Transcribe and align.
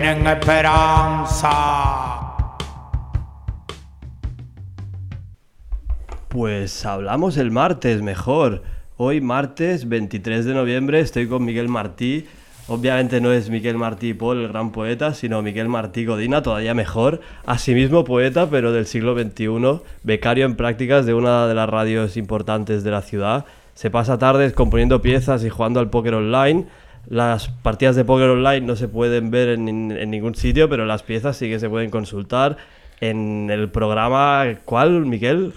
tienen 0.00 0.26
esperanza. 0.26 1.50
Pues 6.28 6.86
hablamos 6.86 7.36
el 7.36 7.50
martes 7.50 8.00
mejor. 8.00 8.62
Hoy 8.96 9.20
martes 9.20 9.90
23 9.90 10.46
de 10.46 10.54
noviembre 10.54 11.00
estoy 11.00 11.26
con 11.26 11.44
Miguel 11.44 11.68
Martí. 11.68 12.26
Obviamente 12.68 13.20
no 13.20 13.30
es 13.32 13.50
Miguel 13.50 13.76
Martí 13.76 14.14
Paul, 14.14 14.40
el 14.40 14.48
gran 14.48 14.72
poeta, 14.72 15.12
sino 15.12 15.42
Miguel 15.42 15.68
Martí 15.68 16.06
Godina, 16.06 16.40
todavía 16.40 16.72
mejor. 16.72 17.20
Asimismo 17.44 18.04
poeta, 18.04 18.48
pero 18.48 18.72
del 18.72 18.86
siglo 18.86 19.14
XXI, 19.14 19.82
becario 20.02 20.46
en 20.46 20.56
prácticas 20.56 21.04
de 21.04 21.12
una 21.12 21.46
de 21.46 21.54
las 21.54 21.68
radios 21.68 22.16
importantes 22.16 22.84
de 22.84 22.90
la 22.90 23.02
ciudad. 23.02 23.44
Se 23.74 23.90
pasa 23.90 24.18
tardes 24.18 24.54
componiendo 24.54 25.02
piezas 25.02 25.44
y 25.44 25.50
jugando 25.50 25.78
al 25.78 25.90
póker 25.90 26.14
online. 26.14 26.66
Las 27.08 27.48
partidas 27.48 27.96
de 27.96 28.04
póker 28.04 28.30
online 28.30 28.66
no 28.66 28.76
se 28.76 28.88
pueden 28.88 29.30
ver 29.30 29.48
en, 29.48 29.68
en 29.90 30.10
ningún 30.10 30.34
sitio, 30.34 30.68
pero 30.68 30.86
las 30.86 31.02
piezas 31.02 31.36
sí 31.36 31.48
que 31.48 31.58
se 31.58 31.68
pueden 31.68 31.90
consultar 31.90 32.56
en 33.00 33.50
el 33.50 33.70
programa. 33.70 34.44
¿Cuál, 34.64 35.06
Miguel? 35.06 35.52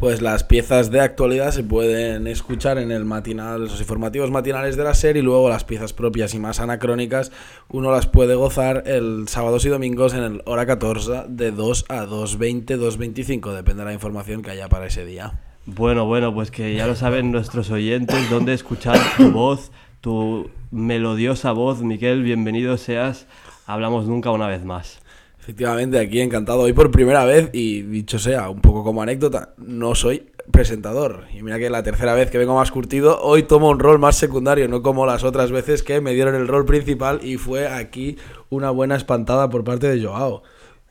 Pues 0.00 0.22
las 0.22 0.44
piezas 0.44 0.90
de 0.90 1.00
actualidad 1.00 1.50
se 1.50 1.62
pueden 1.62 2.26
escuchar 2.26 2.78
en 2.78 2.90
el 2.90 3.04
matinal, 3.04 3.64
los 3.64 3.80
informativos 3.80 4.30
matinales 4.30 4.74
de 4.76 4.84
la 4.84 4.94
serie 4.94 5.20
y 5.20 5.24
luego 5.24 5.50
las 5.50 5.64
piezas 5.64 5.92
propias 5.92 6.32
y 6.32 6.38
más 6.38 6.58
anacrónicas 6.58 7.30
uno 7.68 7.92
las 7.92 8.06
puede 8.06 8.34
gozar 8.34 8.84
el 8.86 9.28
sábados 9.28 9.66
y 9.66 9.68
domingos 9.68 10.14
en 10.14 10.22
el 10.22 10.42
hora 10.46 10.64
14 10.64 11.24
de 11.28 11.50
2 11.50 11.84
a 11.90 12.06
2.20, 12.06 12.78
2.25, 12.78 13.52
depende 13.52 13.82
de 13.82 13.88
la 13.88 13.92
información 13.92 14.40
que 14.40 14.52
haya 14.52 14.70
para 14.70 14.86
ese 14.86 15.04
día. 15.04 15.38
Bueno, 15.66 16.06
bueno, 16.06 16.32
pues 16.32 16.50
que 16.50 16.74
ya 16.74 16.86
lo 16.86 16.94
saben 16.94 17.30
nuestros 17.30 17.70
oyentes 17.70 18.30
dónde 18.30 18.54
escuchar 18.54 18.98
tu 19.18 19.30
voz, 19.30 19.70
tu 20.00 20.50
melodiosa 20.70 21.52
voz. 21.52 21.82
Miquel, 21.82 22.22
bienvenido 22.22 22.76
seas. 22.76 23.26
Hablamos 23.66 24.06
nunca 24.06 24.30
una 24.30 24.48
vez 24.48 24.64
más. 24.64 25.00
Efectivamente, 25.38 25.98
aquí 25.98 26.20
encantado 26.20 26.60
hoy 26.60 26.72
por 26.72 26.90
primera 26.90 27.24
vez 27.24 27.50
y 27.52 27.82
dicho 27.82 28.18
sea, 28.18 28.50
un 28.50 28.60
poco 28.60 28.84
como 28.84 29.02
anécdota, 29.02 29.54
no 29.56 29.94
soy 29.94 30.26
presentador. 30.50 31.24
Y 31.34 31.42
mira 31.42 31.58
que 31.58 31.70
la 31.70 31.82
tercera 31.82 32.14
vez 32.14 32.30
que 32.30 32.38
vengo 32.38 32.54
más 32.54 32.70
curtido, 32.70 33.20
hoy 33.22 33.44
tomo 33.44 33.70
un 33.70 33.78
rol 33.78 33.98
más 33.98 34.16
secundario, 34.16 34.68
no 34.68 34.82
como 34.82 35.06
las 35.06 35.24
otras 35.24 35.50
veces 35.50 35.82
que 35.82 36.00
me 36.00 36.12
dieron 36.12 36.34
el 36.34 36.46
rol 36.46 36.66
principal 36.66 37.20
y 37.22 37.36
fue 37.36 37.68
aquí 37.68 38.16
una 38.48 38.70
buena 38.70 38.96
espantada 38.96 39.48
por 39.48 39.64
parte 39.64 39.88
de 39.88 40.04
Joao. 40.04 40.42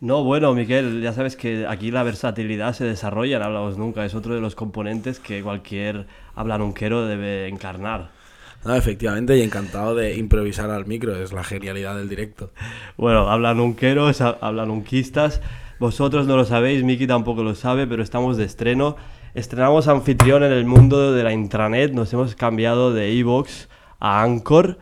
No, 0.01 0.23
bueno, 0.23 0.53
Miquel, 0.53 1.01
ya 1.01 1.13
sabes 1.13 1.35
que 1.35 1.67
aquí 1.67 1.91
la 1.91 2.03
versatilidad 2.03 2.73
se 2.73 2.85
desarrolla 2.85 3.37
en 3.37 3.43
Hablamos 3.43 3.77
Nunca, 3.77 4.05
es 4.05 4.15
otro 4.15 4.33
de 4.33 4.41
los 4.41 4.55
componentes 4.55 5.19
que 5.19 5.43
cualquier 5.43 6.07
hablanunquero 6.35 7.05
debe 7.05 7.49
encarnar. 7.49 8.18
No, 8.65 8.75
efectivamente, 8.75 9.37
y 9.37 9.41
encantado 9.41 9.95
de 9.95 10.17
improvisar 10.17 10.69
al 10.69 10.85
micro, 10.85 11.15
es 11.15 11.31
la 11.31 11.43
genialidad 11.43 11.95
del 11.95 12.09
directo. 12.09 12.51
Bueno, 12.97 13.29
hablan 13.29 13.59
unqueros, 13.59 14.19
hablan 14.21 14.69
unquistas. 14.69 15.41
Vosotros 15.79 16.27
no 16.27 16.35
lo 16.35 16.43
sabéis, 16.43 16.83
Miki 16.83 17.07
tampoco 17.07 17.41
lo 17.41 17.55
sabe, 17.55 17.87
pero 17.87 18.03
estamos 18.03 18.35
de 18.35 18.43
estreno. 18.43 18.97
Estrenamos 19.33 19.87
anfitrión 19.87 20.43
en 20.43 20.51
el 20.51 20.65
mundo 20.65 21.13
de 21.13 21.23
la 21.23 21.31
intranet, 21.31 21.93
nos 21.93 22.11
hemos 22.11 22.35
cambiado 22.35 22.93
de 22.93 23.17
Evox 23.17 23.69
a 23.99 24.23
Anchor. 24.23 24.77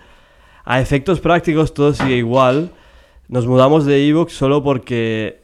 A 0.65 0.81
efectos 0.81 1.19
prácticos 1.19 1.73
todo 1.75 1.93
sigue 1.93 2.15
igual. 2.15 2.71
Nos 3.27 3.45
mudamos 3.45 3.85
de 3.85 4.07
Evox 4.07 4.33
solo 4.33 4.63
porque 4.63 5.41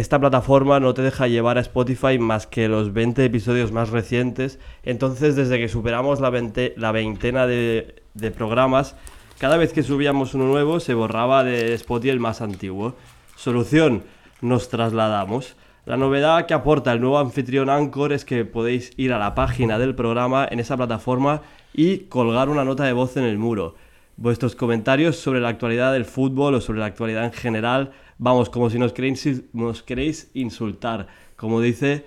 esta 0.00 0.18
plataforma 0.18 0.80
no 0.80 0.94
te 0.94 1.02
deja 1.02 1.28
llevar 1.28 1.58
a 1.58 1.60
Spotify 1.60 2.18
más 2.18 2.46
que 2.46 2.68
los 2.68 2.94
20 2.94 3.22
episodios 3.22 3.70
más 3.70 3.90
recientes. 3.90 4.58
Entonces, 4.82 5.36
desde 5.36 5.58
que 5.58 5.68
superamos 5.68 6.20
la, 6.20 6.32
la 6.76 6.92
veintena 6.92 7.46
de, 7.46 8.02
de, 8.14 8.30
programas, 8.30 8.96
cada 9.38 9.58
vez 9.58 9.74
que 9.74 9.82
subíamos 9.82 10.32
uno 10.32 10.46
nuevo 10.46 10.80
se 10.80 10.94
borraba 10.94 11.44
de 11.44 11.74
Spotify 11.74 12.10
el 12.10 12.20
más 12.20 12.40
antiguo. 12.40 12.94
Solución, 13.36 14.02
nos 14.40 14.70
trasladamos. 14.70 15.54
La 15.84 15.98
novedad 15.98 16.46
que 16.46 16.54
aporta 16.54 16.92
el 16.92 17.00
nuevo 17.02 17.18
anfitrión 17.18 17.68
Anchor 17.68 18.14
es 18.14 18.24
que 18.24 18.46
podéis 18.46 18.92
ir 18.96 19.12
a 19.12 19.18
la 19.18 19.34
página 19.34 19.78
del 19.78 19.94
programa 19.94 20.48
en 20.50 20.60
esa 20.60 20.78
plataforma 20.78 21.42
y 21.74 21.98
colgar 22.08 22.48
una 22.48 22.64
nota 22.64 22.84
de 22.84 22.94
voz 22.94 23.18
en 23.18 23.24
el 23.24 23.36
muro. 23.36 23.74
Vuestros 24.16 24.56
comentarios 24.56 25.16
sobre 25.16 25.40
la 25.40 25.48
actualidad 25.48 25.92
del 25.92 26.06
fútbol 26.06 26.54
o 26.54 26.60
sobre 26.62 26.80
la 26.80 26.86
actualidad 26.86 27.24
en 27.24 27.32
general 27.32 27.92
vamos, 28.20 28.50
como 28.50 28.68
si 28.70 28.78
nos 28.78 28.92
queréis, 28.92 30.30
insultar. 30.34 31.08
Como 31.36 31.60
dice, 31.60 32.04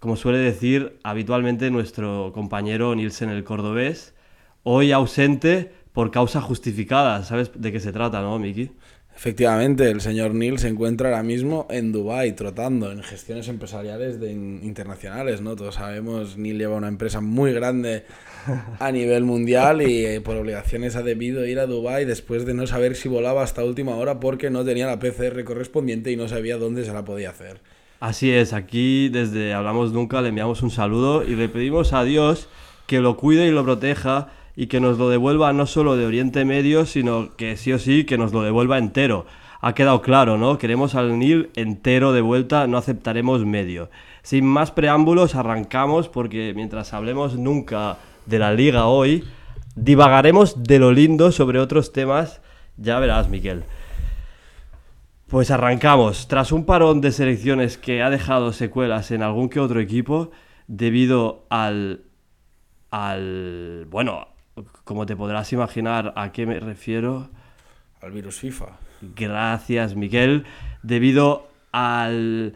como 0.00 0.16
suele 0.16 0.38
decir 0.38 0.98
habitualmente 1.04 1.70
nuestro 1.70 2.32
compañero 2.34 2.94
Nielsen 2.94 3.30
el 3.30 3.44
Cordobés, 3.44 4.14
hoy 4.64 4.90
ausente 4.90 5.72
por 5.92 6.10
causa 6.10 6.40
justificada. 6.40 7.22
¿Sabes 7.24 7.52
de 7.54 7.70
qué 7.70 7.78
se 7.78 7.92
trata, 7.92 8.20
no, 8.20 8.38
Miki? 8.38 8.72
Efectivamente, 9.14 9.90
el 9.90 10.00
señor 10.00 10.34
Neil 10.34 10.58
se 10.58 10.68
encuentra 10.68 11.10
ahora 11.10 11.22
mismo 11.22 11.68
en 11.70 11.92
Dubái 11.92 12.32
trotando 12.32 12.90
en 12.90 13.02
gestiones 13.02 13.46
empresariales 13.46 14.18
de 14.18 14.32
internacionales, 14.32 15.40
¿no? 15.40 15.54
Todos 15.54 15.76
sabemos, 15.76 16.36
Neil 16.36 16.58
lleva 16.58 16.76
una 16.76 16.88
empresa 16.88 17.20
muy 17.20 17.52
grande 17.52 18.06
a 18.78 18.92
nivel 18.92 19.24
mundial 19.24 19.82
y 19.82 20.04
eh, 20.04 20.20
por 20.20 20.36
obligaciones 20.36 20.96
ha 20.96 21.02
debido 21.02 21.46
ir 21.46 21.58
a 21.58 21.66
Dubái 21.66 22.04
después 22.04 22.46
de 22.46 22.54
no 22.54 22.66
saber 22.66 22.96
si 22.96 23.08
volaba 23.08 23.42
hasta 23.42 23.64
última 23.64 23.96
hora 23.96 24.20
porque 24.20 24.50
no 24.50 24.64
tenía 24.64 24.86
la 24.86 24.98
PCR 24.98 25.44
correspondiente 25.44 26.10
y 26.10 26.16
no 26.16 26.28
sabía 26.28 26.56
dónde 26.56 26.84
se 26.84 26.92
la 26.92 27.04
podía 27.04 27.30
hacer. 27.30 27.60
Así 28.00 28.32
es, 28.32 28.52
aquí 28.52 29.08
desde 29.08 29.54
Hablamos 29.54 29.92
Nunca 29.92 30.20
le 30.22 30.30
enviamos 30.30 30.62
un 30.62 30.70
saludo 30.70 31.22
y 31.22 31.36
le 31.36 31.48
pedimos 31.48 31.92
a 31.92 32.02
Dios 32.04 32.48
que 32.86 33.00
lo 33.00 33.16
cuide 33.16 33.46
y 33.46 33.50
lo 33.50 33.64
proteja 33.64 34.32
y 34.56 34.66
que 34.66 34.80
nos 34.80 34.98
lo 34.98 35.08
devuelva 35.08 35.52
no 35.52 35.66
solo 35.66 35.96
de 35.96 36.06
Oriente 36.06 36.44
Medio, 36.44 36.84
sino 36.84 37.34
que 37.36 37.56
sí 37.56 37.72
o 37.72 37.78
sí 37.78 38.04
que 38.04 38.18
nos 38.18 38.32
lo 38.32 38.42
devuelva 38.42 38.78
entero. 38.78 39.26
Ha 39.60 39.74
quedado 39.74 40.02
claro, 40.02 40.38
¿no? 40.38 40.58
Queremos 40.58 40.96
al 40.96 41.18
Nil 41.18 41.50
entero 41.54 42.12
de 42.12 42.20
vuelta, 42.20 42.66
no 42.66 42.76
aceptaremos 42.76 43.46
medio. 43.46 43.90
Sin 44.22 44.44
más 44.44 44.72
preámbulos, 44.72 45.36
arrancamos 45.36 46.08
porque 46.08 46.52
mientras 46.54 46.92
hablemos 46.92 47.36
nunca 47.36 47.98
de 48.26 48.38
la 48.38 48.52
liga 48.52 48.86
hoy, 48.86 49.24
divagaremos 49.74 50.62
de 50.62 50.78
lo 50.78 50.92
lindo 50.92 51.32
sobre 51.32 51.58
otros 51.58 51.92
temas, 51.92 52.40
ya 52.76 52.98
verás, 52.98 53.28
Miquel. 53.28 53.64
Pues 55.28 55.50
arrancamos. 55.50 56.28
Tras 56.28 56.52
un 56.52 56.66
parón 56.66 57.00
de 57.00 57.10
selecciones 57.10 57.78
que 57.78 58.02
ha 58.02 58.10
dejado 58.10 58.52
secuelas 58.52 59.10
en 59.10 59.22
algún 59.22 59.48
que 59.48 59.60
otro 59.60 59.80
equipo, 59.80 60.30
debido 60.66 61.46
al. 61.48 62.02
al. 62.90 63.86
bueno, 63.88 64.28
como 64.84 65.06
te 65.06 65.16
podrás 65.16 65.52
imaginar 65.52 66.12
a 66.16 66.32
qué 66.32 66.44
me 66.44 66.60
refiero. 66.60 67.30
Al 68.02 68.12
virus 68.12 68.40
FIFA. 68.40 68.78
Gracias, 69.16 69.96
Miguel. 69.96 70.44
Debido 70.82 71.48
al 71.72 72.54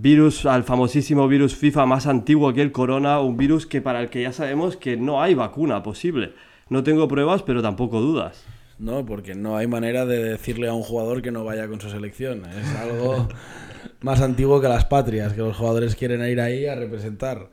virus, 0.00 0.46
al 0.46 0.64
famosísimo 0.64 1.28
virus 1.28 1.54
FIFA 1.54 1.86
más 1.86 2.06
antiguo 2.06 2.52
que 2.52 2.62
el 2.62 2.72
corona, 2.72 3.20
un 3.20 3.36
virus 3.36 3.66
que 3.66 3.80
para 3.80 4.00
el 4.00 4.10
que 4.10 4.22
ya 4.22 4.32
sabemos 4.32 4.76
que 4.76 4.96
no 4.96 5.22
hay 5.22 5.34
vacuna 5.34 5.82
posible. 5.82 6.32
No 6.68 6.82
tengo 6.82 7.08
pruebas, 7.08 7.42
pero 7.42 7.62
tampoco 7.62 8.00
dudas. 8.00 8.44
No, 8.78 9.06
porque 9.06 9.34
no 9.34 9.56
hay 9.56 9.66
manera 9.66 10.04
de 10.04 10.22
decirle 10.22 10.68
a 10.68 10.74
un 10.74 10.82
jugador 10.82 11.22
que 11.22 11.30
no 11.30 11.44
vaya 11.44 11.68
con 11.68 11.80
su 11.80 11.88
selección. 11.88 12.44
Es 12.44 12.74
algo 12.76 13.28
más 14.00 14.20
antiguo 14.20 14.60
que 14.60 14.68
las 14.68 14.84
patrias, 14.84 15.32
que 15.32 15.40
los 15.40 15.56
jugadores 15.56 15.96
quieren 15.96 16.22
ir 16.28 16.40
ahí 16.40 16.66
a 16.66 16.74
representar. 16.74 17.48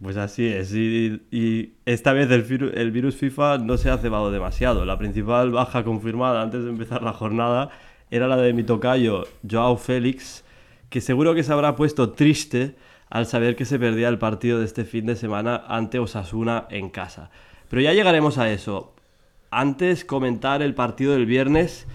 Pues 0.00 0.16
así 0.16 0.46
es, 0.46 0.72
y, 0.74 1.74
esta 1.84 2.14
vez 2.14 2.30
el, 2.30 2.72
el, 2.74 2.90
virus 2.90 3.16
FIFA 3.16 3.58
no 3.58 3.76
se 3.76 3.90
ha 3.90 3.98
cebado 3.98 4.30
demasiado. 4.30 4.86
La 4.86 4.96
principal 4.96 5.50
baja 5.50 5.84
confirmada 5.84 6.40
antes 6.40 6.64
de 6.64 6.70
empezar 6.70 7.02
la 7.02 7.12
jornada 7.12 7.70
era 8.10 8.26
la 8.26 8.38
de 8.38 8.54
mi 8.54 8.62
tocayo 8.62 9.24
Joao 9.48 9.76
Félix, 9.76 10.42
que 10.90 11.00
seguro 11.00 11.34
que 11.34 11.42
se 11.42 11.52
habrá 11.52 11.76
puesto 11.76 12.10
triste 12.10 12.74
al 13.08 13.26
saber 13.26 13.56
que 13.56 13.64
se 13.64 13.78
perdía 13.78 14.08
el 14.08 14.18
partido 14.18 14.58
de 14.58 14.66
este 14.66 14.84
fin 14.84 15.06
de 15.06 15.16
semana 15.16 15.64
ante 15.68 15.98
Osasuna 15.98 16.66
en 16.70 16.90
casa. 16.90 17.30
Pero 17.68 17.82
ya 17.82 17.92
llegaremos 17.92 18.38
a 18.38 18.50
eso. 18.50 18.92
Antes 19.50 20.04
comentar 20.04 20.62
el 20.62 20.74
partido 20.74 21.12
del 21.12 21.26
viernes, 21.26 21.86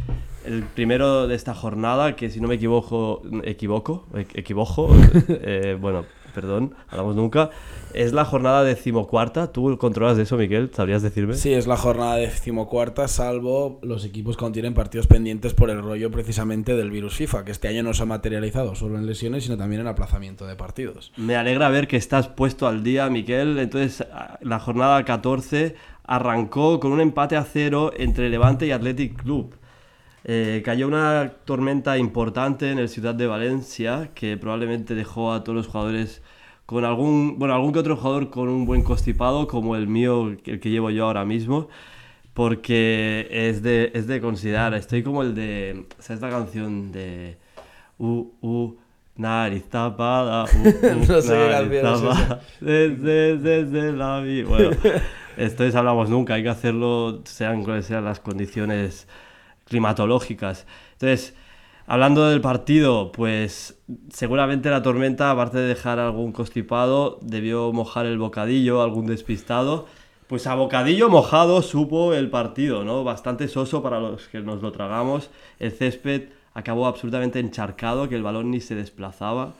el 0.45 0.63
primero 0.63 1.27
de 1.27 1.35
esta 1.35 1.53
jornada, 1.53 2.15
que 2.15 2.29
si 2.29 2.39
no 2.39 2.47
me 2.47 2.55
equivoco, 2.55 3.21
equivoco, 3.43 4.07
equivoco, 4.33 4.95
eh, 5.29 5.77
bueno, 5.79 6.05
perdón, 6.35 6.75
hablamos 6.89 7.15
nunca. 7.15 7.49
Es 7.93 8.11
la 8.11 8.25
jornada 8.25 8.63
decimocuarta. 8.63 9.53
¿Tú 9.53 9.77
controlas 9.77 10.17
de 10.17 10.23
eso, 10.23 10.35
Miguel? 10.35 10.69
¿Sabrías 10.73 11.01
decirme? 11.01 11.35
Sí, 11.35 11.53
es 11.53 11.65
la 11.65 11.77
jornada 11.77 12.17
decimocuarta, 12.17 13.07
salvo 13.07 13.79
los 13.81 14.03
equipos 14.03 14.35
que 14.35 14.45
tienen 14.51 14.73
partidos 14.73 15.07
pendientes 15.07 15.53
por 15.53 15.69
el 15.69 15.81
rollo 15.81 16.11
precisamente 16.11 16.75
del 16.75 16.91
virus 16.91 17.15
FIFA, 17.15 17.45
que 17.45 17.51
este 17.51 17.69
año 17.69 17.83
no 17.83 17.93
se 17.93 18.03
ha 18.03 18.05
materializado 18.05 18.75
solo 18.75 18.97
en 18.97 19.07
lesiones, 19.07 19.45
sino 19.45 19.57
también 19.57 19.81
en 19.81 19.87
aplazamiento 19.87 20.45
de 20.45 20.55
partidos. 20.55 21.13
Me 21.15 21.37
alegra 21.37 21.69
ver 21.69 21.87
que 21.87 21.97
estás 21.97 22.27
puesto 22.27 22.67
al 22.67 22.83
día, 22.83 23.09
Miguel. 23.09 23.57
Entonces, 23.57 24.05
la 24.41 24.59
jornada 24.59 25.03
14 25.05 25.75
arrancó 26.03 26.79
con 26.79 26.91
un 26.91 26.99
empate 27.01 27.37
a 27.37 27.43
cero 27.43 27.91
entre 27.97 28.29
Levante 28.29 28.67
y 28.67 28.71
Athletic 28.71 29.23
Club. 29.23 29.55
Eh, 30.27 30.63
cayó 30.65 30.87
una 30.87 31.33
tormenta 31.45 31.99
importante 31.99 32.71
en 32.71 32.79
el 32.79 32.89
Ciudad 32.89 33.13
de 33.13 33.27
Valencia 33.27 34.09
que 34.15 34.37
probablemente 34.37 34.95
dejó 34.95 35.31
a 35.31 35.43
todos 35.43 35.55
los 35.55 35.67
jugadores 35.67 36.23
con 36.65 36.83
algún, 36.83 37.37
bueno, 37.37 37.53
algún 37.53 37.71
que 37.73 37.79
otro 37.79 37.95
jugador 37.95 38.31
con 38.31 38.49
un 38.49 38.65
buen 38.65 38.81
constipado 38.81 39.47
como 39.47 39.75
el 39.75 39.87
mío, 39.87 40.29
el 40.29 40.59
que 40.59 40.69
llevo 40.69 40.89
yo 40.89 41.05
ahora 41.05 41.25
mismo. 41.25 41.69
porque 42.33 43.27
es 43.31 43.63
de, 43.63 43.91
es 43.95 44.07
de 44.07 44.19
considerar. 44.21 44.73
Estoy 44.73 45.03
como 45.03 45.23
el 45.23 45.35
de. 45.35 45.85
¿Sabes 45.99 46.21
la 46.21 46.29
canción 46.29 46.91
de. 46.91 47.37
Uh, 47.97 48.27
uh, 48.41 48.77
nariz 49.15 49.63
tapada, 49.69 50.43
uh, 50.43 50.47
uh, 50.67 51.05
No 51.07 51.21
sé 51.21 51.33
qué 51.33 51.49
nariz 51.49 51.71
es 51.71 51.81
tapada, 51.83 52.41
Desde, 52.59 53.37
desde 53.37 53.93
la 53.93 54.19
vida. 54.19 54.49
Bueno, 54.49 54.71
esto 55.37 55.63
es 55.63 55.75
hablamos 55.75 56.09
nunca, 56.09 56.33
hay 56.35 56.43
que 56.43 56.49
hacerlo, 56.49 57.21
sean 57.25 57.63
cuales 57.63 57.85
sean 57.85 58.03
las 58.03 58.19
condiciones 58.19 59.07
climatológicas. 59.65 60.65
Entonces, 60.93 61.35
hablando 61.87 62.29
del 62.29 62.41
partido, 62.41 63.11
pues 63.11 63.79
seguramente 64.09 64.69
la 64.69 64.81
tormenta, 64.81 65.31
aparte 65.31 65.57
de 65.57 65.67
dejar 65.67 65.99
algún 65.99 66.31
constipado, 66.31 67.19
debió 67.21 67.71
mojar 67.73 68.05
el 68.05 68.17
bocadillo, 68.17 68.81
algún 68.81 69.07
despistado. 69.07 69.87
Pues 70.27 70.47
a 70.47 70.55
bocadillo 70.55 71.09
mojado 71.09 71.61
supo 71.61 72.13
el 72.15 72.31
partido, 72.31 72.83
¿no? 72.83 73.03
Bastante 73.03 73.47
soso 73.47 73.83
para 73.83 73.99
los 73.99 74.27
que 74.27 74.39
nos 74.39 74.61
lo 74.61 74.71
tragamos. 74.71 75.29
El 75.59 75.71
césped 75.71 76.29
acabó 76.55 76.87
absolutamente 76.87 77.39
encharcado, 77.39 78.09
que 78.09 78.15
el 78.15 78.23
balón 78.23 78.49
ni 78.49 78.59
se 78.59 78.73
desplazaba. 78.73 79.53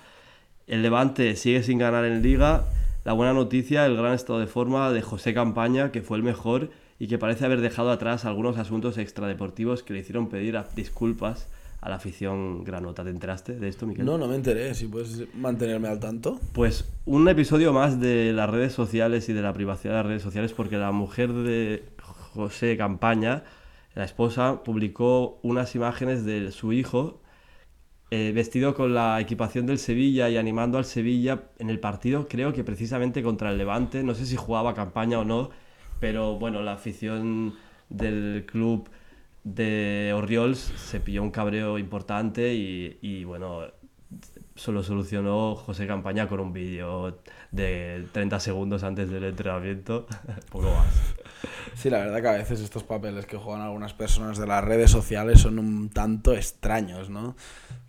El 0.65 0.81
Levante 0.81 1.35
sigue 1.35 1.61
sin 1.61 1.77
ganar 1.77 2.05
en 2.05 2.23
liga. 2.23 2.65
La 3.03 3.13
buena 3.13 3.33
noticia, 3.33 3.85
el 3.85 3.95
gran 3.95 4.13
estado 4.13 4.39
de 4.39 4.47
forma 4.47 4.91
de 4.91 5.03
José 5.03 5.35
Campaña, 5.35 5.91
que 5.91 6.01
fue 6.01 6.17
el 6.17 6.23
mejor 6.23 6.71
y 7.00 7.07
que 7.07 7.18
parece 7.18 7.45
haber 7.45 7.62
dejado 7.62 7.92
atrás 7.92 8.25
algunos 8.25 8.57
asuntos 8.57 8.97
extradeportivos 8.97 9.83
que 9.83 9.94
le 9.94 10.00
hicieron 10.00 10.30
pedir 10.30 10.57
disculpas 10.75 11.50
a 11.81 11.89
la 11.89 11.95
afición 11.95 12.63
granota. 12.63 13.03
¿Te 13.03 13.09
enteraste 13.09 13.59
de 13.59 13.68
esto, 13.68 13.86
Miquel? 13.86 14.06
No, 14.06 14.18
no 14.18 14.27
me 14.27 14.36
enteré. 14.36 14.74
Si 14.74 14.88
puedes 14.88 15.33
mantenerme 15.36 15.88
al 15.88 16.00
tanto. 16.00 16.39
Pues 16.53 16.92
un 17.06 17.27
episodio 17.27 17.74
más 17.74 18.00
de 18.00 18.33
las 18.33 18.50
redes 18.50 18.74
sociales 18.74 19.30
y 19.30 19.33
de 19.33 19.42
la 19.42 19.53
privacidad 19.53 19.94
de 19.94 19.97
las 19.97 20.06
redes 20.06 20.24
sociales, 20.24 20.53
porque 20.53 20.77
la 20.77 20.92
mujer 20.92 21.31
de 21.33 21.83
José 22.33 22.75
Campaña, 22.77 23.44
la 23.94 24.03
esposa, 24.03 24.63
publicó 24.63 25.39
unas 25.44 25.75
imágenes 25.75 26.25
de 26.25 26.51
su 26.51 26.74
hijo 26.74 27.21
eh, 28.12 28.31
vestido 28.33 28.75
con 28.75 28.94
la 28.94 29.19
equipación 29.19 29.65
del 29.65 29.80
Sevilla 29.80 30.30
y 30.30 30.38
animando 30.38 30.77
al 30.77 30.86
Sevilla 30.86 31.50
en 31.59 31.69
el 31.69 31.80
partido, 31.80 32.27
creo 32.30 32.53
que 32.53 32.63
precisamente 32.63 33.21
contra 33.21 33.51
el 33.51 33.57
Levante. 33.57 34.03
No 34.03 34.15
sé 34.15 34.25
si 34.25 34.36
jugaba 34.36 34.74
campaña 34.74 35.19
o 35.19 35.25
no, 35.25 35.50
pero 36.00 36.38
bueno, 36.38 36.62
la 36.62 36.74
afición 36.74 37.56
del 37.89 38.45
club 38.47 38.89
de 39.44 40.12
Oriols 40.15 40.59
se 40.75 41.00
pilló 41.00 41.21
un 41.21 41.31
cabreo 41.31 41.77
importante 41.77 42.53
y, 42.53 43.24
bueno, 43.25 43.62
solo 44.56 44.81
solucionó 44.83 45.56
José 45.56 45.86
Campaña 45.88 46.27
con 46.27 46.39
un 46.39 46.53
vídeo 46.53 47.19
de 47.51 48.07
30 48.12 48.39
segundos 48.39 48.83
antes 48.83 49.09
del 49.09 49.24
entrenamiento. 49.25 50.07
Poco 50.51 50.68
más. 50.71 50.88
Sí, 51.75 51.89
la 51.89 52.00
verdad 52.00 52.21
que 52.21 52.27
a 52.30 52.31
veces 52.31 52.62
estos 52.62 52.83
papeles 52.83 53.25
que 53.25 53.38
juegan 53.38 53.62
algunas 53.62 53.94
personas 53.94 54.38
de 54.38 54.48
las 54.48 54.63
redes 54.63 54.89
sociales 54.89 55.41
son 55.41 55.59
un 55.59 55.89
tanto 55.89 56.33
extraños, 56.33 57.09
¿no? 57.09 57.36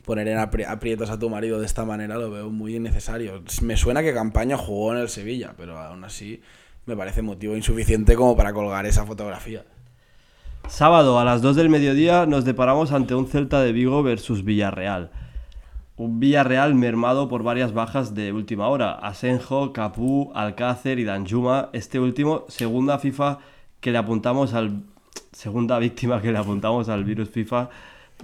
Poner 0.05 0.29
en 0.29 0.39
apri- 0.39 0.67
aprietos 0.69 1.11
a 1.11 1.19
tu 1.19 1.31
marido 1.31 1.59
de 1.61 1.67
esta 1.67 1.85
manera 1.85 2.17
lo 2.17 2.31
veo 2.31 2.51
muy 2.51 2.77
innecesario. 2.77 3.43
Me 3.63 3.77
suena 3.77 4.03
que 4.03 4.13
Campaña 4.13 4.57
jugó 4.57 4.93
en 4.93 4.99
el 5.01 5.09
Sevilla, 5.09 5.55
pero 5.57 5.79
aún 5.79 6.05
así 6.05 6.43
me 6.87 6.97
parece 6.97 7.21
motivo 7.21 7.57
insuficiente 7.57 8.15
como 8.15 8.37
para 8.37 8.53
colgar 8.53 8.87
esa 8.87 9.05
fotografía. 9.05 9.65
Sábado 10.69 11.19
a 11.19 11.25
las 11.25 11.43
2 11.43 11.57
del 11.57 11.69
mediodía 11.69 12.27
nos 12.27 12.45
deparamos 12.45 12.93
ante 12.93 13.15
un 13.15 13.27
Celta 13.27 13.61
de 13.61 13.73
Vigo 13.73 14.03
versus 14.03 14.45
Villarreal. 14.45 15.11
Un 15.97 16.21
Villarreal 16.21 16.75
mermado 16.75 17.29
por 17.29 17.43
varias 17.43 17.73
bajas 17.73 18.15
de 18.15 18.33
última 18.33 18.69
hora. 18.69 18.93
Asenjo, 18.93 19.73
Capú, 19.73 20.31
Alcácer 20.35 20.99
y 20.99 21.05
Danjuma. 21.05 21.71
Este 21.73 21.99
último, 21.99 22.45
segunda 22.49 22.99
FIFA 22.99 23.39
que 23.81 23.93
le 23.93 23.99
apuntamos 23.99 24.55
al. 24.55 24.83
Segunda 25.33 25.79
víctima 25.79 26.21
que 26.21 26.33
le 26.33 26.39
apuntamos 26.39 26.89
al 26.89 27.05
virus 27.05 27.31
FIFA, 27.31 27.71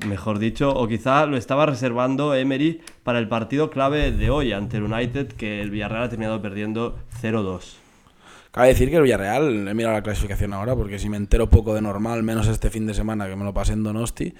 mejor 0.06 0.38
dicho. 0.38 0.70
O 0.74 0.86
quizá 0.88 1.26
lo 1.26 1.36
estaba 1.36 1.66
reservando 1.66 2.34
Emery 2.34 2.80
para 3.02 3.18
el 3.18 3.28
partido 3.28 3.70
clave 3.70 4.12
de 4.12 4.30
hoy 4.30 4.52
ante 4.52 4.78
el 4.78 4.84
United, 4.84 5.28
que 5.32 5.62
el 5.62 5.70
Villarreal 5.70 6.04
ha 6.04 6.08
terminado 6.08 6.42
perdiendo 6.42 6.98
0-2. 7.22 7.81
Cabe 8.52 8.68
decir 8.68 8.90
que 8.90 8.96
el 8.96 9.02
Villarreal, 9.02 9.66
he 9.66 9.74
mirado 9.74 9.94
la 9.94 10.02
clasificación 10.02 10.52
ahora, 10.52 10.76
porque 10.76 10.98
si 10.98 11.08
me 11.08 11.16
entero 11.16 11.48
poco 11.48 11.74
de 11.74 11.80
normal, 11.80 12.22
menos 12.22 12.48
este 12.48 12.68
fin 12.68 12.86
de 12.86 12.92
semana 12.92 13.26
que 13.26 13.34
me 13.34 13.44
lo 13.44 13.54
pasé 13.54 13.72
en 13.72 13.82
Donosti, 13.82 14.34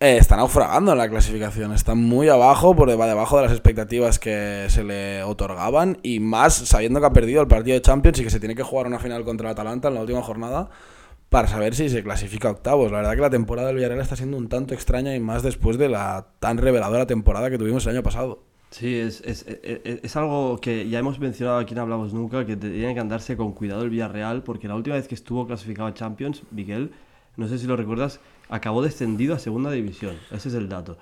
eh, 0.00 0.16
está 0.16 0.36
naufragando 0.36 0.92
en 0.92 0.98
la 0.98 1.10
clasificación. 1.10 1.72
Está 1.74 1.94
muy 1.94 2.30
abajo, 2.30 2.74
por 2.74 2.88
deba- 2.88 3.06
debajo 3.06 3.36
de 3.36 3.42
las 3.42 3.52
expectativas 3.52 4.18
que 4.18 4.64
se 4.70 4.82
le 4.82 5.22
otorgaban, 5.24 5.98
y 6.02 6.20
más 6.20 6.54
sabiendo 6.54 7.00
que 7.00 7.06
ha 7.06 7.12
perdido 7.12 7.42
el 7.42 7.48
partido 7.48 7.74
de 7.74 7.82
Champions 7.82 8.18
y 8.20 8.24
que 8.24 8.30
se 8.30 8.40
tiene 8.40 8.54
que 8.54 8.62
jugar 8.62 8.86
una 8.86 8.98
final 8.98 9.24
contra 9.24 9.48
el 9.48 9.52
Atalanta 9.52 9.88
en 9.88 9.94
la 9.94 10.00
última 10.00 10.22
jornada 10.22 10.70
para 11.28 11.46
saber 11.46 11.74
si 11.74 11.90
se 11.90 12.02
clasifica 12.02 12.48
a 12.48 12.52
octavos. 12.52 12.90
La 12.90 12.98
verdad 12.98 13.14
que 13.14 13.20
la 13.20 13.30
temporada 13.30 13.68
del 13.68 13.76
Villarreal 13.76 14.00
está 14.00 14.16
siendo 14.16 14.38
un 14.38 14.48
tanto 14.48 14.72
extraña 14.72 15.14
y 15.14 15.20
más 15.20 15.42
después 15.42 15.76
de 15.76 15.90
la 15.90 16.28
tan 16.40 16.56
reveladora 16.56 17.06
temporada 17.06 17.50
que 17.50 17.58
tuvimos 17.58 17.84
el 17.84 17.92
año 17.92 18.02
pasado. 18.02 18.42
Sí, 18.70 18.94
es, 18.96 19.20
es, 19.22 19.44
es- 19.48 20.00
es 20.04 20.16
algo 20.16 20.60
que 20.60 20.88
ya 20.88 21.00
hemos 21.00 21.18
mencionado 21.18 21.58
aquí 21.58 21.74
en 21.74 21.80
Hablamos 21.80 22.12
Nunca, 22.14 22.46
que 22.46 22.56
tiene 22.56 22.94
que 22.94 23.00
andarse 23.00 23.36
con 23.36 23.52
cuidado 23.52 23.82
el 23.82 23.90
Villarreal, 23.90 24.42
porque 24.44 24.68
la 24.68 24.76
última 24.76 24.94
vez 24.96 25.08
que 25.08 25.14
estuvo 25.16 25.46
clasificado 25.46 25.88
a 25.88 25.94
Champions, 25.94 26.42
Miguel, 26.52 26.92
no 27.36 27.48
sé 27.48 27.58
si 27.58 27.66
lo 27.66 27.76
recuerdas, 27.76 28.20
acabó 28.48 28.82
descendido 28.82 29.34
a 29.34 29.38
segunda 29.40 29.70
división. 29.72 30.16
Ese 30.30 30.48
es 30.50 30.54
el 30.54 30.68
dato. 30.68 30.98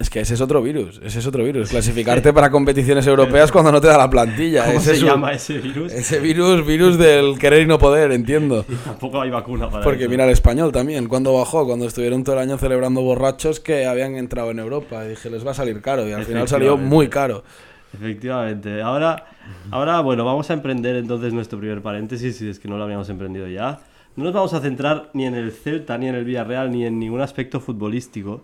Es 0.00 0.08
que 0.08 0.20
ese 0.20 0.32
es 0.32 0.40
otro 0.40 0.62
virus, 0.62 0.98
ese 1.04 1.18
es 1.18 1.26
otro 1.26 1.44
virus. 1.44 1.68
Clasificarte 1.68 2.32
para 2.32 2.50
competiciones 2.50 3.06
europeas 3.06 3.52
cuando 3.52 3.70
no 3.70 3.82
te 3.82 3.86
da 3.86 3.98
la 3.98 4.08
plantilla. 4.08 4.64
¿Cómo 4.64 4.78
Ese 4.78 4.90
se 4.92 4.96
es 4.96 5.02
un- 5.02 5.08
llama 5.10 5.32
ese 5.32 5.58
virus? 5.58 5.92
Ese 5.92 6.18
virus, 6.20 6.66
virus 6.66 6.96
del 6.96 7.38
querer 7.38 7.60
y 7.62 7.66
no 7.66 7.78
poder, 7.78 8.10
entiendo. 8.12 8.64
Y 8.70 8.74
tampoco 8.76 9.20
hay 9.20 9.28
vacuna 9.28 9.68
para 9.68 9.84
Porque 9.84 10.04
eso. 10.04 10.10
mira 10.10 10.24
el 10.24 10.30
español 10.30 10.72
también, 10.72 11.06
cuando 11.06 11.34
bajó, 11.34 11.66
cuando 11.66 11.84
estuvieron 11.86 12.24
todo 12.24 12.36
el 12.36 12.42
año 12.48 12.56
celebrando 12.56 13.02
borrachos 13.02 13.60
que 13.60 13.84
habían 13.84 14.14
entrado 14.16 14.50
en 14.52 14.58
Europa. 14.60 15.04
Y 15.04 15.10
dije, 15.10 15.28
les 15.28 15.46
va 15.46 15.50
a 15.50 15.54
salir 15.54 15.82
caro. 15.82 16.08
Y 16.08 16.12
al 16.12 16.24
final 16.24 16.48
salió 16.48 16.78
muy 16.78 17.08
caro. 17.08 17.44
Efectivamente. 17.92 18.80
Ahora, 18.80 19.26
ahora, 19.70 20.00
bueno, 20.00 20.24
vamos 20.24 20.48
a 20.50 20.54
emprender 20.54 20.96
entonces 20.96 21.32
nuestro 21.34 21.58
primer 21.58 21.82
paréntesis, 21.82 22.36
si 22.36 22.48
es 22.48 22.58
que 22.58 22.68
no 22.68 22.78
lo 22.78 22.84
habíamos 22.84 23.08
emprendido 23.10 23.46
ya. 23.48 23.80
No 24.16 24.24
nos 24.24 24.32
vamos 24.32 24.54
a 24.54 24.60
centrar 24.60 25.10
ni 25.12 25.26
en 25.26 25.34
el 25.34 25.52
Celta, 25.52 25.98
ni 25.98 26.08
en 26.08 26.14
el 26.14 26.24
Villarreal, 26.24 26.70
ni 26.72 26.86
en 26.86 26.98
ningún 26.98 27.20
aspecto 27.20 27.60
futbolístico, 27.60 28.42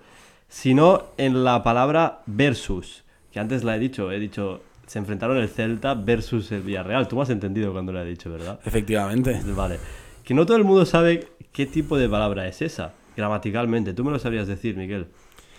sino 0.48 1.04
en 1.16 1.44
la 1.44 1.62
palabra 1.62 2.22
versus, 2.26 3.04
que 3.32 3.40
antes 3.40 3.64
la 3.64 3.76
he 3.76 3.78
dicho, 3.78 4.10
he 4.12 4.18
dicho, 4.18 4.62
se 4.86 4.98
enfrentaron 4.98 5.36
el 5.36 5.48
Celta 5.48 5.94
versus 5.94 6.52
el 6.52 6.62
Villarreal. 6.62 7.08
Tú 7.08 7.16
me 7.16 7.22
has 7.22 7.30
entendido 7.30 7.72
cuando 7.72 7.92
lo 7.92 8.00
he 8.00 8.04
dicho, 8.04 8.30
¿verdad? 8.30 8.60
Efectivamente. 8.64 9.40
Vale. 9.44 9.78
Que 10.24 10.34
no 10.34 10.46
todo 10.46 10.56
el 10.56 10.64
mundo 10.64 10.86
sabe 10.86 11.28
qué 11.52 11.66
tipo 11.66 11.98
de 11.98 12.08
palabra 12.08 12.46
es 12.46 12.62
esa, 12.62 12.94
gramaticalmente. 13.16 13.94
Tú 13.94 14.04
me 14.04 14.10
lo 14.10 14.18
sabrías 14.18 14.46
decir, 14.46 14.76
Miguel. 14.76 15.08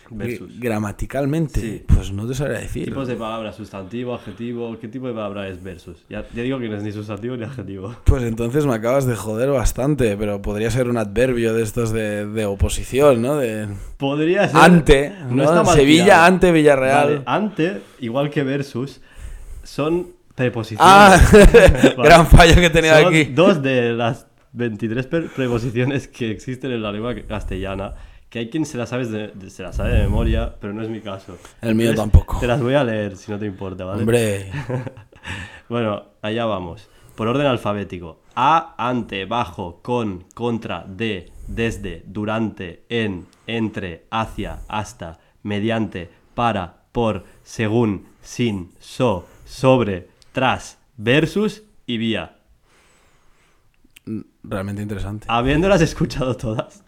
Versus. 0.09 0.59
Gramaticalmente, 0.59 1.59
Sí. 1.59 1.83
pues 1.87 2.11
no 2.11 2.27
te 2.27 2.33
sabría 2.33 2.59
decir. 2.59 2.85
Tipos 2.85 3.07
de 3.07 3.15
palabras, 3.15 3.55
sustantivo, 3.55 4.13
adjetivo, 4.15 4.77
¿qué 4.79 4.87
tipo 4.87 5.07
de 5.07 5.13
palabra 5.13 5.47
es 5.47 5.61
versus? 5.63 6.03
Ya, 6.09 6.25
ya 6.33 6.43
digo 6.43 6.59
que 6.59 6.69
no 6.69 6.77
es 6.77 6.83
ni 6.83 6.91
sustantivo 6.91 7.35
ni 7.35 7.43
adjetivo. 7.43 7.95
Pues 8.05 8.23
entonces 8.23 8.65
me 8.65 8.73
acabas 8.73 9.05
de 9.05 9.15
joder 9.15 9.49
bastante, 9.49 10.15
pero 10.17 10.41
podría 10.41 10.71
ser 10.71 10.87
un 10.89 10.97
adverbio 10.97 11.53
de 11.53 11.63
estos 11.63 11.91
de, 11.91 12.25
de 12.27 12.45
oposición, 12.45 13.21
¿no? 13.21 13.35
De 13.37 13.67
Podría 13.97 14.47
ser... 14.47 14.57
ante, 14.57 15.13
¿no? 15.29 15.43
está 15.43 15.63
mal 15.63 15.75
Sevilla 15.75 16.03
tirado. 16.03 16.23
ante 16.25 16.51
Villarreal. 16.51 17.07
Vale, 17.07 17.21
ante, 17.25 17.81
igual 17.99 18.29
que 18.29 18.43
versus, 18.43 19.01
son 19.63 20.07
preposiciones. 20.35 20.85
Ah, 20.87 21.19
Vale. 21.31 21.93
gran 22.03 22.27
fallo 22.27 22.55
que 22.55 22.69
tenido 22.69 22.95
Son 22.99 23.07
aquí. 23.07 23.25
dos 23.25 23.61
de 23.61 23.93
las 23.93 24.27
23 24.53 25.05
per- 25.07 25.27
preposiciones 25.29 26.07
que 26.07 26.31
existen 26.31 26.71
en 26.71 26.81
la 26.81 26.91
lengua 26.91 27.13
castellana, 27.27 27.93
que 28.29 28.39
hay 28.39 28.49
quien 28.49 28.65
se 28.65 28.77
las 28.77 28.89
sabe 28.89 29.05
de, 29.05 29.27
de- 29.29 29.49
se 29.49 29.63
las 29.63 29.75
sabe 29.77 29.93
de 29.95 30.03
memoria, 30.03 30.55
pero 30.59 30.73
no 30.73 30.81
es 30.81 30.89
mi 30.89 31.01
caso. 31.01 31.37
El 31.61 31.75
mío 31.75 31.89
Entonces, 31.91 32.11
tampoco. 32.11 32.39
Te 32.39 32.47
las 32.47 32.61
voy 32.61 32.73
a 32.73 32.83
leer, 32.83 33.15
si 33.17 33.31
no 33.31 33.39
te 33.39 33.45
importa, 33.45 33.85
¿vale? 33.85 34.01
Hombre, 34.01 34.51
Bueno, 35.69 36.03
allá 36.21 36.45
vamos. 36.45 36.89
Por 37.15 37.27
orden 37.27 37.47
alfabético. 37.47 38.19
A, 38.35 38.75
ante, 38.77 39.25
bajo, 39.25 39.79
con, 39.81 40.25
contra, 40.35 40.85
de, 40.87 41.31
desde, 41.47 42.03
durante, 42.05 42.83
en, 42.89 43.25
entre, 43.47 44.05
hacia, 44.11 44.59
hasta, 44.67 45.19
mediante, 45.43 46.09
para, 46.35 46.83
por, 46.91 47.23
según, 47.43 48.05
sin, 48.21 48.71
so, 48.79 49.25
sobre, 49.45 50.09
tras, 50.31 50.77
versus 50.97 51.63
y 51.87 51.97
vía. 51.97 52.37
realmente 54.43 54.81
interesante. 54.83 55.25
Habiéndolas 55.29 55.81
escuchado 55.81 56.35
todas, 56.37 56.83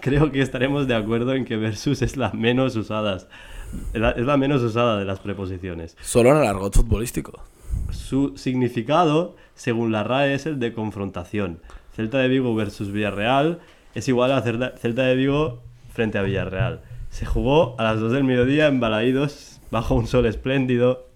creo 0.00 0.30
que 0.32 0.40
estaremos 0.40 0.86
de 0.86 0.94
acuerdo 0.94 1.34
en 1.34 1.44
que 1.44 1.56
versus 1.56 2.02
es 2.02 2.16
la 2.16 2.32
menos 2.32 2.76
usada. 2.76 3.18
Es 3.94 4.26
la 4.26 4.36
menos 4.36 4.62
usada 4.62 4.98
de 4.98 5.04
las 5.04 5.20
preposiciones. 5.20 5.96
Solo 6.02 6.30
en 6.30 6.38
el 6.38 6.46
argot 6.46 6.74
futbolístico. 6.74 7.42
Su 7.90 8.36
significado, 8.36 9.36
según 9.54 9.92
la 9.92 10.04
RAE, 10.04 10.34
es 10.34 10.46
el 10.46 10.58
de 10.58 10.72
confrontación. 10.72 11.60
Celta 11.94 12.18
de 12.18 12.28
Vigo 12.28 12.54
versus 12.54 12.90
Villarreal 12.90 13.60
es 13.94 14.08
igual 14.08 14.32
a 14.32 14.42
Celta, 14.42 14.74
Celta 14.78 15.02
de 15.02 15.14
Vigo 15.14 15.62
frente 15.92 16.18
a 16.18 16.22
Villarreal. 16.22 16.80
Se 17.10 17.26
jugó 17.26 17.74
a 17.78 17.84
las 17.84 18.00
2 18.00 18.12
del 18.12 18.24
mediodía 18.24 18.66
en 18.66 18.80
Balaídos, 18.80 19.60
bajo 19.70 19.94
un 19.94 20.06
sol 20.06 20.26
espléndido. 20.26 21.06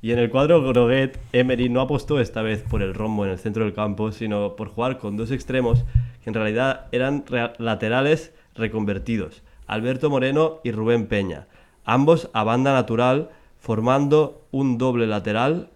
Y 0.00 0.12
en 0.12 0.18
el 0.18 0.30
cuadro 0.30 0.62
Groguet, 0.62 1.18
Emery 1.32 1.68
no 1.68 1.80
apostó 1.80 2.18
esta 2.18 2.42
vez 2.42 2.62
por 2.62 2.82
el 2.82 2.94
rombo 2.94 3.24
en 3.24 3.30
el 3.32 3.38
centro 3.38 3.64
del 3.64 3.74
campo, 3.74 4.10
sino 4.10 4.56
por 4.56 4.68
jugar 4.68 4.98
con 4.98 5.16
dos 5.16 5.30
extremos 5.30 5.84
que 6.22 6.30
en 6.30 6.34
realidad 6.34 6.86
eran 6.92 7.24
laterales 7.58 8.32
reconvertidos, 8.54 9.42
Alberto 9.66 10.10
Moreno 10.10 10.60
y 10.64 10.72
Rubén 10.72 11.06
Peña, 11.06 11.46
ambos 11.84 12.30
a 12.32 12.44
banda 12.44 12.72
natural, 12.72 13.30
formando 13.58 14.42
un 14.50 14.78
doble 14.78 15.06
lateral 15.06 15.70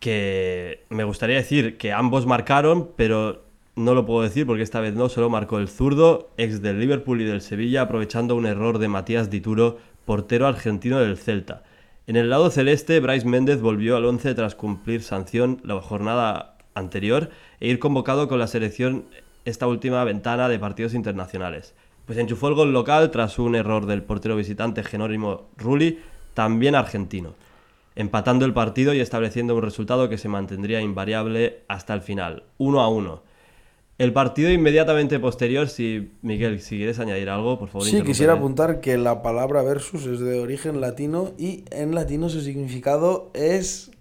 que 0.00 0.84
me 0.90 1.04
gustaría 1.04 1.36
decir 1.36 1.78
que 1.78 1.92
ambos 1.92 2.26
marcaron, 2.26 2.90
pero 2.96 3.44
no 3.76 3.94
lo 3.94 4.06
puedo 4.06 4.22
decir 4.22 4.46
porque 4.46 4.62
esta 4.62 4.80
vez 4.80 4.94
no, 4.94 5.08
solo 5.08 5.30
marcó 5.30 5.58
el 5.58 5.68
zurdo, 5.68 6.30
ex 6.36 6.60
del 6.60 6.78
Liverpool 6.78 7.22
y 7.22 7.24
del 7.24 7.40
Sevilla, 7.40 7.82
aprovechando 7.82 8.36
un 8.36 8.46
error 8.46 8.78
de 8.78 8.88
Matías 8.88 9.30
Dituro, 9.30 9.78
portero 10.04 10.46
argentino 10.46 11.00
del 11.00 11.16
Celta. 11.16 11.62
En 12.06 12.16
el 12.16 12.28
lado 12.28 12.50
celeste, 12.50 13.00
Bryce 13.00 13.26
Méndez 13.26 13.62
volvió 13.62 13.96
al 13.96 14.04
11 14.04 14.34
tras 14.34 14.54
cumplir 14.54 15.02
sanción 15.02 15.60
la 15.64 15.80
jornada 15.80 16.53
anterior 16.74 17.30
e 17.60 17.68
ir 17.68 17.78
convocado 17.78 18.28
con 18.28 18.38
la 18.38 18.46
selección 18.46 19.04
esta 19.44 19.66
última 19.66 20.04
ventana 20.04 20.48
de 20.48 20.58
partidos 20.58 20.94
internacionales. 20.94 21.74
Pues 22.06 22.18
enchufó 22.18 22.48
el 22.48 22.54
gol 22.54 22.72
local 22.72 23.10
tras 23.10 23.38
un 23.38 23.54
error 23.54 23.86
del 23.86 24.02
portero 24.02 24.36
visitante 24.36 24.84
Genónimo 24.84 25.48
Rulli, 25.56 26.00
también 26.34 26.74
argentino 26.74 27.34
empatando 27.96 28.44
el 28.44 28.52
partido 28.52 28.94
y 28.94 29.00
estableciendo 29.00 29.54
un 29.54 29.62
resultado 29.62 30.08
que 30.08 30.18
se 30.18 30.28
mantendría 30.28 30.80
invariable 30.80 31.60
hasta 31.68 31.94
el 31.94 32.00
final, 32.00 32.44
1 32.58 32.80
a 32.80 32.88
1. 32.88 33.22
El 33.96 34.12
partido 34.12 34.50
inmediatamente 34.50 35.20
posterior, 35.20 35.68
si 35.68 36.10
Miguel, 36.22 36.60
si 36.60 36.76
quieres 36.78 36.98
añadir 36.98 37.30
algo, 37.30 37.60
por 37.60 37.68
favor. 37.68 37.86
Sí, 37.86 38.02
quisiera 38.02 38.32
apuntar 38.32 38.80
que 38.80 38.98
la 38.98 39.22
palabra 39.22 39.62
versus 39.62 40.06
es 40.06 40.18
de 40.18 40.40
origen 40.40 40.80
latino 40.80 41.32
y 41.38 41.64
en 41.70 41.94
latino 41.94 42.28
su 42.28 42.40
significado 42.40 43.30
es... 43.34 43.92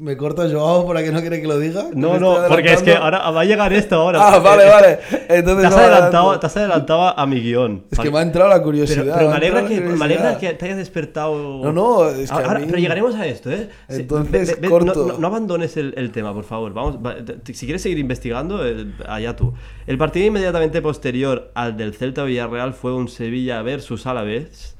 ¿Me 0.00 0.16
corta 0.16 0.48
Joao 0.50 0.86
para 0.86 1.02
que 1.02 1.12
no 1.12 1.20
quiere 1.20 1.42
que 1.42 1.46
lo 1.46 1.58
diga? 1.58 1.84
No, 1.94 2.14
¿Me 2.14 2.20
no, 2.20 2.36
porque 2.48 2.72
es 2.72 2.82
que 2.82 2.94
ahora 2.94 3.30
va 3.30 3.42
a 3.42 3.44
llegar 3.44 3.70
esto 3.74 3.96
ahora. 3.96 4.18
Ah, 4.22 4.38
vale, 4.38 4.64
vale. 4.64 4.98
Entonces 5.28 5.60
Te 5.60 5.66
has, 5.66 5.76
adelantado, 5.76 6.40
te 6.40 6.46
has 6.46 6.56
adelantado 6.56 7.18
a 7.18 7.26
mi 7.26 7.38
guion. 7.42 7.84
Es 7.90 7.98
que 7.98 8.10
me 8.10 8.18
ha 8.18 8.22
entrado 8.22 8.48
la 8.48 8.54
Pero, 8.54 8.64
curiosidad. 8.64 9.14
pero 9.14 9.28
me 9.28 9.28
me, 9.28 9.36
alegra 9.36 9.66
que, 9.66 9.80
me 9.82 10.04
alegra 10.04 10.38
que 10.38 10.54
te 10.54 10.64
hayas 10.64 10.78
despertado. 10.78 11.36
No, 11.64 11.70
no, 11.72 12.08
es 12.08 12.30
que 12.30 12.34
a 12.34 12.40
Ahora- 12.46 12.60
mí- 12.60 12.66
Pero 12.66 12.78
llegaremos 12.78 13.14
a 13.14 13.26
esto, 13.26 13.50
¿eh? 13.50 13.68
Entonces, 13.88 14.58
no- 14.62 14.70
corto. 14.70 15.06
No, 15.06 15.18
no 15.18 15.26
abandones 15.26 15.76
el, 15.76 15.92
el 15.98 16.10
tema, 16.12 16.32
por 16.32 16.44
favor. 16.44 16.72
Vamos, 16.72 16.96
va- 16.96 17.16
si 17.44 17.66
quieres 17.66 17.82
seguir 17.82 17.98
investigando, 17.98 18.58
allá 19.06 19.36
tú. 19.36 19.52
El 19.86 19.98
partido 19.98 20.24
inmediatamente 20.26 20.80
posterior 20.80 21.50
al 21.54 21.76
del 21.76 21.92
Celta 21.92 22.24
Villarreal 22.24 22.72
fue 22.72 22.94
un 22.94 23.08
Sevilla 23.08 23.60
versus 23.60 24.06
Alavés. 24.06 24.76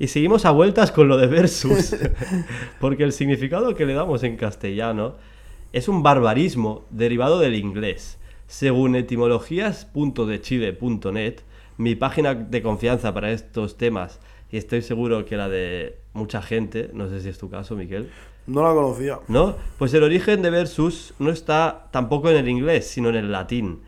Y 0.00 0.08
seguimos 0.08 0.44
a 0.46 0.50
vueltas 0.50 0.90
con 0.92 1.08
lo 1.08 1.18
de 1.18 1.26
versus. 1.26 1.94
porque 2.80 3.04
el 3.04 3.12
significado 3.12 3.74
que 3.74 3.84
le 3.84 3.92
damos 3.92 4.22
en 4.22 4.38
castellano 4.38 5.16
es 5.74 5.88
un 5.88 6.02
barbarismo 6.02 6.86
derivado 6.88 7.38
del 7.38 7.54
inglés. 7.54 8.18
Según 8.46 8.96
etimologías.dechile.net, 8.96 11.40
mi 11.76 11.96
página 11.96 12.34
de 12.34 12.62
confianza 12.62 13.12
para 13.12 13.30
estos 13.30 13.76
temas, 13.76 14.20
y 14.50 14.56
estoy 14.56 14.80
seguro 14.80 15.26
que 15.26 15.36
la 15.36 15.50
de 15.50 15.98
mucha 16.14 16.40
gente, 16.40 16.88
no 16.94 17.10
sé 17.10 17.20
si 17.20 17.28
es 17.28 17.36
tu 17.36 17.50
caso, 17.50 17.76
Miquel, 17.76 18.08
No 18.46 18.62
la 18.62 18.72
conocía. 18.72 19.18
¿no? 19.28 19.56
Pues 19.76 19.92
el 19.92 20.02
origen 20.02 20.40
de 20.40 20.48
versus 20.48 21.12
no 21.18 21.30
está 21.30 21.88
tampoco 21.90 22.30
en 22.30 22.38
el 22.38 22.48
inglés, 22.48 22.86
sino 22.86 23.10
en 23.10 23.16
el 23.16 23.30
latín. 23.30 23.82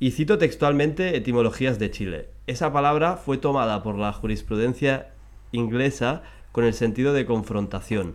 Y 0.00 0.12
cito 0.12 0.38
textualmente 0.38 1.18
etimologías 1.18 1.78
de 1.78 1.90
Chile. 1.90 2.30
Esa 2.46 2.72
palabra 2.72 3.18
fue 3.18 3.36
tomada 3.36 3.82
por 3.82 3.98
la 3.98 4.14
jurisprudencia 4.14 5.10
inglesa 5.52 6.22
con 6.52 6.64
el 6.64 6.74
sentido 6.74 7.12
de 7.12 7.26
confrontación, 7.26 8.14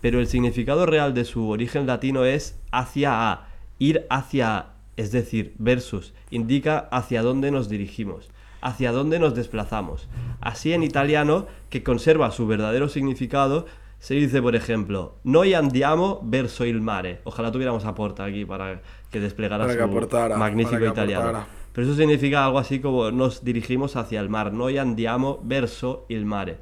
pero 0.00 0.18
el 0.20 0.26
significado 0.26 0.86
real 0.86 1.14
de 1.14 1.24
su 1.24 1.48
origen 1.48 1.86
latino 1.86 2.24
es 2.24 2.58
hacia 2.70 3.30
a, 3.30 3.48
ir 3.78 4.06
hacia 4.10 4.56
a, 4.56 4.72
es 4.96 5.12
decir, 5.12 5.54
versus, 5.58 6.12
indica 6.30 6.78
hacia 6.90 7.22
dónde 7.22 7.50
nos 7.50 7.68
dirigimos, 7.68 8.30
hacia 8.60 8.92
dónde 8.92 9.18
nos 9.18 9.34
desplazamos. 9.34 10.08
Así 10.40 10.72
en 10.72 10.82
italiano, 10.82 11.46
que 11.70 11.82
conserva 11.82 12.30
su 12.30 12.46
verdadero 12.46 12.88
significado, 12.88 13.66
se 13.98 14.14
dice, 14.14 14.42
por 14.42 14.56
ejemplo, 14.56 15.14
noi 15.22 15.54
andiamo 15.54 16.18
verso 16.24 16.64
il 16.64 16.80
mare. 16.80 17.20
Ojalá 17.22 17.52
tuviéramos 17.52 17.84
a 17.84 17.94
Porta 17.94 18.24
aquí 18.24 18.44
para 18.44 18.82
que 19.12 19.20
desplegara 19.20 19.64
Para 19.64 19.76
que 19.76 19.84
su 19.84 19.88
aportara, 19.88 20.36
magnífico 20.36 20.72
para 20.80 20.86
que 20.86 20.90
italiano. 20.90 21.22
aportara. 21.22 21.46
Pero 21.72 21.86
eso 21.86 21.96
significa 21.96 22.44
algo 22.44 22.58
así 22.58 22.80
como 22.80 23.12
nos 23.12 23.44
dirigimos 23.44 23.94
hacia 23.94 24.18
el 24.18 24.28
mar, 24.28 24.52
noi 24.52 24.76
andiamo 24.78 25.38
verso 25.44 26.04
il 26.08 26.26
mare. 26.26 26.58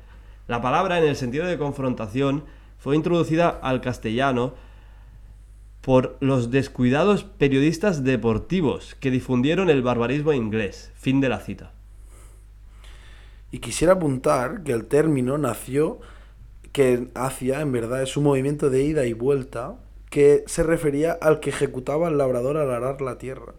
La 0.50 0.60
palabra 0.60 0.98
en 0.98 1.04
el 1.04 1.14
sentido 1.14 1.46
de 1.46 1.58
confrontación 1.58 2.42
fue 2.76 2.96
introducida 2.96 3.50
al 3.50 3.80
castellano 3.80 4.54
por 5.80 6.16
los 6.18 6.50
descuidados 6.50 7.22
periodistas 7.22 8.02
deportivos 8.02 8.96
que 8.96 9.12
difundieron 9.12 9.70
el 9.70 9.80
barbarismo 9.80 10.32
inglés. 10.32 10.90
Fin 10.96 11.20
de 11.20 11.28
la 11.28 11.38
cita. 11.38 11.70
Y 13.52 13.60
quisiera 13.60 13.92
apuntar 13.92 14.64
que 14.64 14.72
el 14.72 14.86
término 14.86 15.38
nació, 15.38 16.00
que 16.72 17.06
hacia, 17.14 17.60
en 17.60 17.70
verdad, 17.70 18.02
es 18.02 18.16
un 18.16 18.24
movimiento 18.24 18.70
de 18.70 18.82
ida 18.82 19.06
y 19.06 19.12
vuelta 19.12 19.76
que 20.10 20.42
se 20.48 20.64
refería 20.64 21.12
al 21.12 21.38
que 21.38 21.50
ejecutaba 21.50 22.08
el 22.08 22.18
labrador 22.18 22.56
al 22.56 22.72
arar 22.72 23.00
la 23.02 23.18
tierra. 23.18 23.54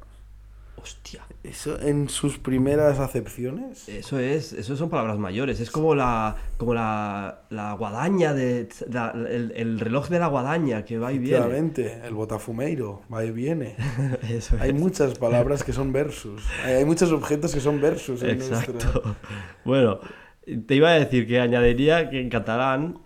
Hostia. 0.81 1.21
Eso 1.43 1.79
en 1.79 2.09
sus 2.09 2.37
primeras 2.39 2.99
acepciones. 2.99 3.87
Eso 3.89 4.17
es, 4.19 4.51
eso 4.53 4.75
son 4.75 4.89
palabras 4.89 5.17
mayores. 5.19 5.59
Es 5.59 5.69
como 5.71 5.93
la, 5.95 6.35
como 6.57 6.73
la, 6.73 7.41
la 7.49 7.73
guadaña 7.73 8.33
de, 8.33 8.67
la- 8.89 9.11
el, 9.11 9.53
el 9.55 9.79
reloj 9.79 10.09
de 10.09 10.19
la 10.19 10.27
guadaña 10.27 10.83
que 10.85 10.97
va 10.97 11.11
y 11.13 11.19
viene. 11.19 11.37
Efectivamente, 11.37 12.01
el 12.03 12.13
botafumeiro, 12.13 13.01
va 13.13 13.23
y 13.25 13.31
viene. 13.31 13.75
Eso 14.29 14.55
Hay 14.59 14.69
es. 14.71 14.75
muchas 14.75 15.17
palabras 15.19 15.63
que 15.63 15.73
son 15.73 15.91
versus. 15.93 16.41
Hay, 16.65 16.73
hay 16.75 16.85
muchos 16.85 17.11
objetos 17.11 17.53
que 17.53 17.59
son 17.59 17.79
versus 17.81 18.23
en 18.23 18.31
Exacto. 18.31 18.73
nuestra- 18.73 19.15
Bueno, 19.65 19.99
te 20.65 20.75
iba 20.75 20.89
a 20.89 20.93
decir 20.93 21.27
que 21.27 21.39
añadiría 21.39 22.09
que 22.09 22.19
en 22.21 22.29
catalán 22.29 22.97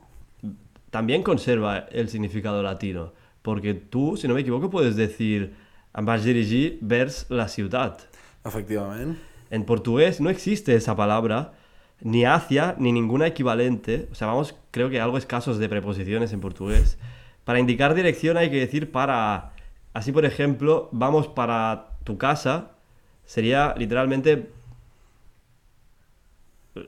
también 0.92 1.24
conserva 1.24 1.80
el 1.92 2.10
significado 2.10 2.64
latino. 2.64 3.14
Porque 3.42 3.74
tú, 3.74 4.18
si 4.18 4.28
no 4.28 4.34
me 4.34 4.42
equivoco, 4.42 4.70
puedes 4.70 4.96
decir 4.96 5.54
em 5.96 6.06
vaig 6.06 6.24
dirigir 6.24 6.78
vers 6.82 7.26
la 7.30 7.48
ciutat. 7.48 8.04
Efectivamente. 8.46 9.20
En 9.50 9.64
portugués 9.64 10.20
no 10.20 10.30
existe 10.30 10.76
esa 10.76 10.96
palabra, 10.96 11.54
ni 12.02 12.26
hacia, 12.26 12.76
ni 12.78 12.92
ninguna 12.92 13.28
equivalente. 13.28 14.08
O 14.12 14.16
sea, 14.16 14.28
vamos, 14.28 14.56
creo 14.72 14.90
que 14.90 15.00
algo 15.00 15.18
escasos 15.18 15.58
de 15.58 15.70
preposiciones 15.70 16.34
en 16.34 16.42
portugués. 16.42 16.98
Para 17.44 17.60
indicar 17.60 17.94
dirección 17.94 18.38
hay 18.38 18.50
que 18.50 18.60
decir 18.60 18.92
para. 18.92 19.54
Así, 19.94 20.12
por 20.12 20.26
ejemplo, 20.26 20.90
vamos 20.92 21.28
para 21.28 21.92
tu 22.04 22.18
casa, 22.18 22.72
sería 23.26 23.74
literalmente 23.78 24.50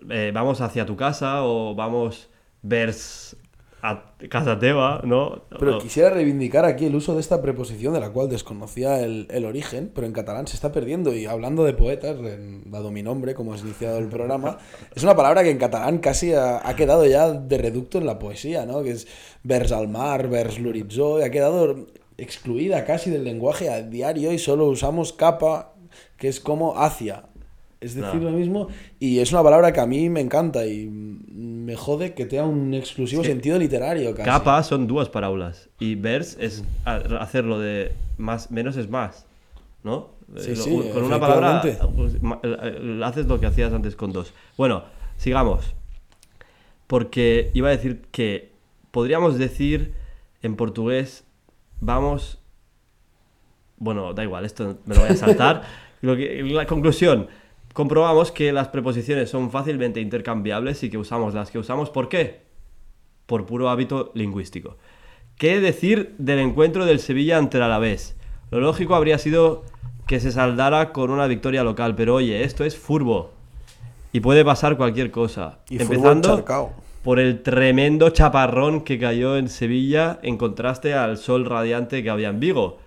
eh, 0.10 0.32
vamos 0.34 0.60
hacia 0.60 0.86
tu 0.86 0.98
casa 0.98 1.44
o 1.44 1.74
vamos 1.74 2.30
vers 2.62 3.38
a 3.82 4.14
casa 4.30 4.58
teva, 4.58 5.02
¿no? 5.04 5.44
Pero 5.60 5.78
quisiera 5.80 6.10
reivindicar 6.10 6.66
aquí 6.66 6.86
el 6.86 6.96
uso 6.96 7.14
de 7.14 7.20
esta 7.22 7.42
preposición 7.42 7.94
de 7.94 8.00
la 8.00 8.10
cual 8.10 8.28
desconocía 8.28 9.00
el, 9.02 9.28
el 9.30 9.46
origen, 9.46 9.92
pero 9.94 10.08
en 10.08 10.14
catalán 10.14 10.48
se 10.48 10.56
está 10.56 10.72
perdiendo. 10.72 11.14
Y 11.14 11.26
hablando 11.28 11.64
de 11.64 11.74
poetas, 11.74 12.18
en- 12.18 12.70
dado 12.72 12.90
mi 12.92 13.04
nombre, 13.04 13.36
como 13.36 13.54
has 13.54 13.62
iniciado 13.62 14.00
el 14.00 14.08
programa, 14.08 14.58
es 14.96 15.04
una 15.04 15.16
palabra 15.16 15.44
que 15.44 15.52
en 15.52 15.60
catalán 15.60 16.00
casi 16.00 16.34
ha, 16.34 16.68
ha 16.68 16.76
quedado 16.76 17.06
ya 17.06 17.32
de 17.32 17.58
reducto 17.60 18.00
en 18.00 18.08
la 18.08 18.18
poesía, 18.18 18.66
¿no? 18.66 18.82
Que 18.84 18.92
es 18.92 19.08
vers 19.44 19.72
al 19.72 19.88
mar, 19.88 20.28
vers 20.28 20.60
l'horitzó, 20.60 21.20
y 21.20 21.24
ha 21.24 21.30
quedado 21.32 21.86
excluida 22.18 22.84
casi 22.84 23.12
del 23.12 23.24
lenguaje 23.24 23.70
a 23.70 23.84
diario 23.84 24.32
y 24.32 24.40
solo 24.40 24.66
usamos 24.66 25.14
capa, 25.14 25.74
que 26.18 26.28
es 26.30 26.40
como 26.40 26.80
hacia. 26.82 27.26
Es 27.80 27.94
decir, 27.96 28.22
No. 28.22 28.32
lo 28.32 28.38
mismo. 28.38 28.68
Y 29.00 29.20
es 29.20 29.32
una 29.32 29.44
palabra 29.44 29.72
que 29.72 29.80
a 29.80 29.86
mí 29.86 30.10
me 30.10 30.20
encanta 30.22 30.66
y 30.66 30.88
me 30.90 31.76
jode 31.76 32.14
que 32.16 32.26
tenga 32.26 32.46
un 32.46 32.74
exclusivo 32.74 33.22
Es 33.22 33.28
que 33.28 33.34
sentido 33.34 33.60
literario 33.60 34.16
casi. 34.16 34.26
Capa 34.30 34.64
son 34.64 34.88
dues 34.88 35.10
paraules 35.10 35.70
y 35.80 35.96
vers 35.96 36.38
es 36.40 36.64
hacerlo 36.86 37.60
de 37.60 37.92
más 38.18 38.50
menos 38.52 38.78
es 38.78 38.90
más, 38.90 39.26
¿no? 39.84 40.10
Sí, 40.38 40.52
Eh, 40.52 40.56
lo- 40.56 40.64
sí, 40.64 40.82
con 40.94 41.04
una 41.04 41.20
palabra 41.20 41.62
pues, 41.96 42.22
ma- 42.22 42.40
eh, 42.44 43.00
haces 43.04 43.28
lo 43.28 43.40
que 43.40 43.46
hacías 43.46 43.72
antes 43.72 43.96
con 43.96 44.12
dos. 44.12 44.34
Bueno, 44.58 44.84
sigamos. 45.18 45.76
Porque 46.88 47.52
iba 47.54 47.68
a 47.68 47.72
decir 47.72 48.02
que 48.12 48.52
podríamos 48.92 49.38
decir 49.38 49.94
en 50.42 50.56
portugués 50.56 51.26
vamos 51.80 52.40
bueno, 53.78 54.14
da 54.14 54.24
igual, 54.24 54.44
esto 54.46 54.80
me 54.86 54.96
lo 54.96 55.02
voy 55.02 55.12
a 55.12 55.16
saltar. 55.16 55.62
Lo 56.02 56.16
que- 56.16 56.42
la 56.44 56.66
conclusión, 56.66 57.28
comprobamos 57.78 58.32
que 58.32 58.52
las 58.52 58.70
preposiciones 58.70 59.30
son 59.30 59.52
fácilmente 59.52 60.02
intercambiables 60.02 60.82
y 60.82 60.90
que 60.90 60.98
usamos 60.98 61.36
las 61.36 61.52
que 61.52 61.60
usamos. 61.60 61.92
¿Por 61.92 62.10
qué? 62.10 62.42
Por 63.28 63.46
puro 63.46 63.70
hábito 63.70 64.12
lingüístico. 64.16 64.78
¿Qué 65.36 65.60
decir 65.60 66.16
del 66.18 66.40
encuentro 66.40 66.88
del 66.88 66.98
Sevilla 66.98 67.38
ante 67.38 67.58
el 67.58 67.64
Alavés? 67.64 68.16
Lo 68.50 68.60
lógico 68.62 68.96
habría 68.96 69.20
sido 69.20 69.64
que 70.08 70.20
se 70.20 70.32
saldara 70.32 70.92
con 70.92 71.12
una 71.12 71.28
victoria 71.28 71.64
local, 71.64 71.94
pero 71.94 72.16
oye, 72.16 72.44
esto 72.44 72.66
es 72.66 72.76
furbo. 72.76 73.30
Y 74.12 74.22
puede 74.22 74.44
pasar 74.44 74.76
cualquier 74.76 75.12
cosa. 75.12 75.60
Y 75.70 75.80
Empezando 75.80 76.44
por 77.04 77.20
el 77.20 77.44
tremendo 77.44 78.10
chaparrón 78.10 78.82
que 78.82 78.98
cayó 78.98 79.38
en 79.38 79.50
Sevilla 79.50 80.18
en 80.24 80.38
contraste 80.38 80.96
al 80.96 81.18
sol 81.18 81.46
radiante 81.46 82.02
que 82.02 82.10
había 82.10 82.30
en 82.30 82.40
Vigo. 82.40 82.80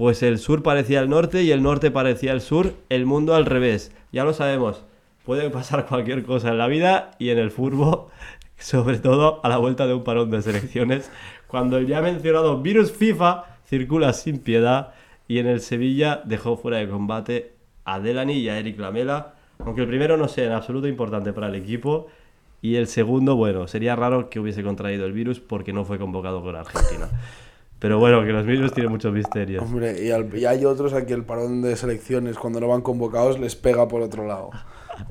Pues 0.00 0.22
el 0.22 0.38
sur 0.38 0.62
parecía 0.62 1.00
el 1.00 1.10
norte 1.10 1.42
y 1.42 1.50
el 1.50 1.62
norte 1.62 1.90
parecía 1.90 2.32
el 2.32 2.40
sur, 2.40 2.72
el 2.88 3.04
mundo 3.04 3.34
al 3.34 3.44
revés. 3.44 3.94
Ya 4.12 4.24
lo 4.24 4.32
sabemos, 4.32 4.82
puede 5.26 5.50
pasar 5.50 5.84
cualquier 5.90 6.24
cosa 6.24 6.48
en 6.48 6.56
la 6.56 6.68
vida 6.68 7.10
y 7.18 7.28
en 7.28 7.36
el 7.36 7.50
fútbol, 7.50 8.06
sobre 8.56 8.96
todo 8.96 9.44
a 9.44 9.50
la 9.50 9.58
vuelta 9.58 9.86
de 9.86 9.92
un 9.92 10.02
parón 10.02 10.30
de 10.30 10.40
selecciones, 10.40 11.10
cuando 11.46 11.76
el 11.76 11.86
ya 11.86 12.00
mencionado 12.00 12.62
virus 12.62 12.92
FIFA 12.92 13.44
circula 13.66 14.14
sin 14.14 14.38
piedad 14.38 14.94
y 15.28 15.38
en 15.38 15.46
el 15.46 15.60
Sevilla 15.60 16.22
dejó 16.24 16.56
fuera 16.56 16.78
de 16.78 16.88
combate 16.88 17.52
a 17.84 18.00
Delany 18.00 18.38
y 18.38 18.48
a 18.48 18.58
Eric 18.58 18.78
Lamela, 18.78 19.34
aunque 19.58 19.82
el 19.82 19.86
primero 19.86 20.16
no 20.16 20.28
sea 20.28 20.46
en 20.46 20.52
absoluto 20.52 20.88
importante 20.88 21.34
para 21.34 21.48
el 21.48 21.56
equipo 21.56 22.06
y 22.62 22.76
el 22.76 22.86
segundo, 22.86 23.36
bueno, 23.36 23.68
sería 23.68 23.96
raro 23.96 24.30
que 24.30 24.40
hubiese 24.40 24.62
contraído 24.62 25.04
el 25.04 25.12
virus 25.12 25.40
porque 25.40 25.74
no 25.74 25.84
fue 25.84 25.98
convocado 25.98 26.40
con 26.40 26.56
Argentina. 26.56 27.10
Pero 27.80 27.98
bueno, 27.98 28.22
que 28.24 28.32
los 28.32 28.46
virus 28.46 28.72
tienen 28.72 28.92
muchos 28.92 29.12
misterios. 29.12 29.62
Hombre, 29.64 30.04
y, 30.04 30.10
al- 30.10 30.36
y 30.36 30.44
hay 30.44 30.64
otros 30.64 30.92
a 30.92 31.04
que 31.06 31.14
el 31.14 31.24
parón 31.24 31.62
de 31.62 31.74
selecciones, 31.76 32.36
cuando 32.38 32.60
no 32.60 32.68
van 32.68 32.82
convocados, 32.82 33.40
les 33.40 33.56
pega 33.56 33.88
por 33.88 34.02
otro 34.02 34.26
lado. 34.26 34.50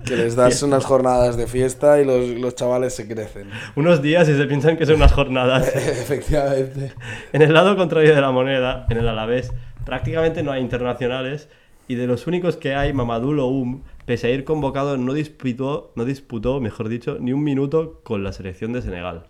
Que 0.05 0.15
les 0.15 0.35
das 0.35 0.61
unas 0.63 0.85
jornadas 0.85 1.35
de 1.35 1.47
fiesta 1.47 1.99
y 1.99 2.05
los, 2.05 2.29
los 2.39 2.53
chavales 2.55 2.93
se 2.95 3.07
crecen. 3.07 3.49
Unos 3.75 4.01
días 4.03 4.29
y 4.29 4.37
se 4.37 4.45
piensan 4.45 4.77
que 4.77 4.85
son 4.85 4.95
unas 4.95 5.11
jornadas. 5.11 5.67
Efectivamente. 5.75 6.93
En 7.33 7.41
el 7.41 7.53
lado 7.53 7.75
contrario 7.75 8.13
de 8.13 8.21
la 8.21 8.31
moneda, 8.31 8.85
en 8.89 8.97
el 8.97 9.07
Alavés, 9.07 9.51
prácticamente 9.83 10.43
no 10.43 10.51
hay 10.51 10.61
internacionales 10.61 11.49
y 11.87 11.95
de 11.95 12.05
los 12.05 12.27
únicos 12.27 12.55
que 12.55 12.75
hay, 12.75 12.93
Mamadou 12.93 13.33
Loum, 13.33 13.81
pese 14.05 14.27
a 14.27 14.29
ir 14.29 14.43
convocado, 14.43 14.95
no 14.97 15.13
disputó, 15.13 15.91
no 15.95 16.05
disputó, 16.05 16.61
mejor 16.61 16.87
dicho, 16.87 17.17
ni 17.19 17.33
un 17.33 17.43
minuto 17.43 18.01
con 18.03 18.23
la 18.23 18.31
selección 18.31 18.73
de 18.73 18.83
Senegal. 18.83 19.23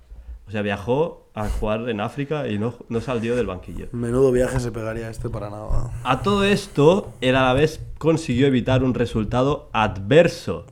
O 0.49 0.51
sea, 0.51 0.63
viajó 0.63 1.29
a 1.35 1.47
jugar 1.47 1.87
en 1.89 2.01
África 2.01 2.47
y 2.47 2.57
no, 2.57 2.73
no 2.89 3.01
salió 3.01 3.35
del 3.35 3.45
banquillo. 3.45 3.85
Menudo 3.91 4.31
viaje 4.31 4.59
se 4.59 4.71
pegaría 4.71 5.07
este 5.07 5.29
para 5.29 5.51
nada. 5.51 5.91
A 6.03 6.23
todo 6.23 6.43
esto, 6.43 7.13
el 7.21 7.35
Alavés 7.35 7.79
consiguió 7.99 8.47
evitar 8.47 8.83
un 8.83 8.95
resultado 8.95 9.69
adverso. 9.73 10.65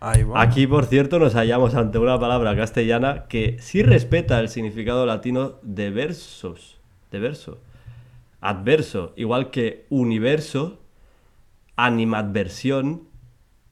Ahí 0.00 0.24
va. 0.24 0.42
Aquí, 0.42 0.66
por 0.66 0.86
cierto, 0.86 1.20
nos 1.20 1.34
hallamos 1.34 1.76
ante 1.76 1.98
una 2.00 2.18
palabra 2.18 2.56
castellana 2.56 3.26
que 3.28 3.58
sí 3.60 3.84
respeta 3.84 4.40
el 4.40 4.48
significado 4.48 5.06
latino 5.06 5.52
de 5.62 5.90
versos, 5.90 6.80
de 7.12 7.20
verso. 7.20 7.58
Adverso, 8.40 9.12
igual 9.14 9.52
que 9.52 9.86
universo, 9.88 10.80
animadversión, 11.76 13.04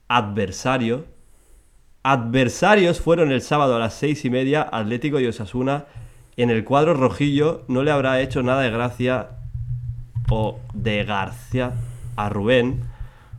adversario. 0.07 1.07
Adversarios 2.11 3.03
fueron 3.03 3.33
el 3.33 3.43
sábado 3.43 3.77
a 3.77 3.79
las 3.79 3.93
seis 3.93 4.25
y 4.25 4.31
media 4.31 4.67
Atlético 4.73 5.21
y 5.21 5.27
Osasuna. 5.27 5.85
En 6.39 6.49
el 6.49 6.65
cuadro 6.65 6.95
rojillo 6.95 7.65
no 7.69 7.83
le 7.83 7.91
habrá 7.91 8.23
hecho 8.23 8.43
nada 8.43 8.63
de 8.63 8.71
gracia 8.71 9.29
o 10.31 10.59
de 10.73 11.05
García 11.05 11.75
a 12.17 12.31
Rubén 12.31 12.81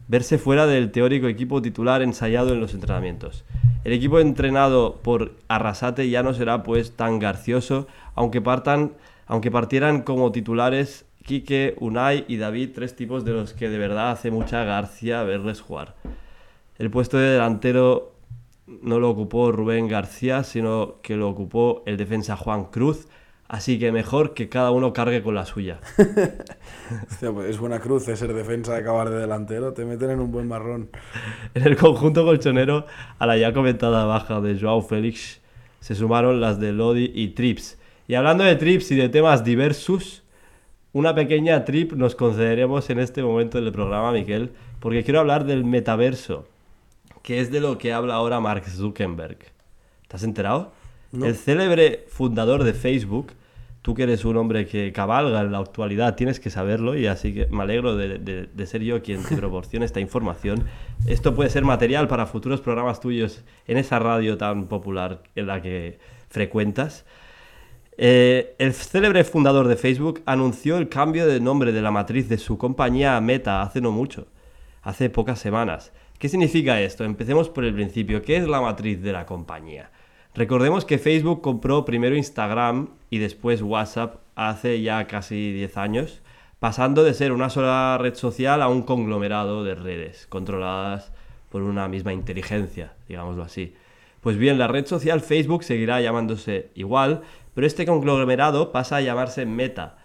verse 0.07 0.37
fuera 0.37 0.67
del 0.67 0.91
teórico 0.91 1.25
equipo 1.27 1.63
titular 1.63 2.03
ensayado 2.03 2.53
en 2.53 2.59
los 2.59 2.75
entrenamientos. 2.75 3.43
El 3.85 3.93
equipo 3.93 4.19
entrenado 4.19 4.99
por 5.01 5.31
Arrasate 5.47 6.07
ya 6.07 6.21
no 6.21 6.35
será 6.35 6.61
pues 6.61 6.91
tan 6.91 7.17
garcioso, 7.17 7.87
aunque 8.13 8.39
partan, 8.39 8.91
aunque 9.25 9.49
partieran 9.49 10.03
como 10.03 10.31
titulares 10.31 11.07
Quique, 11.25 11.75
Unai 11.79 12.23
y 12.27 12.37
David, 12.37 12.69
tres 12.75 12.95
tipos 12.95 13.25
de 13.25 13.31
los 13.31 13.53
que 13.53 13.67
de 13.67 13.79
verdad 13.79 14.11
hace 14.11 14.29
mucha 14.29 14.63
garcia 14.63 15.23
verles 15.23 15.59
jugar. 15.59 15.95
El 16.77 16.91
puesto 16.91 17.17
de 17.17 17.29
delantero 17.29 18.18
no 18.81 18.99
lo 18.99 19.09
ocupó 19.09 19.51
Rubén 19.51 19.87
García, 19.87 20.43
sino 20.43 20.95
que 21.01 21.15
lo 21.15 21.29
ocupó 21.29 21.83
el 21.85 21.97
defensa 21.97 22.35
Juan 22.35 22.65
Cruz, 22.65 23.07
así 23.47 23.79
que 23.79 23.91
mejor 23.91 24.33
que 24.33 24.49
cada 24.49 24.71
uno 24.71 24.93
cargue 24.93 25.23
con 25.23 25.35
la 25.35 25.45
suya. 25.45 25.79
Hostia, 27.09 27.31
pues 27.31 27.49
es 27.49 27.57
buena 27.57 27.79
cruz 27.79 28.05
de 28.05 28.15
ser 28.15 28.33
defensa 28.33 28.73
de 28.73 28.79
acabar 28.79 29.09
de 29.09 29.19
delantero. 29.19 29.73
Te 29.73 29.85
meten 29.85 30.11
en 30.11 30.19
un 30.19 30.31
buen 30.31 30.47
marrón. 30.47 30.89
En 31.53 31.63
el 31.63 31.75
conjunto 31.75 32.23
colchonero, 32.23 32.85
a 33.17 33.25
la 33.25 33.37
ya 33.37 33.53
comentada 33.53 34.05
baja 34.05 34.39
de 34.41 34.59
Joao 34.59 34.81
Félix, 34.81 35.41
se 35.79 35.95
sumaron 35.95 36.39
las 36.41 36.59
de 36.59 36.71
Lodi 36.71 37.11
y 37.13 37.29
Trips. 37.29 37.79
Y 38.07 38.15
hablando 38.15 38.43
de 38.43 38.55
Trips 38.55 38.91
y 38.91 38.95
de 38.95 39.09
temas 39.09 39.43
diversos, 39.43 40.23
una 40.91 41.13
pequeña 41.13 41.65
trip 41.65 41.93
nos 41.93 42.15
concederemos 42.15 42.89
en 42.89 42.97
este 42.97 43.21
momento 43.21 43.61
del 43.61 43.71
programa, 43.71 44.11
Miquel, 44.11 44.51
porque 44.79 45.03
quiero 45.03 45.19
hablar 45.19 45.45
del 45.45 45.63
metaverso, 45.63 46.47
que 47.23 47.39
es 47.39 47.51
de 47.51 47.59
lo 47.59 47.77
que 47.77 47.93
habla 47.93 48.15
ahora 48.15 48.39
Mark 48.39 48.65
Zuckerberg. 48.65 49.37
¿Te 50.07 50.15
has 50.15 50.23
enterado? 50.23 50.71
El 51.13 51.35
célebre 51.35 52.05
fundador 52.07 52.63
de 52.63 52.73
Facebook, 52.73 53.33
tú 53.81 53.95
que 53.95 54.03
eres 54.03 54.25
un 54.25 54.37
hombre 54.37 54.67
que 54.67 54.91
cabalga 54.91 55.41
en 55.41 55.51
la 55.51 55.57
actualidad, 55.59 56.15
tienes 56.15 56.39
que 56.39 56.49
saberlo 56.51 56.95
y 56.95 57.07
así 57.07 57.33
que 57.33 57.47
me 57.47 57.63
alegro 57.63 57.95
de, 57.95 58.19
de- 58.19 58.45
de 58.47 58.65
ser 58.67 58.83
yo 58.83 59.01
quien 59.01 59.23
te 59.23 59.35
proporcione 59.37 59.85
esta 59.85 59.99
información. 59.99 60.65
Esto 61.07 61.33
puede 61.33 61.49
ser 61.49 61.63
material 61.63 62.07
para 62.07 62.25
futuros 62.27 62.61
programas 62.61 62.99
tuyos 62.99 63.43
en 63.67 63.77
esa 63.77 63.97
radio 63.99 64.37
tan 64.37 64.67
popular 64.67 65.23
en 65.35 65.47
la 65.47 65.61
que 65.61 65.97
frecuentas. 66.29 67.05
Eh, 67.97 68.55
el 68.59 68.73
célebre 68.73 69.23
fundador 69.23 69.67
de 69.67 69.75
Facebook 69.75 70.21
anunció 70.25 70.77
el 70.77 70.87
cambio 70.87 71.27
de 71.27 71.39
nombre 71.41 71.71
de 71.73 71.81
la 71.81 71.91
matriz 71.91 72.29
de 72.29 72.37
su 72.37 72.57
compañía 72.57 73.17
a 73.17 73.21
Meta 73.21 73.61
hace 73.61 73.81
no 73.81 73.91
mucho, 73.91 74.27
hace 74.83 75.09
pocas 75.09 75.39
semanas. 75.39 75.91
¿Qué 76.19 76.27
significa 76.27 76.81
esto? 76.81 77.05
Empecemos 77.05 77.47
por 77.47 77.63
el 77.63 77.73
principio. 77.73 78.21
¿Qué 78.21 78.35
es 78.35 78.45
la 78.45 78.59
matriz 78.59 79.01
de 79.01 79.13
la 79.13 79.25
compañía? 79.25 79.89
Recordemos 80.35 80.83
que 80.83 80.97
Facebook 80.97 81.41
compró 81.41 81.85
primero 81.85 82.13
Instagram 82.13 82.89
y 83.09 83.19
después 83.19 83.61
WhatsApp 83.61 84.17
hace 84.35 84.81
ya 84.81 85.07
casi 85.07 85.53
10 85.53 85.77
años, 85.77 86.21
pasando 86.59 87.05
de 87.05 87.13
ser 87.13 87.31
una 87.31 87.49
sola 87.49 87.97
red 88.01 88.15
social 88.15 88.61
a 88.61 88.67
un 88.67 88.81
conglomerado 88.81 89.63
de 89.63 89.75
redes 89.75 90.27
controladas 90.27 91.13
por 91.49 91.61
una 91.61 91.87
misma 91.87 92.11
inteligencia, 92.11 92.91
digámoslo 93.07 93.43
así. 93.43 93.73
Pues 94.19 94.35
bien, 94.35 94.59
la 94.59 94.67
red 94.67 94.87
social 94.87 95.21
Facebook 95.21 95.63
seguirá 95.63 96.01
llamándose 96.01 96.69
igual, 96.75 97.21
pero 97.55 97.65
este 97.65 97.85
conglomerado 97.85 98.73
pasa 98.73 98.97
a 98.97 99.01
llamarse 99.01 99.45
Meta, 99.45 99.99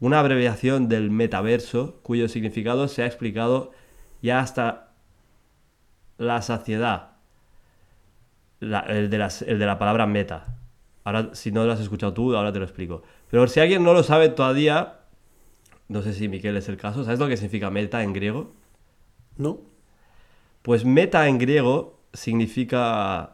una 0.00 0.18
abreviación 0.18 0.88
del 0.88 1.12
metaverso 1.12 2.00
cuyo 2.02 2.28
significado 2.28 2.88
se 2.88 3.04
ha 3.04 3.06
explicado 3.06 3.70
ya 4.20 4.40
hasta 4.40 4.83
la 6.18 6.42
saciedad. 6.42 7.10
La- 8.60 8.80
el, 8.80 9.10
de 9.10 9.18
las- 9.18 9.42
el 9.42 9.58
de 9.58 9.66
la 9.66 9.78
palabra 9.78 10.06
meta. 10.06 10.56
Ahora, 11.04 11.30
si 11.34 11.52
no 11.52 11.64
lo 11.64 11.72
has 11.72 11.80
escuchado 11.80 12.14
tú, 12.14 12.34
ahora 12.36 12.52
te 12.52 12.58
lo 12.58 12.64
explico. 12.64 13.02
Pero 13.30 13.46
si 13.46 13.60
alguien 13.60 13.82
no 13.84 13.92
lo 13.92 14.02
sabe 14.02 14.28
todavía, 14.30 15.00
no 15.88 16.02
sé 16.02 16.14
si 16.14 16.28
Miquel 16.28 16.56
es 16.56 16.68
el 16.68 16.76
caso, 16.78 17.04
¿sabes 17.04 17.18
lo 17.20 17.28
que 17.28 17.36
significa 17.36 17.70
meta 17.70 18.02
en 18.02 18.12
griego? 18.12 18.52
¿No? 19.36 19.58
Pues 20.62 20.84
meta 20.84 21.28
en 21.28 21.38
griego 21.38 21.98
significa... 22.12 23.33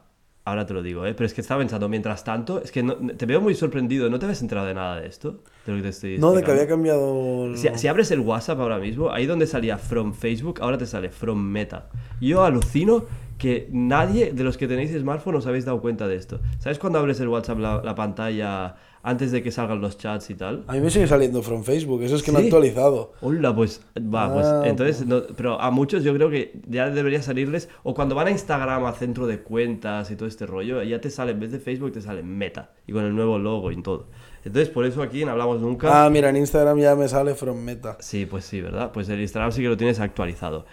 Ahora 0.51 0.67
te 0.67 0.75
lo 0.75 0.83
digo, 0.83 1.07
¿eh? 1.07 1.15
pero 1.15 1.27
es 1.27 1.35
que 1.35 1.41
estaba 1.41 1.61
pensando, 1.61 1.89
mientras 1.89 2.23
tanto, 2.25 2.61
es 2.63 2.71
que 2.71 2.83
no- 2.83 2.97
te 2.97 3.25
veo 3.27 3.41
muy 3.41 3.55
sorprendido, 3.55 4.11
¿no 4.11 4.19
te 4.19 4.27
habías 4.27 4.43
enterado 4.43 4.67
de 4.67 4.75
nada 4.75 5.01
de 5.01 5.07
esto? 5.07 5.41
De 5.65 5.73
lo 5.73 5.77
que 5.79 5.83
te 5.83 5.89
estoy 5.89 6.19
No, 6.19 6.33
de 6.33 6.43
que 6.43 6.51
había 6.51 6.69
cambiado. 6.69 7.57
Si, 7.57 7.69
si 7.77 7.89
abres 7.89 8.11
el 8.11 8.21
WhatsApp 8.21 8.61
ahora 8.61 8.79
mismo, 8.79 9.11
ahí 9.11 9.27
donde 9.27 9.47
salía 9.47 9.79
From 9.79 10.13
Facebook, 10.13 10.61
ahora 10.61 10.77
te 10.79 10.87
sale 10.87 11.09
From 11.11 11.39
Meta. 11.41 11.89
Yo 12.21 12.45
alucino 12.45 13.05
que 13.39 13.69
nadie 13.73 14.33
de 14.33 14.45
los 14.45 14.59
que 14.59 14.69
tenéis 14.69 14.91
smartphone 14.93 15.37
os 15.37 15.47
habéis 15.47 15.65
dado 15.65 15.81
cuenta 15.81 16.07
de 16.07 16.17
esto. 16.17 16.41
¿Sabes 16.59 16.79
cuando 16.79 16.99
abres 16.99 17.21
el 17.21 17.29
WhatsApp 17.29 17.59
la, 17.59 17.81
la 17.83 17.95
pantalla 17.95 18.75
antes 19.03 19.33
de 19.33 19.43
que 19.43 19.51
salgan 19.51 19.81
los 19.81 19.97
chats 19.99 20.29
y 20.31 20.35
tal? 20.35 20.65
A 20.67 20.75
mí 20.75 20.81
me 20.81 20.91
sigue 20.91 21.07
saliendo 21.07 21.43
from 21.43 21.63
Facebook. 21.65 22.03
Eso 22.03 22.17
es 22.17 22.23
que 22.23 22.33
no 22.33 22.39
¿Sí? 22.39 22.45
he 22.45 22.47
actualizado. 22.49 23.13
Hola, 23.23 23.55
pues 23.55 23.83
va, 23.97 24.33
pues 24.33 24.47
Ah, 24.47 24.63
entonces, 24.67 25.07
no- 25.07 25.23
pero 25.37 25.61
a 25.61 25.71
muchos 25.71 26.05
yo 26.05 26.13
creo 26.15 26.29
que 26.31 26.61
ya 26.69 26.91
debería 26.91 27.23
salirles, 27.23 27.69
o 27.83 27.95
cuando 27.95 28.15
van 28.15 28.27
a 28.27 28.31
Instagram 28.31 28.85
a 28.85 28.93
centro 28.93 29.27
de 29.27 29.41
cuentas 29.41 30.11
y 30.11 30.17
todo 30.17 30.29
este 30.29 30.47
rollo, 30.47 30.83
ya 30.83 31.01
te 31.01 31.11
sale, 31.11 31.33
en 31.33 31.41
vez 31.41 31.53
de 31.53 31.61
Facebook, 31.61 31.93
te 31.93 32.01
sale 32.03 32.23
Meta, 32.23 32.73
y 32.87 32.93
con 32.93 33.05
el 33.05 33.15
nuevo 33.15 33.39
logo 33.39 33.73
y 33.73 33.81
todo. 33.83 34.09
Entonces, 34.45 34.69
por 34.71 34.85
eso 34.87 35.03
aquí 35.03 35.23
en 35.23 35.29
Hablamos 35.29 35.61
Nunca... 35.61 36.05
Ah, 36.05 36.09
mira, 36.11 36.31
en 36.31 36.37
Instagram 36.37 36.79
ya 36.79 36.95
me 36.95 37.09
sale 37.09 37.35
from 37.35 37.59
Meta. 37.63 37.97
Sí, 38.01 38.27
pues 38.27 38.45
sí, 38.45 38.61
¿verdad? 38.61 38.91
Pues 38.93 39.09
el 39.09 39.21
Instagram 39.21 39.53
sí 39.53 39.63
que 39.63 39.69
lo 39.69 39.77
tienes 39.77 40.01
actualizado. 40.01 40.65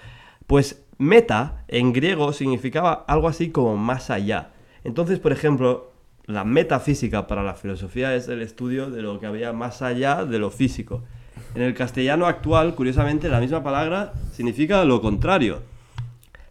Pues 0.48 0.84
meta 0.98 1.64
en 1.68 1.92
griego 1.94 2.32
significaba 2.34 2.94
algo 3.08 3.28
así 3.28 3.52
como 3.52 3.76
más 3.78 4.10
allá. 4.10 4.52
Entonces, 4.86 5.20
por 5.20 5.32
ejemplo, 5.34 5.92
la 6.28 6.44
metafísica 6.44 7.26
para 7.26 7.42
la 7.42 7.56
filosofía 7.56 8.14
es 8.14 8.28
el 8.28 8.42
estudio 8.42 8.92
de 8.92 9.02
lo 9.02 9.20
que 9.20 9.28
había 9.28 9.54
más 9.54 9.82
allá 9.82 10.26
de 10.26 10.40
lo 10.40 10.52
físico. 10.52 11.04
En 11.56 11.62
el 11.62 11.74
castellano 11.74 12.26
actual, 12.26 12.76
curiosamente, 12.76 13.30
la 13.30 13.40
misma 13.40 13.64
palabra 13.64 14.12
significa 14.34 14.84
lo 14.84 15.02
contrario. 15.02 15.62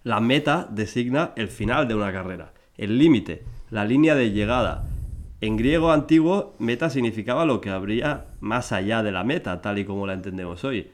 La 0.03 0.21
meta 0.21 0.67
designa 0.71 1.33
el 1.37 1.49
final 1.49 1.87
de 1.87 1.95
una 1.95 2.11
carrera, 2.11 2.53
el 2.79 2.99
límite, 2.99 3.45
la 3.71 3.85
línea 3.85 4.15
de 4.15 4.31
llegada. 4.31 4.87
En 5.43 5.59
griego 5.59 5.93
antiguo, 5.93 6.55
meta 6.59 6.89
significaba 6.89 7.45
lo 7.45 7.61
que 7.61 7.69
habría 7.69 8.25
más 8.41 8.73
allá 8.73 9.03
de 9.03 9.13
la 9.13 9.25
meta, 9.25 9.61
tal 9.61 9.79
y 9.79 9.85
como 9.85 10.07
la 10.07 10.15
entendemos 10.15 10.65
hoy. 10.65 10.91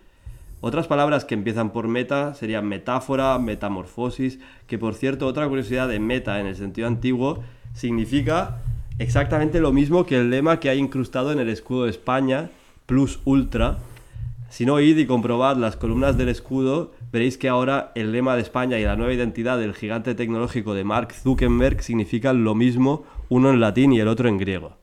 Otras 0.61 0.88
palabras 0.88 1.25
que 1.25 1.35
empiezan 1.35 1.71
por 1.71 1.87
meta 1.87 2.35
serían 2.35 2.66
metáfora, 2.66 3.38
metamorfosis, 3.38 4.40
que 4.66 4.79
por 4.79 4.95
cierto, 4.95 5.29
otra 5.29 5.47
curiosidad 5.49 5.87
de 5.87 6.01
meta 6.01 6.40
en 6.40 6.47
el 6.47 6.57
sentido 6.57 6.88
antiguo 6.88 7.45
significa 7.75 8.61
exactamente 9.03 9.61
lo 9.61 9.73
mismo 9.73 10.07
que 10.07 10.17
el 10.17 10.31
lema 10.31 10.61
que 10.61 10.71
hay 10.71 10.79
incrustado 10.79 11.33
en 11.33 11.41
el 11.41 11.49
escudo 11.49 11.85
de 11.85 11.91
España, 11.91 12.51
plus 12.87 13.21
ultra, 13.25 13.79
Si 14.49 14.67
no, 14.67 14.79
id 14.81 14.99
y 14.99 15.07
comprobad 15.07 15.57
las 15.57 15.77
columnas 15.77 16.19
del 16.19 16.29
escudo, 16.29 16.93
veréis 17.11 17.38
que 17.38 17.49
ahora 17.49 17.91
el 17.95 18.12
lema 18.12 18.37
de 18.37 18.43
España 18.43 18.79
y 18.79 18.85
la 18.85 18.97
nueva 18.97 19.15
identidad 19.15 19.59
del 19.59 19.73
gigante 19.73 20.15
tecnológico 20.15 20.75
de 20.75 20.85
Mark 20.85 21.15
Zuckerberg 21.15 21.83
significan 21.83 22.45
lo 22.45 22.55
mismo, 22.55 23.05
uno 23.31 23.49
en 23.49 23.61
latín 23.61 23.95
y 23.95 24.01
el 24.01 24.09
otro 24.09 24.29
en 24.29 24.37
griego. 24.37 24.82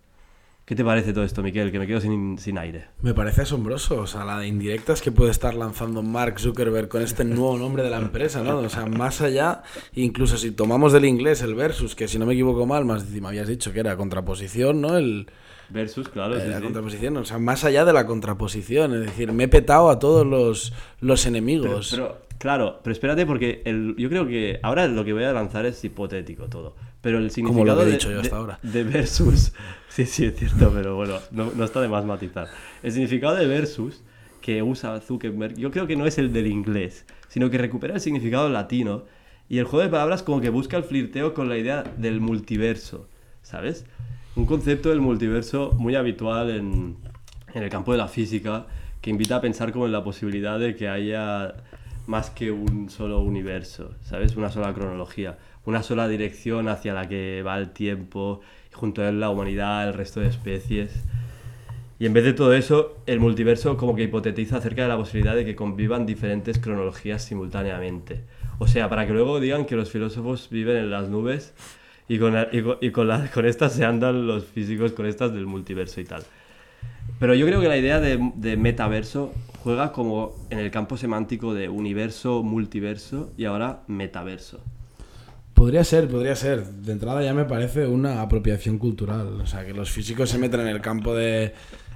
¿Qué 0.69 0.75
te 0.75 0.85
parece 0.85 1.13
todo 1.13 1.23
esto, 1.23 1.41
Miquel? 1.41 1.71
Que 1.71 1.79
me 1.79 1.87
quedo 1.87 1.99
sin, 1.99 2.37
sin 2.37 2.59
aire. 2.59 2.89
Me 3.01 3.15
parece 3.15 3.41
asombroso, 3.41 4.01
o 4.01 4.05
sea, 4.05 4.23
la 4.23 4.37
de 4.37 4.45
indirectas 4.45 5.01
que 5.01 5.11
puede 5.11 5.31
estar 5.31 5.55
lanzando 5.55 6.03
Mark 6.03 6.39
Zuckerberg 6.39 6.87
con 6.89 7.01
este 7.01 7.23
nuevo 7.23 7.57
nombre 7.57 7.81
de 7.81 7.89
la 7.89 7.97
empresa, 7.97 8.43
¿no? 8.43 8.59
O 8.59 8.69
sea, 8.69 8.85
más 8.85 9.19
allá, 9.21 9.63
incluso 9.95 10.37
si 10.37 10.51
tomamos 10.51 10.93
del 10.93 11.05
inglés 11.05 11.41
el 11.41 11.55
versus, 11.55 11.95
que 11.95 12.07
si 12.07 12.19
no 12.19 12.27
me 12.27 12.33
equivoco 12.35 12.67
mal, 12.67 12.85
más 12.85 13.09
me 13.09 13.27
habías 13.27 13.47
dicho 13.47 13.73
que 13.73 13.79
era 13.79 13.97
contraposición, 13.97 14.79
¿no? 14.79 14.95
El, 14.95 15.25
Versus, 15.71 16.07
claro. 16.07 16.35
eh, 16.37 16.41
sí, 16.41 16.47
la 16.49 16.57
sí. 16.57 16.63
contraposición, 16.63 17.17
o 17.17 17.25
sea, 17.25 17.39
más 17.39 17.63
allá 17.63 17.83
de 17.83 17.93
la 17.93 18.05
contraposición, 18.05 18.93
es 18.93 19.01
decir, 19.07 19.31
me 19.33 19.45
he 19.45 19.47
petado 19.47 19.89
a 19.89 19.97
todos 19.97 20.23
los, 20.23 20.71
los 20.99 21.23
Pero, 21.23 21.29
enemigos. 21.35 21.87
pero, 21.89 22.17
claro, 22.37 22.79
pero 22.83 22.91
espérate 22.91 23.25
porque 23.25 23.63
el, 23.65 23.95
yo 23.97 24.07
creo 24.07 24.27
que 24.27 24.59
ahora 24.61 24.87
lo 24.87 25.03
que 25.03 25.13
voy 25.13 25.23
a 25.23 25.33
lanzar 25.33 25.65
es 25.65 25.83
hipotético 25.83 26.47
todo. 26.47 26.75
Pero 27.01 27.17
el 27.17 27.25
Como 27.25 27.33
significado 27.33 27.79
lo 27.79 27.85
de- 27.85 27.91
dicho 27.93 28.11
yo 28.11 28.19
hasta 28.21 28.35
de- 28.35 28.41
ahora. 28.41 28.59
de 28.61 28.83
versus, 28.83 29.53
sí, 29.89 30.05
sí, 30.05 30.25
es 30.25 30.35
cierto, 30.35 30.71
pero 30.73 30.95
bueno, 30.95 31.15
no, 31.31 31.51
no 31.55 31.63
está 31.63 31.79
de 31.81 31.87
más 31.87 32.05
matizar. 32.05 32.47
El 32.83 32.91
significado 32.91 33.35
de 33.35 33.47
versus 33.47 34.01
que 34.41 34.61
usa 34.63 34.99
Zuckerberg, 35.01 35.55
yo 35.57 35.71
creo 35.71 35.87
que 35.87 35.95
no 35.95 36.05
es 36.05 36.17
el 36.17 36.33
del 36.33 36.47
inglés, 36.47 37.05
sino 37.27 37.49
que 37.49 37.57
recupera 37.57 37.95
el 37.95 38.01
significado 38.01 38.49
latino 38.49 39.03
y 39.47 39.57
el 39.59 39.65
juego 39.65 39.83
de 39.83 39.89
palabras 39.89 40.23
como 40.23 40.41
que 40.41 40.49
busca 40.49 40.77
el 40.77 40.83
flirteo 40.83 41.33
con 41.33 41.49
la 41.49 41.57
idea 41.57 41.83
del 41.97 42.19
multiverso, 42.21 43.07
¿sabes? 43.41 43.85
Un 44.35 44.45
concepto 44.45 44.89
del 44.89 45.01
multiverso 45.01 45.73
muy 45.77 45.95
habitual 45.95 46.49
en, 46.51 46.97
en 47.53 47.63
el 47.63 47.69
campo 47.69 47.91
de 47.91 47.97
la 47.97 48.07
física 48.07 48.67
que 49.01 49.09
invita 49.09 49.37
a 49.37 49.41
pensar 49.41 49.71
como 49.71 49.85
en 49.85 49.91
la 49.91 50.03
posibilidad 50.03 50.59
de 50.59 50.75
que 50.75 50.87
haya 50.87 51.55
más 52.07 52.29
que 52.29 52.51
un 52.51 52.89
solo 52.89 53.19
universo, 53.21 53.95
¿sabes? 54.01 54.35
Una 54.35 54.49
sola 54.49 54.73
cronología, 54.73 55.37
una 55.65 55.83
sola 55.83 56.07
dirección 56.07 56.67
hacia 56.67 56.93
la 56.93 57.07
que 57.07 57.43
va 57.43 57.57
el 57.57 57.71
tiempo, 57.71 58.41
junto 58.73 59.01
a 59.01 59.09
él 59.09 59.19
la 59.19 59.29
humanidad, 59.29 59.87
el 59.87 59.93
resto 59.93 60.19
de 60.19 60.27
especies. 60.27 61.03
Y 61.99 62.05
en 62.05 62.13
vez 62.13 62.23
de 62.23 62.33
todo 62.33 62.53
eso, 62.53 62.97
el 63.07 63.19
multiverso 63.19 63.75
como 63.75 63.93
que 63.95 64.03
hipotetiza 64.03 64.57
acerca 64.57 64.83
de 64.83 64.87
la 64.87 64.97
posibilidad 64.97 65.35
de 65.35 65.43
que 65.43 65.55
convivan 65.55 66.05
diferentes 66.05 66.57
cronologías 66.57 67.23
simultáneamente. 67.23 68.21
O 68.57 68.67
sea, 68.67 68.89
para 68.89 69.05
que 69.05 69.13
luego 69.13 69.39
digan 69.39 69.65
que 69.65 69.75
los 69.75 69.91
filósofos 69.91 70.49
viven 70.49 70.77
en 70.77 70.91
las 70.91 71.09
nubes 71.09 71.53
y 72.07 72.17
con, 72.17 72.35
y 72.51 72.85
y 72.85 72.91
con 72.91 73.45
estas 73.45 73.73
se 73.73 73.85
andan 73.85 74.27
los 74.27 74.45
físicos 74.45 74.93
con 74.93 75.05
estas 75.05 75.33
del 75.33 75.45
multiverso 75.45 75.99
y 75.99 76.05
tal. 76.05 76.23
Pero 77.19 77.35
yo 77.35 77.45
creo 77.45 77.59
que 77.59 77.67
la 77.67 77.77
idea 77.77 77.99
de, 77.99 78.31
de 78.35 78.55
metaverso 78.55 79.33
juega 79.61 79.91
como 79.91 80.35
en 80.49 80.59
el 80.59 80.71
campo 80.71 80.95
semántico 80.95 81.53
de 81.53 81.67
universo, 81.67 82.43
multiverso 82.43 83.31
y 83.37 83.45
ahora 83.45 83.81
metaverso. 83.87 84.61
Podría 85.59 85.83
ser, 85.83 86.07
podría 86.07 86.37
ser. 86.37 86.63
De 86.65 86.93
entrada 86.93 87.21
ya 87.21 87.33
me 87.33 87.43
parece 87.43 87.85
una 87.85 88.21
apropiación 88.21 88.77
cultural. 88.77 89.41
O 89.41 89.45
sea, 89.45 89.65
que 89.65 89.73
los 89.73 89.91
físicos 89.91 90.29
se 90.29 90.37
metan 90.37 90.61
en 90.61 90.67
el 90.67 90.79
campo 90.79 91.13
de, 91.13 91.53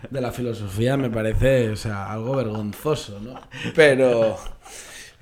de 0.09 0.19
la 0.19 0.33
filosofía 0.33 0.97
me 0.97 1.09
parece, 1.09 1.69
o 1.69 1.77
sea, 1.77 2.11
algo 2.11 2.35
vergonzoso, 2.35 3.21
¿no? 3.21 3.39
Pero, 3.73 4.35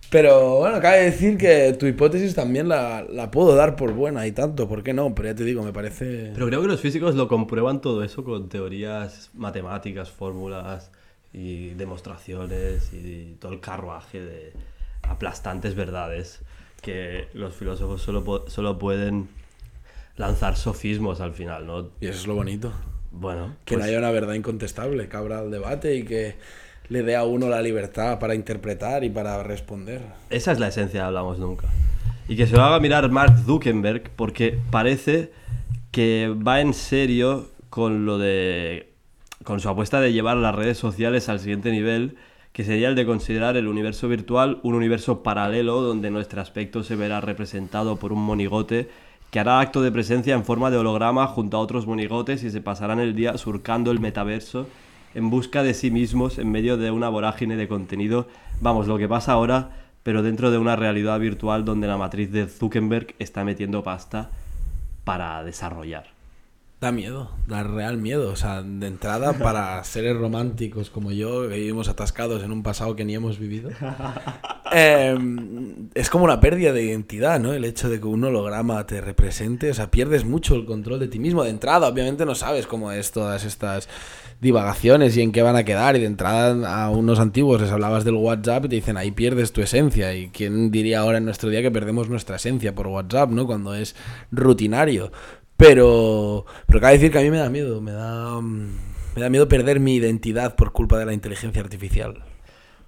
pero 0.10 0.58
bueno, 0.58 0.82
cabe 0.82 1.04
decir 1.04 1.38
que 1.38 1.74
tu 1.74 1.86
hipótesis 1.86 2.34
también 2.34 2.68
la, 2.68 3.06
la 3.08 3.30
puedo 3.30 3.54
dar 3.54 3.76
por 3.76 3.94
buena 3.94 4.26
y 4.26 4.32
tanto, 4.32 4.68
¿por 4.68 4.82
qué 4.82 4.92
no? 4.92 5.14
Pero 5.14 5.30
ya 5.30 5.36
te 5.36 5.44
digo, 5.44 5.62
me 5.62 5.72
parece... 5.72 6.32
Pero 6.34 6.48
creo 6.48 6.64
que 6.64 6.68
los 6.68 6.82
físicos 6.82 7.14
lo 7.14 7.28
comprueban 7.28 7.80
todo 7.80 8.04
eso 8.04 8.24
con 8.24 8.50
teorías 8.50 9.30
matemáticas, 9.36 10.10
fórmulas 10.10 10.90
y 11.32 11.76
demostraciones 11.76 12.92
y 12.92 13.36
todo 13.40 13.54
el 13.54 13.60
carruaje 13.60 14.20
de 14.20 14.54
aplastantes 15.04 15.76
verdades 15.76 16.42
que 16.82 17.28
los 17.34 17.54
filósofos 17.56 18.02
solo, 18.02 18.46
solo 18.48 18.78
pueden 18.78 19.30
lanzar 20.18 20.56
sofismos 20.58 21.22
al 21.22 21.34
final, 21.34 21.66
¿no? 21.66 21.90
Y 22.00 22.08
eso 22.08 22.20
es 22.22 22.28
lo 22.28 22.36
bonito. 22.36 22.72
Bueno, 23.12 23.56
Que 23.66 23.76
pues- 23.76 23.86
no 23.86 23.90
haya 23.90 24.00
una 24.00 24.12
verdad 24.12 24.34
incontestable, 24.34 25.08
que 25.10 25.18
abra 25.18 25.42
el 25.42 25.52
debate 25.52 25.96
y 25.96 26.04
que 26.04 26.36
le 26.90 27.04
dé 27.04 27.16
a 27.16 27.24
uno 27.24 27.50
la 27.50 27.62
libertad 27.62 28.20
para 28.20 28.36
interpretar 28.36 29.04
y 29.04 29.10
para 29.10 29.42
responder. 29.44 30.02
Esa 30.30 30.52
es 30.52 30.60
la 30.60 30.68
esencia 30.68 31.02
de 31.02 31.06
Hablamos 31.08 31.40
Nunca. 31.40 31.68
Y 32.28 32.36
que 32.36 32.48
se 32.48 32.56
lo 32.56 32.64
haga 32.64 32.80
mirar 32.80 33.10
Mark 33.12 33.38
Zuckerberg 33.46 34.10
porque 34.16 34.58
parece 34.72 35.32
que 35.92 36.34
va 36.46 36.62
en 36.62 36.74
serio 36.74 37.50
con 37.70 38.06
lo 38.06 38.18
de. 38.18 38.88
con 39.44 39.60
su 39.60 39.68
apuesta 39.70 40.00
de 40.00 40.14
llevar 40.14 40.38
las 40.38 40.54
redes 40.56 40.78
sociales 40.78 41.28
al 41.28 41.40
siguiente 41.40 41.72
nivel, 41.72 42.16
que 42.54 42.64
sería 42.64 42.90
el 42.90 42.96
de 42.96 43.06
considerar 43.06 43.56
el 43.58 43.68
universo 43.68 44.08
virtual 44.08 44.60
un 44.64 44.76
universo 44.76 45.24
paralelo 45.24 45.82
donde 45.82 46.12
nuestro 46.12 46.42
aspecto 46.42 46.84
se 46.84 46.96
verá 46.96 47.22
representado 47.22 47.96
por 47.96 48.12
un 48.12 48.24
monigote 48.24 48.90
que 49.32 49.40
hará 49.40 49.62
acto 49.62 49.82
de 49.82 49.92
presencia 49.92 50.36
en 50.36 50.44
forma 50.44 50.70
de 50.70 50.78
holograma 50.78 51.26
junto 51.28 51.58
a 51.58 51.62
otros 51.62 51.88
monigotes 51.88 52.44
y 52.44 52.52
se 52.52 52.62
pasarán 52.62 53.00
el 53.00 53.16
día 53.16 53.38
surcando 53.38 53.92
el 53.92 54.02
metaverso 54.02 54.68
en 55.16 55.30
busca 55.30 55.64
de 55.64 55.74
sí 55.74 55.90
mismos 55.90 56.38
en 56.38 56.52
medio 56.52 56.78
de 56.78 56.92
una 56.92 57.10
vorágine 57.10 57.56
de 57.56 57.68
contenido. 57.68 58.28
Vamos, 58.60 58.88
lo 58.88 58.98
que 58.98 59.08
pasa 59.08 59.34
ahora, 59.34 59.70
pero 60.04 60.22
dentro 60.22 60.52
de 60.52 60.58
una 60.58 60.76
realidad 60.76 61.20
virtual 61.20 61.64
donde 61.64 61.88
la 61.88 61.98
matriz 61.98 62.32
de 62.32 62.48
Zuckerberg 62.48 63.16
está 63.20 63.44
metiendo 63.44 63.84
pasta 63.84 64.32
para 65.04 65.44
desarrollar. 65.44 66.21
Da 66.82 66.92
miedo, 66.92 67.30
da 67.48 67.62
real 67.62 67.98
miedo. 67.98 68.32
O 68.32 68.36
sea, 68.36 68.64
de 68.64 68.88
entrada, 68.88 69.34
para 69.40 69.84
seres 69.84 70.18
románticos 70.18 70.90
como 70.90 71.12
yo, 71.12 71.48
que 71.48 71.58
vivimos 71.58 71.88
atascados 71.90 72.42
en 72.42 72.52
un 72.52 72.64
pasado 72.64 72.96
que 72.96 73.06
ni 73.06 73.14
hemos 73.14 73.38
vivido, 73.38 73.70
eh, 74.74 75.16
es 75.94 76.10
como 76.10 76.24
una 76.24 76.40
pérdida 76.40 76.74
de 76.74 76.82
identidad, 76.82 77.40
¿no? 77.40 77.54
El 77.54 77.66
hecho 77.66 77.88
de 77.88 78.00
que 78.00 78.08
un 78.08 78.24
holograma 78.24 78.84
te 78.88 79.00
represente, 79.00 79.70
o 79.70 79.74
sea, 79.76 79.92
pierdes 79.92 80.26
mucho 80.26 80.56
el 80.56 80.66
control 80.66 81.00
de 81.00 81.08
ti 81.08 81.20
mismo. 81.20 81.44
De 81.44 81.52
entrada, 81.52 81.88
obviamente 81.88 82.26
no 82.26 82.34
sabes 82.34 82.66
cómo 82.66 82.92
es 82.92 83.12
todas 83.12 83.46
estas 83.46 83.88
divagaciones 84.42 85.16
y 85.16 85.22
en 85.22 85.32
qué 85.32 85.44
van 85.44 85.58
a 85.58 85.64
quedar. 85.64 85.96
Y 85.98 86.00
de 86.00 86.08
entrada, 86.08 86.84
a 86.84 86.90
unos 86.90 87.20
antiguos 87.20 87.62
les 87.62 87.70
hablabas 87.70 88.06
del 88.06 88.16
WhatsApp 88.16 88.66
y 88.66 88.70
te 88.70 88.76
dicen, 88.78 88.98
ahí 88.98 89.12
pierdes 89.12 89.54
tu 89.54 89.62
esencia. 89.62 90.16
¿Y 90.16 90.30
quién 90.30 90.72
diría 90.72 91.02
ahora 91.02 91.20
en 91.20 91.26
nuestro 91.26 91.52
día 91.52 91.62
que 91.62 91.70
perdemos 91.70 92.10
nuestra 92.10 92.38
esencia 92.38 92.74
por 92.74 92.88
WhatsApp, 92.88 93.30
¿no? 93.30 93.46
Cuando 93.46 93.76
es 93.76 93.96
rutinario. 94.32 95.12
Pero, 95.66 96.44
pero 96.66 96.82
cabe 96.82 96.94
decir 96.94 97.12
que 97.12 97.20
a 97.20 97.22
mí 97.22 97.30
me 97.30 97.38
da 97.38 97.48
miedo, 97.48 97.82
me 97.82 97.92
da, 97.92 98.42
mm, 98.42 98.68
me 99.16 99.22
da 99.22 99.30
miedo 99.30 99.48
perder 99.48 99.80
mi 99.80 99.94
identidad 99.94 100.56
por 100.56 100.72
culpa 100.72 100.98
de 100.98 101.06
la 101.06 101.14
inteligencia 101.14 101.62
artificial. 101.62 102.16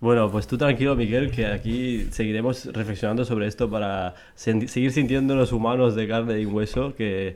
Bueno, 0.01 0.31
pues 0.31 0.47
tú 0.47 0.57
tranquilo, 0.57 0.95
Miguel, 0.95 1.29
que 1.29 1.45
aquí 1.45 2.07
seguiremos 2.09 2.65
reflexionando 2.73 3.25
sobre 3.25 3.45
esto 3.45 3.69
para 3.69 4.15
sen- 4.35 4.65
seguir 4.67 4.91
sintiéndonos 4.91 5.51
humanos 5.51 5.93
de 5.93 6.07
carne 6.07 6.39
y 6.39 6.47
hueso 6.47 6.95
que 6.95 7.35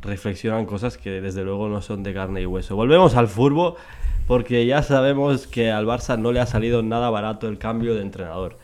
reflexionan 0.00 0.64
cosas 0.64 0.96
que 0.96 1.20
desde 1.20 1.44
luego 1.44 1.68
no 1.68 1.82
son 1.82 2.02
de 2.02 2.14
carne 2.14 2.40
y 2.40 2.46
hueso. 2.46 2.74
Volvemos 2.74 3.14
al 3.14 3.28
furbo 3.28 3.76
porque 4.26 4.64
ya 4.64 4.82
sabemos 4.82 5.46
que 5.46 5.70
al 5.70 5.84
Barça 5.84 6.18
no 6.18 6.32
le 6.32 6.40
ha 6.40 6.46
salido 6.46 6.82
nada 6.82 7.10
barato 7.10 7.46
el 7.46 7.58
cambio 7.58 7.94
de 7.94 8.00
entrenador. 8.00 8.56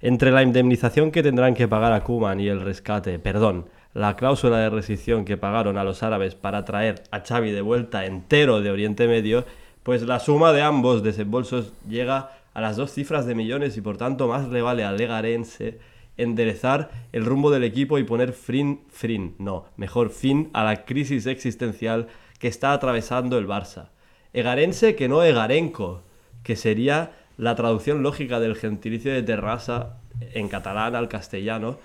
Entre 0.00 0.32
la 0.32 0.42
indemnización 0.42 1.12
que 1.12 1.22
tendrán 1.22 1.54
que 1.54 1.68
pagar 1.68 1.92
a 1.92 2.02
Kuman 2.02 2.40
y 2.40 2.48
el 2.48 2.60
rescate, 2.60 3.20
perdón, 3.20 3.66
la 3.94 4.16
cláusula 4.16 4.58
de 4.58 4.70
rescisión 4.70 5.24
que 5.24 5.36
pagaron 5.36 5.76
a 5.76 5.84
los 5.84 6.02
árabes 6.02 6.34
para 6.34 6.64
traer 6.64 7.02
a 7.10 7.20
Xavi 7.20 7.50
de 7.50 7.60
vuelta 7.60 8.06
entero 8.06 8.60
de 8.60 8.70
Oriente 8.70 9.08
Medio, 9.08 9.44
pues 9.82 10.02
la 10.02 10.20
suma 10.20 10.52
de 10.52 10.62
ambos 10.62 11.02
desembolsos 11.02 11.72
llega 11.88 12.32
a 12.54 12.60
las 12.60 12.76
dos 12.76 12.92
cifras 12.92 13.26
de 13.26 13.34
millones 13.34 13.76
y 13.76 13.80
por 13.80 13.96
tanto 13.96 14.28
más 14.28 14.48
le 14.48 14.62
vale 14.62 14.84
al 14.84 14.96
Legarense 14.96 15.78
enderezar 16.16 16.90
el 17.12 17.24
rumbo 17.24 17.50
del 17.50 17.64
equipo 17.64 17.98
y 17.98 18.04
poner 18.04 18.32
fin, 18.32 18.80
fin, 18.90 19.34
no, 19.38 19.64
mejor 19.76 20.10
fin 20.10 20.50
a 20.52 20.64
la 20.64 20.84
crisis 20.84 21.26
existencial 21.26 22.08
que 22.38 22.48
está 22.48 22.72
atravesando 22.72 23.38
el 23.38 23.48
Barça. 23.48 23.88
Egarense 24.32 24.94
que 24.94 25.08
no 25.08 25.22
Egarenco, 25.22 26.02
que 26.42 26.56
sería 26.56 27.12
la 27.36 27.54
traducción 27.54 28.02
lógica 28.02 28.38
del 28.38 28.54
gentilicio 28.54 29.12
de 29.12 29.22
Terrassa 29.22 29.96
en 30.20 30.48
catalán 30.48 30.94
al 30.94 31.08
castellano, 31.08 31.78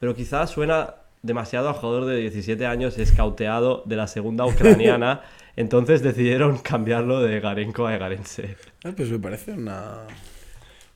pero 0.00 0.14
quizás 0.14 0.50
suena 0.50 0.94
demasiado 1.26 1.68
a 1.68 1.74
jugador 1.74 2.06
de 2.06 2.16
17 2.16 2.66
años 2.66 2.98
escauteado 2.98 3.82
de 3.86 3.96
la 3.96 4.06
segunda 4.06 4.46
ucraniana, 4.46 5.22
entonces 5.56 6.02
decidieron 6.02 6.58
cambiarlo 6.58 7.20
de 7.20 7.40
Garenco 7.40 7.86
a 7.86 7.94
Egarense. 7.94 8.56
Ah, 8.84 8.92
pues 8.96 9.10
me 9.10 9.18
parece 9.18 9.52
una, 9.52 10.06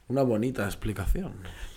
una 0.09 0.23
bonita 0.23 0.65
explicación. 0.65 1.33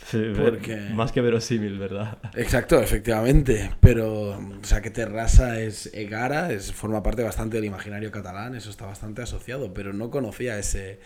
Sí, 0.05 0.21
Porque- 0.35 0.75
Más 0.93 1.11
que 1.11 1.21
verosímil, 1.21 1.79
¿verdad? 1.79 2.17
Exacto, 2.35 2.79
efectivamente. 2.81 3.71
Pero, 3.79 4.31
o 4.31 4.63
sea, 4.63 4.81
que 4.81 4.89
Terrassa 4.91 5.59
es 5.61 5.93
Egara, 5.93 6.51
es, 6.51 6.73
forma 6.73 7.01
parte 7.01 7.23
bastante 7.23 7.55
del 7.57 7.65
imaginario 7.65 8.11
catalán, 8.11 8.53
eso 8.55 8.69
está 8.69 8.85
bastante 8.85 9.21
asociado, 9.21 9.73
pero 9.73 9.93
no 9.93 10.09
conocía 10.11 10.59
ese, 10.59 10.99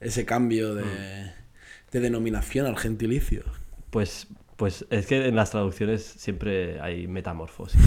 ese 0.00 0.24
cambio 0.24 0.74
de, 0.74 0.84
de 1.92 2.00
denominación 2.00 2.66
al 2.66 2.76
gentilicio. 2.76 3.44
Pues, 3.90 4.26
pues 4.60 4.84
es 4.90 5.06
que 5.06 5.26
en 5.26 5.36
las 5.36 5.52
traducciones 5.52 6.04
siempre 6.04 6.78
hay 6.82 7.08
metamorfosis. 7.08 7.80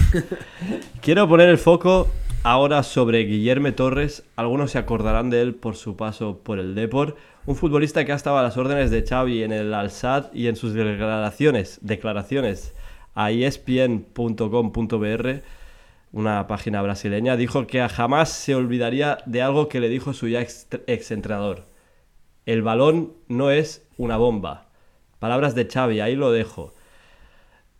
Quiero 1.00 1.28
poner 1.28 1.48
el 1.48 1.58
foco 1.58 2.08
ahora 2.42 2.82
sobre 2.82 3.20
Guillermo 3.20 3.72
Torres. 3.74 4.24
Algunos 4.34 4.72
se 4.72 4.78
acordarán 4.78 5.30
de 5.30 5.40
él 5.40 5.54
por 5.54 5.76
su 5.76 5.94
paso 5.96 6.40
por 6.42 6.58
el 6.58 6.74
Depor. 6.74 7.14
Un 7.46 7.54
futbolista 7.54 8.04
que 8.04 8.10
ha 8.10 8.16
estado 8.16 8.38
a 8.38 8.42
las 8.42 8.56
órdenes 8.56 8.90
de 8.90 9.06
Xavi 9.06 9.44
en 9.44 9.52
el 9.52 9.72
Al-Sad 9.72 10.32
y 10.34 10.48
en 10.48 10.56
sus 10.56 10.74
declaraciones, 10.74 11.78
declaraciones 11.80 12.74
a 13.14 13.30
espn.com.br, 13.30 15.28
una 16.10 16.46
página 16.48 16.82
brasileña, 16.82 17.36
dijo 17.36 17.68
que 17.68 17.88
jamás 17.88 18.30
se 18.30 18.56
olvidaría 18.56 19.18
de 19.26 19.42
algo 19.42 19.68
que 19.68 19.78
le 19.78 19.88
dijo 19.88 20.12
su 20.12 20.26
ya 20.26 20.40
ex, 20.40 20.66
entrenador. 21.12 21.66
El 22.46 22.62
balón 22.62 23.12
no 23.28 23.52
es 23.52 23.86
una 23.96 24.16
bomba. 24.16 24.63
Palabras 25.24 25.54
de 25.54 25.66
Xavi, 25.66 26.00
ahí 26.00 26.16
lo 26.16 26.30
dejo. 26.32 26.74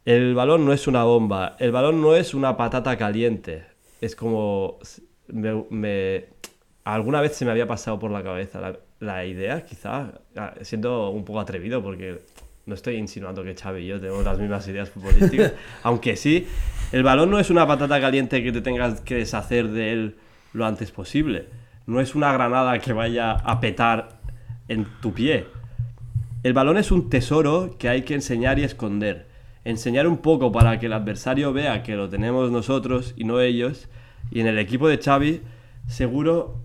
El 0.07 0.35
balón 0.35 0.65
no 0.65 0.73
es 0.73 0.87
una 0.87 1.05
bomba, 1.05 1.57
el 1.59 1.73
balón 1.73 2.01
no 2.01 2.17
es 2.17 2.33
una 2.33 2.57
patata 2.57 2.97
caliente. 2.97 3.67
Es 4.01 4.17
como... 4.17 4.79
Me, 5.29 5.63
me- 5.69 6.25
alguna 6.85 7.21
vez 7.21 7.35
se 7.37 7.45
me 7.45 7.51
había 7.51 7.67
pasado 7.67 7.99
por 7.99 8.11
la 8.11 8.23
cabeza 8.23 8.63
la, 8.63 8.79
la 9.01 9.27
idea, 9.27 9.63
quizá, 9.67 10.13
ah, 10.37 10.55
siendo 10.63 11.11
un 11.11 11.23
poco 11.27 11.39
atrevido, 11.41 11.83
porque 11.83 12.23
no 12.65 12.75
estoy 12.75 12.95
insinuando 12.97 13.45
que 13.45 13.55
Xavi 13.55 13.83
y 13.83 13.87
yo 13.89 14.01
tenemos 14.01 14.25
las 14.25 14.39
mismas 14.39 14.67
ideas 14.69 14.89
futbolísticas, 14.89 15.53
aunque 15.83 16.17
sí, 16.17 16.47
el 16.93 17.03
balón 17.03 17.31
no 17.31 17.39
es 17.39 17.51
una 17.51 17.67
patata 17.67 18.01
caliente 18.01 18.43
que 18.43 18.53
te 18.53 18.63
tengas 18.63 19.03
que 19.03 19.17
deshacer 19.17 19.69
de 19.69 19.93
él 19.93 20.17
lo 20.55 20.65
antes 20.65 20.91
posible. 20.93 21.45
No 21.87 22.01
es 22.01 22.15
una 22.15 22.33
granada 22.33 22.79
que 22.79 22.95
vaya 22.95 23.33
a 23.33 23.61
petar 23.61 24.21
en 24.69 24.87
tu 25.03 25.13
pie. 25.13 25.47
El 26.45 26.53
balón 26.53 26.77
es 26.77 26.93
un 26.93 27.09
tesoro 27.09 27.75
que 27.79 27.89
hay 27.89 28.03
que 28.03 28.13
enseñar 28.13 28.59
y 28.59 28.65
esconder. 28.65 29.29
Enseñar 29.65 30.07
un 30.07 30.19
poco 30.19 30.53
para 30.53 30.79
que 30.79 30.85
el 30.85 30.93
adversario 30.93 31.55
vea 31.55 31.83
que 31.83 31.97
lo 31.97 32.11
tenemos 32.11 32.51
nosotros 32.51 33.15
y 33.17 33.25
no 33.25 33.41
ellos. 33.41 33.89
Y 34.31 34.41
en 34.41 34.49
el 34.49 34.59
equipo 34.59 34.87
de 34.87 34.99
Xavi, 34.99 35.41
seguro 35.87 36.61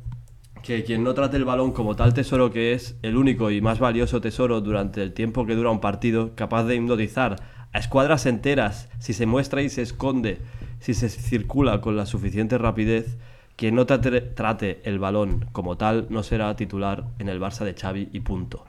que 0.64 0.84
quien 0.84 1.06
no 1.06 1.14
trate 1.14 1.38
el 1.38 1.46
balón 1.46 1.72
como 1.72 1.96
tal 1.96 2.14
tesoro 2.14 2.52
que 2.52 2.74
es, 2.74 2.98
el 3.04 3.16
único 3.16 3.52
y 3.52 3.62
más 3.62 3.80
valioso 3.80 4.20
tesoro 4.20 4.60
durante 4.60 5.02
el 5.02 5.14
tiempo 5.14 5.46
que 5.46 5.56
dura 5.56 5.72
un 5.72 5.80
partido, 5.80 6.36
capaz 6.36 6.66
de 6.66 6.76
hipnotizar 6.76 7.38
a 7.72 7.80
escuadras 7.80 8.26
enteras 8.26 8.90
si 9.00 9.14
se 9.14 9.28
muestra 9.28 9.62
y 9.62 9.70
se 9.70 9.82
esconde, 9.82 10.40
si 10.82 10.94
se 10.94 11.08
circula 11.08 11.80
con 11.80 11.96
la 11.96 12.06
suficiente 12.06 12.58
rapidez, 12.58 13.18
quien 13.56 13.76
no 13.76 13.86
trate, 13.86 14.82
el 14.84 15.00
balón 15.00 15.46
como 15.54 15.78
tal 15.78 16.08
no 16.10 16.22
será 16.24 16.54
titular 16.58 17.06
en 17.18 17.30
el 17.30 17.40
Barça 17.40 17.64
de 17.64 17.76
Xavi 17.76 18.10
y 18.12 18.20
punto. 18.20 18.66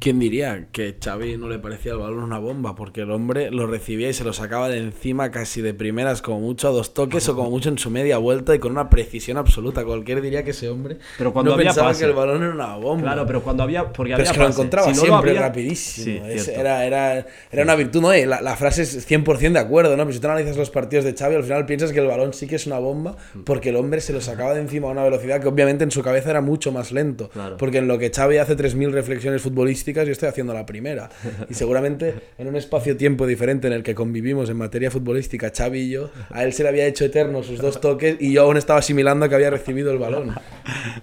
¿Quién 0.00 0.18
diría 0.18 0.68
que 0.72 0.96
Xavi 0.98 1.36
no 1.36 1.46
le 1.50 1.58
parecía 1.58 1.92
el 1.92 1.98
balón 1.98 2.22
una 2.22 2.38
bomba? 2.38 2.74
Porque 2.74 3.02
el 3.02 3.10
hombre 3.10 3.50
lo 3.50 3.66
recibía 3.66 4.08
y 4.08 4.14
se 4.14 4.24
lo 4.24 4.32
sacaba 4.32 4.70
de 4.70 4.78
encima 4.78 5.30
casi 5.30 5.60
de 5.60 5.74
primeras, 5.74 6.22
como 6.22 6.40
mucho 6.40 6.68
a 6.68 6.70
dos 6.70 6.94
toques 6.94 7.28
o 7.28 7.36
como 7.36 7.50
mucho 7.50 7.68
en 7.68 7.76
su 7.76 7.90
media 7.90 8.16
vuelta 8.16 8.54
y 8.54 8.58
con 8.58 8.72
una 8.72 8.88
precisión 8.88 9.36
absoluta. 9.36 9.84
Cualquiera 9.84 10.22
diría 10.22 10.42
que 10.42 10.52
ese 10.52 10.70
hombre 10.70 10.96
Pero 11.18 11.34
cuando 11.34 11.50
no 11.50 11.56
había 11.56 11.66
pensaba 11.66 11.88
pase. 11.88 12.00
que 12.04 12.06
el 12.10 12.16
balón 12.16 12.42
era 12.42 12.54
una 12.54 12.76
bomba. 12.76 13.02
Claro, 13.02 13.26
pero 13.26 13.42
cuando 13.42 13.62
había. 13.62 13.92
Porque 13.92 14.14
Pero 14.14 14.14
había 14.14 14.24
es 14.24 14.32
que 14.32 14.38
lo 14.38 14.46
pase. 14.46 14.58
encontraba 14.58 14.86
Si 14.86 14.92
no 14.94 14.96
lo 15.00 15.06
siempre 15.06 15.30
había- 15.32 15.42
rapidísimo. 15.42 16.24
Sí, 16.26 16.32
Es- 16.32 16.48
era, 16.48 16.86
era, 16.86 17.26
era 17.52 17.62
una 17.62 17.74
virtud, 17.74 18.00
¿no? 18.00 18.14
La, 18.14 18.40
la 18.40 18.56
frase 18.56 18.80
es 18.82 19.06
100% 19.06 19.52
de 19.52 19.58
acuerdo, 19.58 19.98
¿no? 19.98 20.04
Pero 20.04 20.14
si 20.14 20.20
tú 20.20 20.28
analizas 20.28 20.56
los 20.56 20.70
partidos 20.70 21.04
de 21.04 21.12
Xavi, 21.14 21.34
al 21.34 21.44
final 21.44 21.66
piensas 21.66 21.92
que 21.92 21.98
el 21.98 22.06
balón 22.06 22.32
sí 22.32 22.46
que 22.46 22.56
es 22.56 22.66
una 22.66 22.78
bomba 22.78 23.18
porque 23.44 23.68
el 23.68 23.76
hombre 23.76 24.00
se 24.00 24.14
lo 24.14 24.22
sacaba 24.22 24.54
de 24.54 24.62
encima 24.62 24.88
a 24.88 24.92
una 24.92 25.04
velocidad 25.04 25.42
que 25.42 25.48
obviamente 25.48 25.84
en 25.84 25.90
su 25.90 26.02
cabeza 26.02 26.30
era 26.30 26.40
mucho 26.40 26.72
más 26.72 26.90
lento. 26.90 27.28
Claro. 27.28 27.58
Porque 27.58 27.76
en 27.78 27.86
lo 27.86 27.98
que 27.98 28.10
Xavi 28.10 28.38
hace 28.38 28.56
3.000 28.56 28.92
reflexiones 28.92 29.42
futbolísticas, 29.42 29.89
yo 29.92 30.12
estoy 30.12 30.28
haciendo 30.28 30.54
la 30.54 30.66
primera. 30.66 31.10
Y 31.48 31.54
seguramente 31.54 32.14
en 32.38 32.48
un 32.48 32.56
espacio-tiempo 32.56 33.26
diferente 33.26 33.66
en 33.66 33.72
el 33.72 33.82
que 33.82 33.94
convivimos 33.94 34.48
en 34.50 34.56
materia 34.56 34.90
futbolística, 34.90 35.50
Xavi 35.54 35.80
y 35.80 35.90
yo, 35.90 36.10
a 36.30 36.44
él 36.44 36.52
se 36.52 36.62
le 36.62 36.68
había 36.68 36.86
hecho 36.86 37.04
eterno 37.04 37.42
sus 37.42 37.60
dos 37.60 37.80
toques 37.80 38.16
y 38.20 38.32
yo 38.32 38.42
aún 38.42 38.56
estaba 38.56 38.78
asimilando 38.78 39.28
que 39.28 39.34
había 39.34 39.50
recibido 39.50 39.90
el 39.92 39.98
balón. 39.98 40.34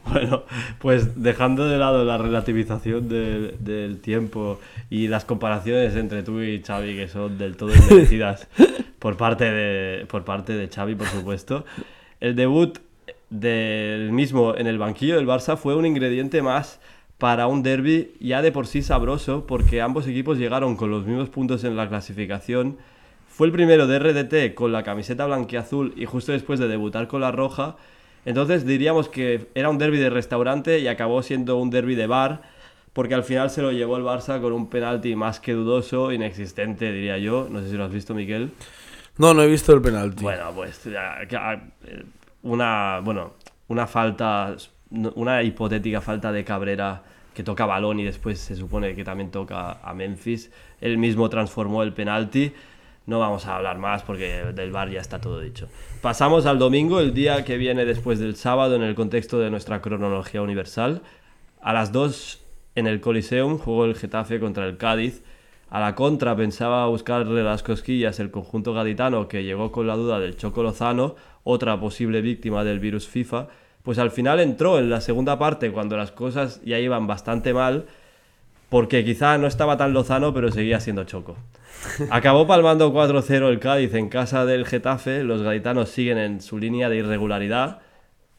Bueno, 0.09 0.45
pues 0.79 1.21
dejando 1.21 1.67
de 1.67 1.77
lado 1.77 2.05
la 2.05 2.17
relativización 2.17 3.09
del, 3.09 3.55
del 3.59 3.99
tiempo 3.99 4.59
y 4.89 5.07
las 5.07 5.25
comparaciones 5.25 5.95
entre 5.95 6.23
tú 6.23 6.41
y 6.41 6.61
Xavi, 6.61 6.95
que 6.95 7.07
son 7.07 7.37
del 7.37 7.57
todo 7.57 7.75
inmerecidas 7.75 8.47
por 8.99 9.17
parte 9.17 9.51
de, 9.51 10.05
por 10.05 10.23
parte 10.23 10.53
de 10.53 10.67
Xavi, 10.69 10.95
por 10.95 11.07
supuesto, 11.07 11.65
el 12.19 12.35
debut 12.35 12.79
del 13.29 14.11
mismo 14.11 14.55
en 14.55 14.67
el 14.67 14.77
banquillo 14.77 15.17
del 15.17 15.27
Barça 15.27 15.57
fue 15.57 15.75
un 15.75 15.85
ingrediente 15.85 16.41
más 16.41 16.79
para 17.17 17.47
un 17.47 17.63
derby 17.63 18.13
ya 18.19 18.41
de 18.41 18.51
por 18.51 18.67
sí 18.67 18.81
sabroso, 18.81 19.47
porque 19.47 19.81
ambos 19.81 20.07
equipos 20.07 20.37
llegaron 20.37 20.75
con 20.75 20.91
los 20.91 21.05
mismos 21.05 21.29
puntos 21.29 21.63
en 21.63 21.75
la 21.75 21.89
clasificación. 21.89 22.77
Fue 23.27 23.47
el 23.47 23.53
primero 23.53 23.87
de 23.87 23.99
RDT 23.99 24.53
con 24.55 24.71
la 24.71 24.83
camiseta 24.83 25.25
blanquiazul 25.25 25.93
y 25.95 26.05
justo 26.05 26.31
después 26.31 26.59
de 26.59 26.67
debutar 26.67 27.07
con 27.07 27.21
la 27.21 27.31
roja. 27.31 27.75
Entonces 28.25 28.65
diríamos 28.65 29.09
que 29.09 29.47
era 29.55 29.69
un 29.69 29.77
derby 29.77 29.97
de 29.97 30.09
restaurante 30.09 30.79
y 30.79 30.87
acabó 30.87 31.23
siendo 31.23 31.57
un 31.57 31.69
derby 31.69 31.95
de 31.95 32.07
bar, 32.07 32.41
porque 32.93 33.13
al 33.13 33.23
final 33.23 33.49
se 33.49 33.61
lo 33.61 33.71
llevó 33.71 33.97
el 33.97 34.03
Barça 34.03 34.41
con 34.41 34.53
un 34.53 34.69
penalti 34.69 35.15
más 35.15 35.39
que 35.39 35.53
dudoso, 35.53 36.11
inexistente 36.11 36.91
diría 36.91 37.17
yo. 37.17 37.47
No 37.49 37.61
sé 37.61 37.69
si 37.69 37.77
lo 37.77 37.85
has 37.85 37.91
visto, 37.91 38.13
Miquel. 38.13 38.51
No, 39.17 39.33
no 39.33 39.43
he 39.43 39.47
visto 39.47 39.73
el 39.73 39.81
penalti. 39.81 40.23
Bueno, 40.23 40.51
pues 40.53 40.83
ya, 40.83 41.21
eh, 41.85 42.03
una, 42.43 42.99
bueno, 43.03 43.33
una 43.67 43.87
falta, 43.87 44.55
una 44.89 45.43
hipotética 45.43 46.01
falta 46.01 46.31
de 46.31 46.43
Cabrera 46.43 47.03
que 47.33 47.43
toca 47.43 47.65
balón 47.65 47.99
y 47.99 48.03
después 48.03 48.39
se 48.39 48.55
supone 48.55 48.95
que 48.95 49.03
también 49.03 49.29
toca 49.29 49.79
a 49.83 49.93
Memphis. 49.93 50.51
Él 50.81 50.97
mismo 50.97 51.29
transformó 51.29 51.83
el 51.83 51.93
penalti. 51.93 52.51
No 53.05 53.19
vamos 53.19 53.45
a 53.45 53.55
hablar 53.55 53.77
más 53.77 54.01
porque 54.03 54.43
del 54.55 54.71
bar 54.71 54.89
ya 54.89 54.99
está 54.99 55.21
todo 55.21 55.39
dicho. 55.39 55.69
Pasamos 56.01 56.45
al 56.45 56.59
domingo, 56.59 56.99
el 56.99 57.13
día 57.13 57.45
que 57.45 57.57
viene 57.57 57.85
después 57.85 58.19
del 58.19 58.35
sábado 58.35 58.75
en 58.75 58.81
el 58.81 58.95
contexto 58.95 59.39
de 59.39 59.49
nuestra 59.49 59.81
cronología 59.81 60.41
universal. 60.41 61.03
A 61.61 61.73
las 61.73 61.91
2 61.91 62.43
en 62.75 62.87
el 62.87 63.01
Coliseum 63.01 63.57
jugó 63.59 63.85
el 63.85 63.95
Getafe 63.95 64.39
contra 64.39 64.65
el 64.65 64.77
Cádiz. 64.77 65.23
A 65.69 65.79
la 65.79 65.95
contra 65.95 66.35
pensaba 66.35 66.87
buscarle 66.87 67.43
las 67.43 67.61
cosquillas 67.61 68.19
el 68.19 68.31
conjunto 68.31 68.73
gaditano 68.73 69.27
que 69.27 69.43
llegó 69.43 69.71
con 69.71 69.85
la 69.85 69.95
duda 69.95 70.19
del 70.19 70.37
Choco 70.37 70.63
Lozano, 70.63 71.15
otra 71.43 71.79
posible 71.79 72.21
víctima 72.21 72.63
del 72.63 72.79
virus 72.79 73.07
FIFA, 73.07 73.47
pues 73.87 73.99
al 73.99 74.11
final 74.11 74.41
entró 74.41 74.79
en 74.79 74.89
la 74.89 74.99
segunda 74.99 75.39
parte 75.39 75.71
cuando 75.71 75.95
las 75.95 76.11
cosas 76.11 76.59
ya 76.65 76.77
iban 76.77 77.07
bastante 77.07 77.53
mal, 77.53 77.85
porque 78.67 79.05
quizá 79.05 79.37
no 79.37 79.47
estaba 79.47 79.77
tan 79.77 79.93
Lozano 79.93 80.33
pero 80.33 80.51
seguía 80.51 80.81
siendo 80.81 81.05
Choco. 81.05 81.37
Acabó 82.09 82.45
palmando 82.47 82.93
4-0 82.93 83.47
el 83.47 83.61
Cádiz 83.61 83.93
en 83.93 84.09
casa 84.09 84.43
del 84.43 84.65
Getafe, 84.65 85.23
los 85.23 85.41
gaditanos 85.41 85.87
siguen 85.87 86.17
en 86.17 86.41
su 86.41 86.57
línea 86.57 86.89
de 86.89 86.97
irregularidad, 86.97 87.79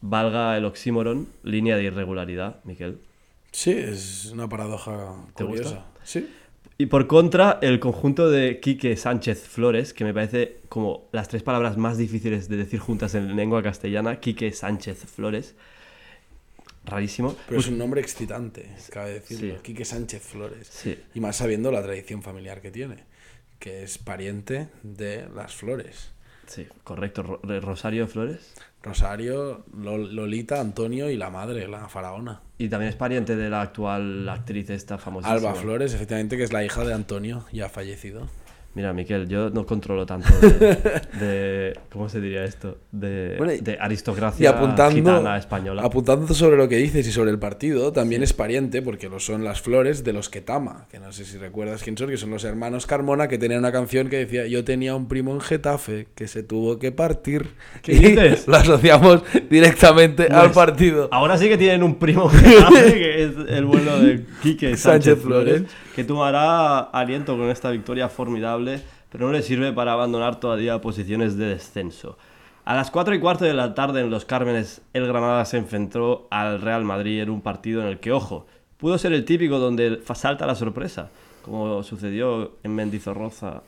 valga 0.03 0.55
el 0.59 0.67
oxímoron, 0.67 1.29
línea 1.43 1.79
de 1.79 1.85
irregularidad, 1.85 2.57
Miquel. 2.65 2.99
Sí, 3.51 3.71
es 3.71 4.31
una 4.31 4.51
paradoja 4.51 5.15
¿Te 5.35 5.45
gusta? 5.45 5.87
Sí. 6.03 6.29
Y 6.81 6.87
por 6.87 7.09
contra, 7.09 7.59
el 7.61 7.81
conjunto 7.81 8.31
de 8.31 8.61
Quique 8.61 8.97
Sánchez 8.97 9.43
Flores, 9.49 9.93
que 9.93 10.05
me 10.05 10.15
parece 10.15 10.59
como 10.69 11.09
las 11.11 11.27
tres 11.27 11.43
palabras 11.43 11.77
más 11.77 11.99
difíciles 11.99 12.49
de 12.49 12.57
decir 12.57 12.79
juntas 12.79 13.17
en 13.17 13.35
lengua 13.35 13.65
castellana, 13.65 14.21
Quique 14.21 14.53
Sánchez 14.53 15.05
Flores. 15.07 15.57
Rarísimo. 16.85 17.37
Pero 17.49 17.59
es 17.59 17.67
un 17.67 17.79
nombre 17.79 18.01
excitante, 18.01 18.71
cabe 18.93 19.15
decirlo. 19.15 19.57
Sí. 19.57 19.61
Quique 19.61 19.85
Sánchez 19.85 20.23
Flores. 20.23 20.69
Sí. 20.71 20.97
Y 21.15 21.21
más 21.21 21.35
sabiendo 21.35 21.73
la 21.73 21.83
tradición 21.83 22.23
familiar 22.23 22.61
que 22.61 22.71
tiene, 22.71 23.03
que 23.59 23.83
es 23.83 23.99
pariente 23.99 24.69
de 24.85 25.29
las 25.35 25.57
flores. 25.57 26.13
Sí, 26.47 26.69
correcto. 26.85 27.41
Rosario 27.43 28.07
Flores. 28.07 28.55
Rosario, 28.83 29.65
Lol- 29.77 30.13
Lolita, 30.13 30.61
Antonio 30.61 31.11
y 31.11 31.17
la 31.17 31.31
madre, 31.31 31.67
la 31.69 31.89
faraona. 31.89 32.41
Y 32.59 32.69
también 32.69 32.91
es 32.91 32.97
pariente 32.97 33.37
de 33.37 33.51
la 33.51 33.61
actual 33.63 34.29
actriz 34.29 34.71
esta 34.71 34.99
famosísima. 34.99 35.37
Alba 35.37 35.55
Flores, 35.55 35.95
efectivamente, 35.95 36.37
que 36.37 36.45
es 36.45 36.53
la 36.53 36.65
hija 36.65 36.85
de 36.85 36.95
Antonio, 36.95 37.45
ya 37.53 37.69
fallecido. 37.69 38.29
Mira, 38.79 38.93
Miquel, 38.93 39.27
yo 39.27 39.51
no 39.51 39.67
controlo 39.67 40.07
tanto 40.07 40.29
de, 40.41 40.49
de- 41.21 41.73
¿cómo 41.91 42.09
se 42.09 42.21
diría 42.21 42.45
esto? 42.45 42.79
De, 42.93 43.35
Bueno, 43.37 43.53
y- 43.55 43.59
de 43.59 43.73
Y 43.73 43.77
aristocracia 43.81 44.51
apuntando, 44.51 44.95
gitana 44.95 45.37
española. 45.37 45.83
apuntando 45.83 46.33
sobre 46.33 46.57
lo 46.57 46.69
que 46.69 46.77
dices 46.77 47.05
y 47.05 47.11
sobre 47.11 47.33
el 47.33 47.41
partido, 47.41 47.93
también 47.93 48.23
es 48.23 48.33
pariente, 48.33 48.81
porque 48.81 49.09
lo 49.09 49.19
son 49.19 49.43
las 49.43 49.61
flores 49.61 50.05
de 50.05 50.13
los 50.13 50.29
Ketama, 50.29 50.87
que 50.93 51.01
no 51.01 51.11
sé 51.11 51.25
si 51.25 51.39
recuerdas 51.39 51.83
quién 51.83 51.99
son, 51.99 52.09
que 52.09 52.17
son 52.17 52.31
los 52.31 52.45
hermanos 52.45 52.87
Carmona, 52.87 53.27
que 53.27 53.37
tenían 53.37 53.59
una 53.59 53.73
canción 53.73 54.09
que 54.09 54.19
decía, 54.19 54.47
yo 54.47 54.63
tenía 54.63 54.95
un 54.95 55.09
primo 55.09 55.33
en 55.35 55.41
Getafe 55.41 56.07
que 56.15 56.29
se 56.29 56.45
tuvo 56.45 56.79
que 56.79 56.93
partir. 56.93 57.49
¿Qué 57.83 57.93
y 57.95 57.99
dices? 57.99 58.47
lo 58.47 58.59
asociamos 58.59 59.25
directamente 59.51 60.29
al 60.29 60.43
Pues, 60.43 60.53
partido. 60.53 61.09
Ahora 61.11 61.37
sí 61.37 61.49
que 61.49 61.59
tienen 61.59 61.83
un 61.83 61.97
primo 61.99 62.31
en 62.31 62.39
Getafe, 62.45 62.93
que 62.93 63.25
es 63.25 63.33
el 63.49 63.65
bueno 63.65 63.99
de 63.99 64.25
Quique 64.41 64.77
Sánchez, 64.77 64.81
Sánchez 64.81 65.19
Flores, 65.21 65.57
Flores. 65.63 65.73
Que 65.99 66.05
tomará 66.05 66.79
aliento 66.79 67.37
con 67.37 67.51
esta 67.51 67.73
victoria 67.73 68.09
formidable, 68.09 68.81
pero 69.11 69.27
no 69.27 69.33
le 69.33 69.43
sirve 69.43 69.73
para 69.73 69.95
abandonar 69.95 70.39
todavía 70.39 70.81
posiciones 70.81 71.37
de 71.37 71.47
descenso. 71.47 72.17
A 72.65 72.77
las 72.77 72.93
4 72.93 73.17
y 73.17 73.19
cuarto 73.19 73.45
de 73.45 73.53
la 73.53 73.75
tarde 73.75 74.03
en 74.03 74.09
Los 74.09 74.25
Cármenes, 74.25 74.81
el 74.93 75.09
Granada 75.09 75.45
se 75.45 75.57
enfrentó 75.57 76.29
al 76.31 76.61
Real 76.61 76.85
Madrid 76.85 77.21
en 77.21 77.31
un 77.31 77.41
partido 77.41 77.83
en 77.83 77.89
el 77.89 77.99
que, 77.99 78.13
ojo, 78.13 78.47
pudo 78.77 78.97
ser 78.97 79.13
el 79.13 79.25
típico 79.25 79.59
donde 79.59 80.01
salta 80.15 80.47
la 80.47 80.55
sorpresa, 80.55 81.11
como 81.43 81.83
sucedió 81.83 82.53
en 82.63 82.77
Mendizorroza 82.77 83.65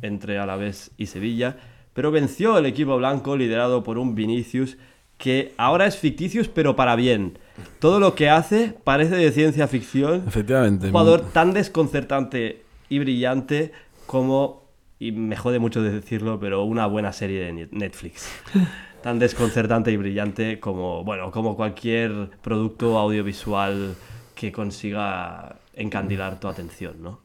entre 0.00 0.38
Alavés 0.38 0.90
y 0.96 1.04
Sevilla, 1.04 1.58
pero 1.92 2.10
venció 2.10 2.56
el 2.56 2.64
equipo 2.64 2.96
blanco 2.96 3.36
liderado 3.36 3.84
por 3.84 3.98
un 3.98 4.14
Vinicius 4.14 4.78
que 5.18 5.52
ahora 5.58 5.84
es 5.84 5.98
ficticius 5.98 6.48
pero 6.48 6.76
para 6.76 6.96
bien. 6.96 7.38
Todo 7.78 8.00
lo 8.00 8.14
que 8.14 8.28
hace 8.28 8.74
parece 8.84 9.16
de 9.16 9.30
ciencia 9.32 9.68
ficción. 9.68 10.24
Efectivamente. 10.26 10.86
Un 10.86 10.92
jugador 10.92 11.20
tan 11.32 11.52
desconcertante 11.52 12.62
y 12.88 12.98
brillante 12.98 13.72
como, 14.06 14.64
y 14.98 15.12
me 15.12 15.36
jode 15.36 15.58
mucho 15.58 15.82
decirlo, 15.82 16.38
pero 16.40 16.64
una 16.64 16.86
buena 16.86 17.12
serie 17.12 17.44
de 17.44 17.68
Netflix. 17.70 18.28
tan 19.04 19.18
desconcertante 19.18 19.92
y 19.92 19.98
brillante 19.98 20.58
como, 20.58 21.04
bueno, 21.04 21.30
como 21.30 21.56
cualquier 21.56 22.30
producto 22.40 22.98
audiovisual 22.98 23.94
que 24.34 24.50
consiga 24.50 25.56
encandilar 25.74 26.40
tu 26.40 26.48
atención, 26.48 27.02
¿no? 27.02 27.20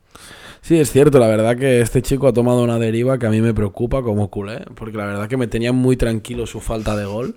Sí, 0.62 0.78
es 0.78 0.92
cierto, 0.92 1.20
la 1.20 1.28
verdad 1.28 1.58
que 1.58 1.80
este 1.80 2.02
chico 2.02 2.28
ha 2.28 2.34
tomado 2.34 2.64
una 2.64 2.80
deriva 2.80 3.18
que 3.18 3.28
a 3.28 3.30
mí 3.30 3.40
me 3.40 3.54
preocupa 3.54 4.04
como 4.04 4.30
culé, 4.30 4.66
porque 4.76 4.98
la 4.98 5.06
verdad 5.06 5.30
que 5.30 5.38
me 5.38 5.48
tenía 5.48 5.72
muy 5.72 5.96
tranquilo 5.96 6.46
su 6.48 6.60
falta 6.60 6.98
de 6.98 7.06
gol. 7.06 7.36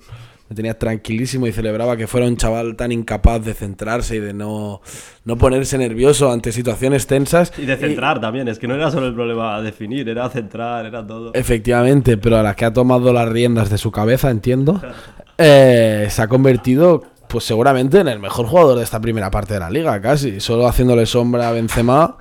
Me 0.53 0.57
tenía 0.57 0.79
tranquilísimo 0.79 1.47
y 1.47 1.53
celebraba 1.53 1.97
que 1.97 2.07
fuera 2.07 2.27
un 2.27 2.37
chaval 2.37 2.77
tan 2.77 2.93
incapaz 2.93 3.43
de 3.43 3.55
centrarse 3.55 4.17
y 4.17 4.19
de 4.19 4.35
no, 4.35 4.83
no 5.25 5.39
ponerse 5.39 5.79
nervioso 5.79 6.31
ante 6.31 6.53
situaciones 6.53 7.07
tensas. 7.07 7.55
Y 7.57 7.65
de 7.65 7.75
centrar 7.79 8.21
también, 8.21 8.49
es 8.49 8.59
que 8.59 8.69
no 8.69 8.75
era 8.75 8.91
solo 8.91 9.07
el 9.07 9.15
problema 9.15 9.57
a 9.57 9.63
definir, 9.63 10.11
era 10.11 10.29
centrar, 10.29 10.85
era 10.85 11.07
todo. 11.07 11.33
Efectivamente, 11.33 12.19
pero 12.19 12.37
a 12.37 12.43
la 12.43 12.55
que 12.55 12.67
ha 12.67 12.73
tomado 12.75 13.15
las 13.15 13.31
riendas 13.31 13.71
de 13.71 13.79
su 13.79 13.91
cabeza, 13.91 14.29
entiendo, 14.29 14.79
eh, 15.39 16.09
se 16.11 16.21
ha 16.21 16.29
convertido 16.29 17.03
pues 17.29 17.45
seguramente 17.45 17.99
en 17.99 18.09
el 18.09 18.19
mejor 18.19 18.45
jugador 18.45 18.77
de 18.77 18.85
esta 18.85 19.01
primera 19.01 19.31
parte 19.31 19.55
de 19.55 19.61
la 19.61 19.71
liga, 19.71 19.99
casi. 20.03 20.39
Solo 20.39 20.69
haciéndole 20.69 21.07
sombra 21.07 21.49
a 21.49 21.53
Benzema. 21.53 22.19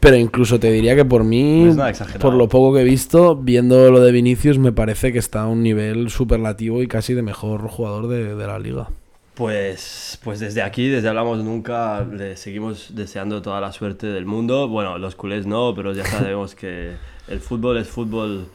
Pero 0.00 0.16
incluso 0.16 0.58
te 0.58 0.72
diría 0.72 0.96
que 0.96 1.04
por 1.04 1.24
mí, 1.24 1.70
por 2.18 2.34
lo 2.34 2.48
poco 2.48 2.74
que 2.74 2.80
he 2.80 2.84
visto, 2.84 3.36
viendo 3.36 3.90
lo 3.90 4.00
de 4.00 4.12
Vinicius, 4.12 4.58
me 4.58 4.72
parece 4.72 5.12
que 5.12 5.18
está 5.18 5.42
a 5.42 5.46
un 5.46 5.62
nivel 5.62 6.08
superlativo 6.08 6.82
y 6.82 6.88
casi 6.88 7.12
de 7.12 7.22
mejor 7.22 7.68
jugador 7.68 8.08
de, 8.08 8.34
de 8.34 8.46
la 8.46 8.58
liga. 8.58 8.88
Pues, 9.34 10.18
pues 10.22 10.40
desde 10.40 10.62
aquí, 10.62 10.88
desde 10.88 11.08
Hablamos 11.08 11.42
Nunca, 11.42 12.02
le 12.02 12.36
seguimos 12.36 12.94
deseando 12.94 13.40
toda 13.40 13.60
la 13.60 13.72
suerte 13.72 14.06
del 14.06 14.26
mundo. 14.26 14.68
Bueno, 14.68 14.98
los 14.98 15.14
culés 15.14 15.46
no, 15.46 15.74
pero 15.74 15.92
ya 15.94 16.04
sabemos 16.04 16.54
que 16.54 16.92
el 17.28 17.40
fútbol 17.40 17.78
es 17.78 17.88
fútbol 17.88 18.48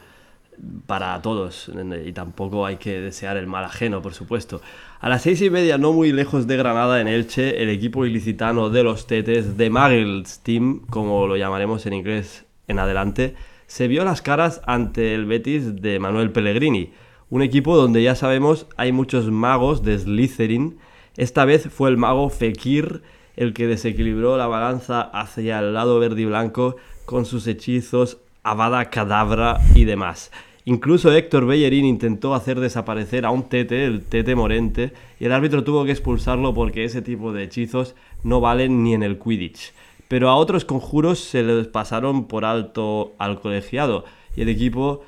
para 0.86 1.20
todos 1.22 1.70
y 2.04 2.12
tampoco 2.12 2.66
hay 2.66 2.76
que 2.76 3.00
desear 3.00 3.36
el 3.36 3.46
mal 3.46 3.64
ajeno, 3.64 4.02
por 4.02 4.14
supuesto. 4.14 4.60
A 5.00 5.08
las 5.08 5.22
seis 5.22 5.40
y 5.42 5.50
media, 5.50 5.78
no 5.78 5.92
muy 5.92 6.12
lejos 6.12 6.46
de 6.46 6.56
Granada, 6.56 7.00
en 7.00 7.08
Elche, 7.08 7.62
el 7.62 7.68
equipo 7.68 8.06
ilicitano 8.06 8.70
de 8.70 8.82
los 8.82 9.06
Tetes, 9.06 9.56
de 9.56 9.70
Muggles 9.70 10.40
Team, 10.40 10.86
como 10.88 11.26
lo 11.26 11.36
llamaremos 11.36 11.86
en 11.86 11.92
inglés 11.92 12.44
en 12.68 12.78
adelante, 12.78 13.34
se 13.66 13.88
vio 13.88 14.04
las 14.04 14.22
caras 14.22 14.60
ante 14.66 15.14
el 15.14 15.26
Betis 15.26 15.82
de 15.82 15.98
Manuel 15.98 16.30
Pellegrini, 16.30 16.92
un 17.30 17.42
equipo 17.42 17.76
donde 17.76 18.02
ya 18.02 18.14
sabemos 18.14 18.66
hay 18.76 18.92
muchos 18.92 19.30
magos 19.30 19.82
de 19.82 19.98
Slytherin. 19.98 20.78
Esta 21.16 21.44
vez 21.44 21.68
fue 21.68 21.90
el 21.90 21.96
mago 21.96 22.30
Fekir 22.30 23.02
el 23.36 23.52
que 23.52 23.66
desequilibró 23.66 24.36
la 24.36 24.46
balanza 24.46 25.00
hacia 25.00 25.58
el 25.58 25.74
lado 25.74 25.98
verde 25.98 26.22
y 26.22 26.24
blanco 26.24 26.76
con 27.04 27.26
sus 27.26 27.46
hechizos 27.46 28.18
Avada 28.46 28.90
Cadabra 28.90 29.60
y 29.74 29.84
demás. 29.84 30.30
Incluso 30.64 31.12
Héctor 31.12 31.46
Bellerín 31.46 31.84
intentó 31.84 32.34
hacer 32.34 32.60
desaparecer 32.60 33.26
a 33.26 33.30
un 33.30 33.48
Tete, 33.48 33.84
el 33.84 34.02
Tete 34.04 34.34
Morente, 34.34 34.92
y 35.18 35.24
el 35.24 35.32
árbitro 35.32 35.64
tuvo 35.64 35.84
que 35.84 35.90
expulsarlo 35.90 36.54
porque 36.54 36.84
ese 36.84 37.02
tipo 37.02 37.32
de 37.32 37.42
hechizos 37.42 37.94
no 38.22 38.40
valen 38.40 38.82
ni 38.82 38.94
en 38.94 39.02
el 39.02 39.18
Quidditch. 39.18 39.72
Pero 40.08 40.28
a 40.28 40.36
otros 40.36 40.64
conjuros 40.64 41.18
se 41.18 41.42
les 41.42 41.66
pasaron 41.66 42.26
por 42.28 42.44
alto 42.44 43.14
al 43.18 43.40
colegiado 43.40 44.04
y 44.36 44.42
el 44.42 44.48
equipo, 44.48 45.02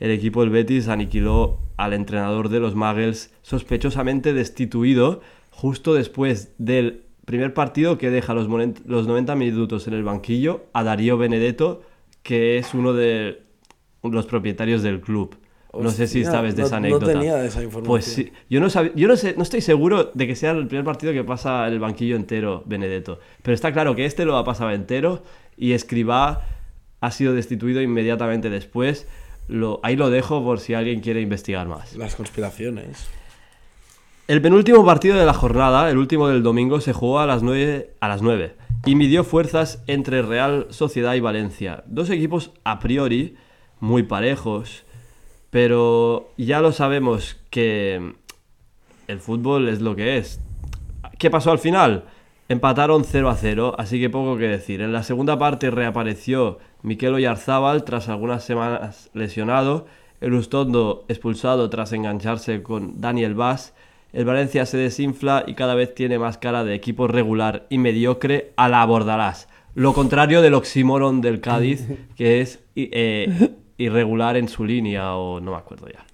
el 0.00 0.10
equipo 0.10 0.40
del 0.40 0.50
Betis 0.50 0.88
aniquiló 0.88 1.58
al 1.76 1.92
entrenador 1.92 2.48
de 2.48 2.60
los 2.60 2.74
Muggles 2.74 3.32
sospechosamente 3.42 4.32
destituido 4.32 5.20
justo 5.50 5.94
después 5.94 6.52
del 6.58 7.02
primer 7.24 7.54
partido 7.54 7.98
que 7.98 8.10
deja 8.10 8.34
los, 8.34 8.48
los 8.84 9.06
90 9.06 9.34
minutos 9.36 9.86
en 9.86 9.94
el 9.94 10.02
banquillo 10.02 10.64
a 10.72 10.82
Darío 10.82 11.16
Benedetto, 11.16 11.82
que 12.24 12.58
es 12.58 12.74
uno 12.74 12.92
de 12.94 13.42
los 14.02 14.26
propietarios 14.26 14.82
del 14.82 15.00
club. 15.00 15.36
no 15.78 15.90
sé 15.90 16.08
si 16.08 16.24
sabes 16.24 16.56
de 16.56 16.62
esa 16.62 16.78
anécdota. 16.78 17.06
No 17.06 17.12
tenía 17.12 17.44
esa 17.44 17.62
información. 17.62 17.86
Pues 17.86 18.04
sí, 18.06 18.32
yo 18.50 18.60
no 18.60 18.68
yo 18.94 19.06
no 19.06 19.16
sé, 19.16 19.34
no 19.36 19.42
estoy 19.44 19.60
seguro 19.60 20.10
de 20.14 20.26
que 20.26 20.34
sea 20.34 20.52
el 20.52 20.66
primer 20.66 20.84
partido 20.84 21.12
que 21.12 21.22
pasa 21.22 21.68
el 21.68 21.78
banquillo 21.78 22.16
entero 22.16 22.62
Benedetto, 22.66 23.20
pero 23.42 23.54
está 23.54 23.72
claro 23.72 23.94
que 23.94 24.06
este 24.06 24.24
lo 24.24 24.36
ha 24.36 24.44
pasado 24.44 24.70
entero 24.70 25.22
y 25.56 25.72
Escribá 25.72 26.46
ha 27.00 27.10
sido 27.10 27.34
destituido 27.34 27.82
inmediatamente 27.82 28.50
después. 28.50 29.06
Lo, 29.46 29.80
ahí 29.82 29.94
lo 29.94 30.08
dejo 30.08 30.42
por 30.42 30.58
si 30.58 30.72
alguien 30.72 31.00
quiere 31.00 31.20
investigar 31.20 31.68
más. 31.68 31.94
Las 31.96 32.16
conspiraciones. 32.16 33.06
El 34.26 34.40
penúltimo 34.40 34.86
partido 34.86 35.18
de 35.18 35.26
la 35.26 35.34
jornada, 35.34 35.90
el 35.90 35.98
último 35.98 36.28
del 36.28 36.42
domingo, 36.42 36.80
se 36.80 36.94
jugó 36.94 37.18
a 37.18 37.26
las 37.26 37.42
9, 37.42 37.90
a 38.00 38.08
las 38.08 38.22
9 38.22 38.56
y 38.86 38.94
midió 38.94 39.22
fuerzas 39.22 39.82
entre 39.86 40.22
Real 40.22 40.66
Sociedad 40.70 41.12
y 41.12 41.20
Valencia. 41.20 41.84
Dos 41.86 42.08
equipos 42.08 42.50
a 42.64 42.78
priori 42.78 43.36
muy 43.80 44.02
parejos, 44.04 44.86
pero 45.50 46.30
ya 46.38 46.62
lo 46.62 46.72
sabemos 46.72 47.36
que 47.50 48.14
el 49.08 49.20
fútbol 49.20 49.68
es 49.68 49.82
lo 49.82 49.94
que 49.94 50.16
es. 50.16 50.40
¿Qué 51.18 51.30
pasó 51.30 51.50
al 51.50 51.58
final? 51.58 52.04
Empataron 52.48 53.04
0 53.04 53.28
a 53.28 53.36
0, 53.36 53.74
así 53.76 54.00
que 54.00 54.08
poco 54.08 54.38
que 54.38 54.48
decir. 54.48 54.80
En 54.80 54.94
la 54.94 55.02
segunda 55.02 55.38
parte 55.38 55.70
reapareció 55.70 56.60
Miquel 56.80 57.12
Oyarzábal 57.12 57.84
tras 57.84 58.08
algunas 58.08 58.42
semanas 58.42 59.10
lesionado, 59.12 59.84
el 60.22 60.32
Ustondo 60.32 61.04
expulsado 61.08 61.68
tras 61.68 61.92
engancharse 61.92 62.62
con 62.62 63.02
Daniel 63.02 63.34
Vaz, 63.34 63.74
el 64.14 64.24
Valencia 64.24 64.64
se 64.64 64.78
desinfla 64.78 65.44
y 65.46 65.54
cada 65.54 65.74
vez 65.74 65.94
tiene 65.94 66.18
más 66.18 66.38
cara 66.38 66.62
de 66.62 66.74
equipo 66.74 67.08
regular 67.08 67.66
y 67.68 67.78
mediocre 67.78 68.52
a 68.56 68.68
la 68.68 68.84
Bordalás. 68.86 69.48
Lo 69.74 69.92
contrario 69.92 70.40
del 70.40 70.54
oxímoron 70.54 71.20
del 71.20 71.40
Cádiz, 71.40 71.84
que 72.16 72.40
es 72.40 72.60
eh, 72.76 73.50
irregular 73.76 74.36
en 74.36 74.48
su 74.48 74.64
línea 74.64 75.16
o 75.16 75.40
no 75.40 75.50
me 75.50 75.56
acuerdo 75.56 75.88
ya. 75.88 76.04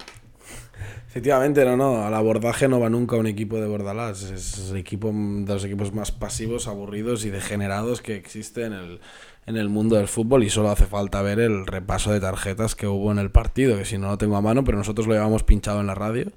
Efectivamente, 1.09 1.65
no, 1.65 1.77
no, 1.77 2.05
al 2.05 2.15
abordaje 2.15 2.69
no 2.69 2.81
va 2.81 2.89
nunca 2.89 3.17
un 3.17 3.27
equipo 3.27 3.57
de 3.57 3.67
Bordalás, 3.67 4.23
es 4.31 4.71
el 4.71 4.77
equipo 4.77 5.09
de 5.13 5.53
los 5.53 5.65
equipos 5.65 5.93
más 5.93 6.13
pasivos, 6.13 6.69
aburridos 6.69 7.25
y 7.25 7.31
degenerados 7.31 8.01
que 8.01 8.15
existe 8.15 8.65
en 8.65 8.73
el, 8.73 9.01
en 9.47 9.57
el 9.57 9.69
mundo 9.69 9.97
del 9.97 10.07
fútbol 10.07 10.45
y 10.45 10.51
solo 10.51 10.71
hace 10.71 10.87
falta 10.87 11.23
ver 11.23 11.41
el 11.41 11.67
repaso 11.67 12.13
de 12.13 12.21
tarjetas 12.21 12.75
que 12.75 12.87
hubo 12.87 13.11
en 13.11 13.19
el 13.19 13.31
partido, 13.31 13.77
que 13.77 13.85
si 13.85 13.99
no 13.99 14.09
lo 14.09 14.19
tengo 14.19 14.37
a 14.37 14.41
mano, 14.41 14.65
pero 14.65 14.79
nosotros 14.79 15.07
lo 15.07 15.15
llevamos 15.15 15.43
pinchado 15.43 15.81
en 15.81 15.87
la 15.87 15.95
radio, 15.95 16.31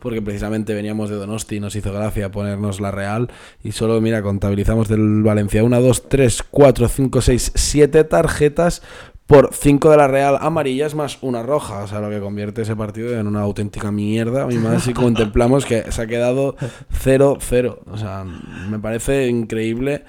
porque 0.00 0.22
precisamente 0.22 0.74
veníamos 0.74 1.10
de 1.10 1.16
Donosti 1.16 1.56
y 1.56 1.60
nos 1.60 1.74
hizo 1.74 1.92
gracia 1.92 2.30
ponernos 2.30 2.80
la 2.80 2.90
Real 2.90 3.30
y 3.64 3.72
solo, 3.72 4.00
mira, 4.00 4.22
contabilizamos 4.22 4.88
del 4.88 5.22
Valencia 5.22 5.64
1, 5.64 5.80
2, 5.80 6.08
3, 6.08 6.42
4, 6.50 6.88
5, 6.88 7.20
6, 7.20 7.52
7 7.54 8.04
tarjetas 8.04 8.82
por 9.30 9.50
5 9.52 9.90
de 9.92 9.96
la 9.96 10.08
Real 10.08 10.38
amarillas 10.40 10.96
más 10.96 11.18
una 11.20 11.44
roja. 11.44 11.84
O 11.84 11.86
sea, 11.86 12.00
lo 12.00 12.10
que 12.10 12.18
convierte 12.18 12.62
ese 12.62 12.74
partido 12.74 13.16
en 13.16 13.28
una 13.28 13.42
auténtica 13.42 13.92
mierda. 13.92 14.48
Y 14.50 14.56
más 14.56 14.82
si 14.82 14.92
contemplamos 14.92 15.64
que 15.64 15.92
se 15.92 16.02
ha 16.02 16.08
quedado 16.08 16.56
0-0. 17.04 17.78
O 17.88 17.96
sea, 17.96 18.24
me 18.24 18.80
parece 18.80 19.28
increíble 19.28 20.02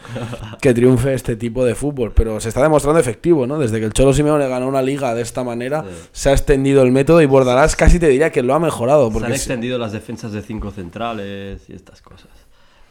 que 0.60 0.74
triunfe 0.74 1.14
este 1.14 1.36
tipo 1.36 1.64
de 1.64 1.76
fútbol. 1.76 2.14
Pero 2.16 2.40
se 2.40 2.50
está 2.50 2.64
demostrando 2.64 3.00
efectivo, 3.00 3.46
¿no? 3.46 3.60
Desde 3.60 3.80
que 3.80 3.86
el 3.86 3.94
Cholo 3.94 4.12
Simeone 4.12 4.48
ganó 4.48 4.68
una 4.68 4.82
liga 4.82 5.14
de 5.14 5.22
esta 5.22 5.44
manera, 5.44 5.86
se 6.12 6.30
ha 6.32 6.32
extendido 6.32 6.82
el 6.82 6.92
método 6.92 7.22
y 7.22 7.28
Bordalás 7.28 7.76
casi 7.76 8.00
te 8.00 8.08
diría 8.08 8.32
que 8.32 8.42
lo 8.42 8.56
ha 8.56 8.60
mejorado. 8.60 9.12
Porque 9.12 9.28
se 9.28 9.34
han 9.34 9.38
extendido 9.38 9.78
las 9.78 9.92
defensas 9.92 10.32
de 10.32 10.42
cinco 10.42 10.72
centrales 10.72 11.70
y 11.70 11.74
estas 11.74 12.02
cosas. 12.02 12.32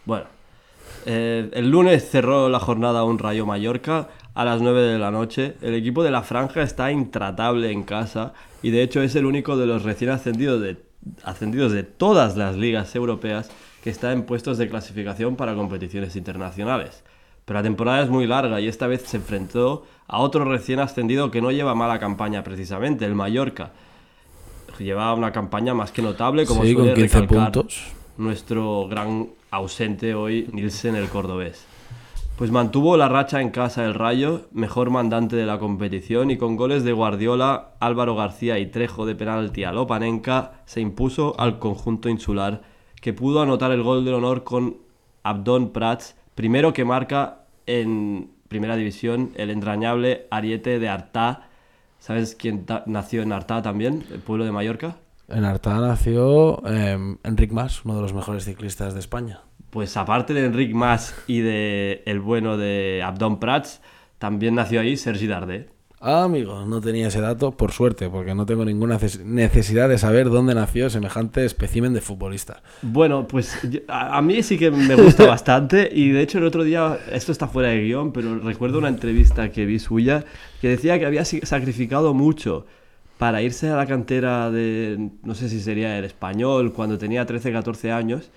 Bueno, 0.05 0.27
eh, 1.07 1.51
el 1.55 1.71
lunes 1.71 2.09
cerró 2.09 2.49
la 2.49 2.61
jornada 2.61 3.03
un 3.03 3.19
Rayo 3.19 3.47
Mallorca 3.47 4.09
a 4.35 4.45
las 4.45 4.61
9 4.61 4.81
de 4.81 4.99
la 4.99 5.11
noche. 5.11 5.57
El 5.63 5.75
equipo 5.75 6.03
de 6.03 6.11
la 6.11 6.23
franja 6.23 6.63
está 6.63 6.93
intratable 6.93 7.71
en 7.71 7.83
casa 7.83 8.33
y 8.63 8.71
de 8.71 8.83
hecho 8.83 9.03
es 9.03 9.15
el 9.15 9.27
único 9.27 9.57
de 9.57 9.67
los 9.67 9.83
recién 9.83 10.11
ascendidos 10.11 10.61
de, 10.61 10.77
ascendidos 11.25 11.73
de 11.73 11.83
todas 11.83 12.37
las 12.37 12.57
ligas 12.57 12.95
europeas 12.95 13.51
que 13.83 13.91
está 13.91 14.13
en 14.13 14.23
puestos 14.23 14.59
de 14.59 14.69
clasificación 14.69 15.37
para 15.37 15.55
competiciones 15.55 16.17
internacionales. 16.17 17.03
Pero 17.45 17.59
la 17.59 17.63
temporada 17.63 18.03
es 18.03 18.11
muy 18.11 18.27
larga 18.27 18.61
y 18.61 18.69
esta 18.69 18.87
vez 18.87 19.03
se 19.03 19.17
enfrentó 19.17 19.87
a 20.07 20.19
otro 20.19 20.45
recién 20.45 20.79
ascendido 20.81 21.31
que 21.31 21.41
no 21.41 21.51
lleva 21.51 21.75
mala 21.75 21.99
campaña 21.99 22.45
precisamente, 22.45 23.05
el 23.05 23.15
Mallorca. 23.15 23.73
Lleva 24.79 25.13
una 25.15 25.33
campaña 25.33 25.75
más 25.75 25.93
que 25.93 26.01
notable, 26.01 26.47
como 26.47 26.63
sí, 26.63 26.73
suele 26.73 26.93
con 26.93 27.03
15 27.03 27.23
puntos. 27.25 27.83
nuestro 28.17 28.89
gran 28.89 29.29
ausente 29.51 30.15
hoy, 30.15 30.49
Nielsen 30.53 30.95
el 30.95 31.09
cordobés. 31.09 31.67
Pues 32.41 32.53
mantuvo 32.53 32.97
la 32.97 33.11
racha 33.11 33.43
en 33.43 33.51
casa 33.51 33.85
el 33.85 33.93
Rayo, 33.93 34.49
mejor 34.51 34.89
mandante 34.89 35.37
de 35.37 35.45
la 35.45 35.59
competición, 35.59 36.31
y 36.31 36.39
con 36.39 36.57
goles 36.57 36.85
de 36.85 36.93
Guardiola, 36.93 37.73
Álvaro 37.81 38.17
García 38.17 38.59
y 38.59 38.65
Trejo 38.65 39.05
de 39.05 39.15
penalti 39.15 39.65
a 39.65 39.73
Lopanenka, 39.73 40.53
se 40.65 40.81
impuso 40.81 41.39
al 41.39 41.59
conjunto 41.59 42.09
insular, 42.09 42.63
que 43.03 43.13
pudo 43.13 43.43
anotar 43.43 43.73
el 43.73 43.83
gol 43.83 44.07
del 44.07 44.15
honor 44.15 44.43
con 44.43 44.79
Abdón 45.23 45.69
Prats, 45.75 46.17
primero 46.35 46.73
que 46.73 46.87
marca 46.87 47.43
en 47.67 48.31
primera 48.49 48.75
división 48.75 49.33
el 49.35 49.51
entrañable 49.51 50.27
ariete 50.31 50.79
de 50.79 50.89
Artá 50.89 51.51
¿Sabes 51.99 52.35
quién 52.37 52.65
nació 52.87 53.21
en 53.21 53.35
Artá 53.35 53.61
también, 53.61 54.03
el 54.11 54.21
pueblo 54.21 54.47
de 54.47 54.53
Mallorca? 54.53 54.97
En 55.29 55.45
Artá 55.45 55.79
nació 55.79 56.67
eh, 56.67 57.19
Enric 57.23 57.53
Mas, 57.53 57.85
uno 57.85 57.97
de 57.97 58.01
los 58.01 58.15
mejores 58.15 58.47
ciclistas 58.47 58.95
de 58.95 59.01
España. 59.01 59.43
Pues 59.71 59.97
aparte 59.97 60.35
de 60.35 60.45
Enric 60.47 60.75
Mas 60.75 61.15
y 61.27 61.41
de 61.41 62.03
el 62.07 62.21
bueno 62.21 62.57
de 62.57 63.03
Abdón 63.05 63.39
Prats, 63.39 63.81
también 64.19 64.57
nació 64.57 64.81
ahí 64.81 64.97
Sergi 64.97 65.27
Darder. 65.27 65.69
Ah, 66.03 66.25
amigo, 66.25 66.65
no 66.65 66.81
tenía 66.81 67.09
ese 67.09 67.21
dato, 67.21 67.51
por 67.53 67.73
suerte, 67.73 68.09
porque 68.09 68.35
no 68.35 68.47
tengo 68.47 68.65
ninguna 68.65 68.99
ces- 68.99 69.23
necesidad 69.23 69.87
de 69.87 69.99
saber 69.99 70.31
dónde 70.31 70.55
nació 70.55 70.89
semejante 70.89 71.45
espécimen 71.45 71.93
de 71.93 72.01
futbolista. 72.01 72.63
Bueno, 72.81 73.29
pues 73.29 73.59
yo- 73.71 73.81
a, 73.87 74.17
a 74.17 74.23
mí 74.23 74.43
sí 74.43 74.57
que 74.59 74.71
me 74.71 74.95
gusta 74.95 75.27
bastante 75.29 75.91
y 75.93 76.09
de 76.09 76.23
hecho 76.23 76.39
el 76.39 76.45
otro 76.45 76.65
día, 76.65 76.99
esto 77.13 77.33
está 77.33 77.49
fuera 77.49 77.69
de 77.69 77.83
guion, 77.83 78.13
pero 78.13 78.39
recuerdo 78.39 78.79
una 78.79 78.89
entrevista 78.89 79.53
que 79.53 79.67
vi 79.67 79.79
suya 79.79 80.25
que 80.63 80.69
decía 80.69 80.99
que 80.99 81.05
había 81.05 81.25
sacrificado 81.27 82.15
mucho 82.15 82.65
para 83.19 83.43
irse 83.43 83.69
a 83.69 83.77
la 83.77 83.85
cantera 83.87 84.51
de, 84.51 85.11
no 85.23 85.35
sé 85.35 85.51
si 85.51 85.61
sería 85.61 85.99
el 85.99 86.07
español, 86.07 86.73
cuando 86.73 86.97
tenía 86.97 87.27
13, 87.27 87.53
14 87.53 87.93
años, 87.93 88.31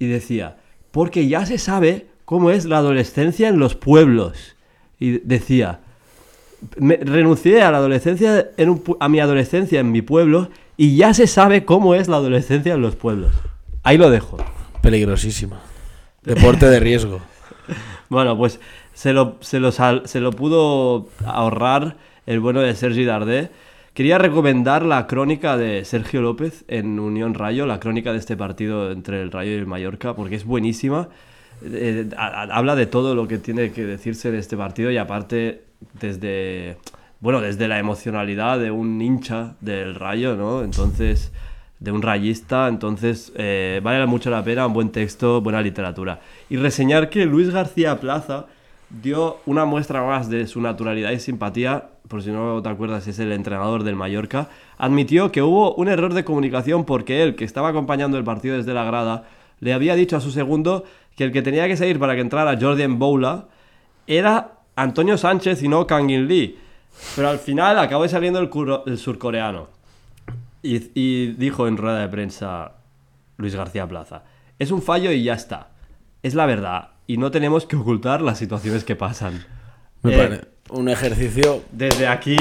y 0.00 0.06
decía, 0.06 0.56
porque 0.96 1.28
ya 1.28 1.44
se 1.44 1.58
sabe 1.58 2.06
cómo 2.24 2.50
es 2.50 2.64
la 2.64 2.78
adolescencia 2.78 3.48
en 3.48 3.58
los 3.58 3.74
pueblos. 3.74 4.56
Y 4.98 5.18
decía, 5.18 5.80
me- 6.78 6.96
renuncié 6.96 7.60
a 7.62 7.70
la 7.70 7.76
adolescencia 7.78 8.48
en 8.56 8.70
un 8.70 8.82
a 8.98 9.08
mi 9.10 9.20
adolescencia 9.20 9.78
en 9.80 9.92
mi 9.92 10.00
pueblo 10.00 10.48
y 10.78 10.96
ya 10.96 11.12
se 11.12 11.26
sabe 11.26 11.66
cómo 11.66 11.94
es 11.94 12.08
la 12.08 12.16
adolescencia 12.16 12.72
en 12.72 12.80
los 12.80 12.96
pueblos. 12.96 13.32
Ahí 13.82 13.98
lo 13.98 14.08
dejo. 14.08 14.38
Peligrosísima. 14.80 15.60
Deporte 16.22 16.66
de 16.68 16.80
riesgo. 16.80 17.20
Bueno, 18.08 18.38
pues 18.38 18.60
se 18.94 19.12
lo, 19.12 19.36
se 19.40 19.58
lo, 19.58 19.72
se 19.72 20.20
lo 20.20 20.30
pudo 20.30 21.08
ahorrar 21.24 21.96
el 22.26 22.38
bueno 22.38 22.60
de 22.60 22.72
Sergi 22.76 23.04
Dardé. 23.04 23.50
Quería 23.96 24.18
recomendar 24.18 24.84
la 24.84 25.06
crónica 25.06 25.56
de 25.56 25.82
Sergio 25.86 26.20
López 26.20 26.66
en 26.68 27.00
Unión 27.00 27.32
Rayo, 27.32 27.64
la 27.64 27.80
crónica 27.80 28.12
de 28.12 28.18
este 28.18 28.36
partido 28.36 28.92
entre 28.92 29.22
el 29.22 29.32
Rayo 29.32 29.52
y 29.52 29.54
el 29.54 29.66
Mallorca, 29.66 30.14
porque 30.14 30.34
es 30.34 30.44
buenísima. 30.44 31.08
Eh, 31.64 32.10
habla 32.18 32.76
de 32.76 32.84
todo 32.84 33.14
lo 33.14 33.26
que 33.26 33.38
tiene 33.38 33.72
que 33.72 33.86
decirse 33.86 34.28
en 34.28 34.34
este 34.34 34.54
partido 34.54 34.90
y 34.90 34.98
aparte 34.98 35.62
desde, 35.98 36.76
bueno, 37.20 37.40
desde 37.40 37.68
la 37.68 37.78
emocionalidad 37.78 38.58
de 38.58 38.70
un 38.70 39.00
hincha 39.00 39.54
del 39.62 39.94
Rayo, 39.94 40.36
¿no? 40.36 40.62
Entonces, 40.62 41.32
de 41.80 41.90
un 41.90 42.02
rayista, 42.02 42.68
entonces 42.68 43.32
eh, 43.34 43.80
vale 43.82 44.04
mucho 44.04 44.28
la 44.28 44.44
pena, 44.44 44.66
un 44.66 44.74
buen 44.74 44.90
texto, 44.90 45.40
buena 45.40 45.62
literatura. 45.62 46.20
Y 46.50 46.58
reseñar 46.58 47.08
que 47.08 47.24
Luis 47.24 47.48
García 47.48 47.98
Plaza 47.98 48.44
dio 48.90 49.38
una 49.46 49.64
muestra 49.64 50.02
más 50.04 50.28
de 50.30 50.46
su 50.46 50.60
naturalidad 50.60 51.10
y 51.10 51.20
simpatía, 51.20 51.88
por 52.08 52.22
si 52.22 52.30
no 52.30 52.62
te 52.62 52.68
acuerdas, 52.68 53.06
es 53.08 53.18
el 53.18 53.32
entrenador 53.32 53.82
del 53.82 53.96
Mallorca, 53.96 54.48
admitió 54.78 55.32
que 55.32 55.42
hubo 55.42 55.74
un 55.74 55.88
error 55.88 56.14
de 56.14 56.24
comunicación 56.24 56.84
porque 56.84 57.22
él, 57.22 57.34
que 57.34 57.44
estaba 57.44 57.68
acompañando 57.68 58.16
el 58.16 58.24
partido 58.24 58.56
desde 58.56 58.74
la 58.74 58.84
grada, 58.84 59.24
le 59.60 59.72
había 59.72 59.94
dicho 59.96 60.16
a 60.16 60.20
su 60.20 60.30
segundo 60.30 60.84
que 61.16 61.24
el 61.24 61.32
que 61.32 61.42
tenía 61.42 61.66
que 61.66 61.76
salir 61.76 61.98
para 61.98 62.14
que 62.14 62.20
entrara 62.20 62.58
Jordan 62.60 62.98
Boula 62.98 63.46
era 64.06 64.52
Antonio 64.76 65.16
Sánchez 65.18 65.62
y 65.62 65.68
no 65.68 65.86
Kangin 65.86 66.28
Lee. 66.28 66.58
Pero 67.16 67.28
al 67.28 67.38
final 67.38 67.78
acabó 67.78 68.06
saliendo 68.06 68.38
el, 68.38 68.50
curo- 68.50 68.84
el 68.86 68.98
surcoreano. 68.98 69.68
Y 70.62 71.28
dijo 71.32 71.68
en 71.68 71.76
rueda 71.76 72.00
de 72.00 72.08
prensa 72.08 72.72
Luis 73.36 73.54
García 73.54 73.86
Plaza, 73.86 74.24
es 74.58 74.70
un 74.70 74.82
fallo 74.82 75.10
y 75.12 75.22
ya 75.22 75.34
está. 75.34 75.68
Es 76.22 76.34
la 76.34 76.44
verdad. 76.46 76.88
Y 77.06 77.16
no 77.18 77.30
tenemos 77.30 77.66
que 77.66 77.76
ocultar 77.76 78.20
las 78.22 78.38
situaciones 78.38 78.84
que 78.84 78.96
pasan. 78.96 79.44
Me 80.02 80.14
Eh, 80.14 80.18
parece 80.18 80.44
un 80.70 80.88
ejercicio 80.88 81.62
Desde 81.72 82.08
aquí, 82.08 82.36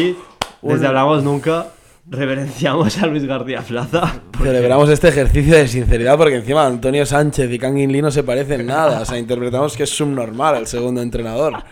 desde 0.61 0.79
Un- 0.79 0.85
Hablamos 0.85 1.23
Nunca, 1.23 1.67
reverenciamos 2.09 2.97
a 3.01 3.07
Luis 3.07 3.25
García 3.25 3.61
Plaza. 3.61 4.21
Celebramos 4.41 4.89
este 4.89 5.09
ejercicio 5.09 5.55
de 5.55 5.67
sinceridad 5.67 6.17
porque 6.17 6.35
encima 6.37 6.65
Antonio 6.65 7.05
Sánchez 7.05 7.51
y 7.51 7.59
Kangin 7.59 7.91
Lee 7.91 8.01
no 8.01 8.11
se 8.11 8.23
parecen 8.23 8.65
nada. 8.65 9.01
O 9.01 9.05
sea, 9.05 9.17
interpretamos 9.19 9.77
que 9.77 9.83
es 9.83 9.89
subnormal 9.91 10.55
el 10.57 10.67
segundo 10.67 11.01
entrenador. 11.01 11.53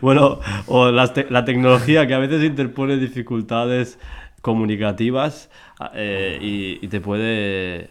Bueno, 0.00 0.40
o 0.66 0.90
las 0.90 1.12
te- 1.12 1.26
la 1.28 1.44
tecnología 1.44 2.06
que 2.06 2.14
a 2.14 2.18
veces 2.18 2.42
interpone 2.42 2.96
dificultades 2.96 3.98
comunicativas 4.40 5.50
eh, 5.94 6.38
y, 6.40 6.78
y 6.82 6.88
te 6.88 7.00
puede 7.02 7.90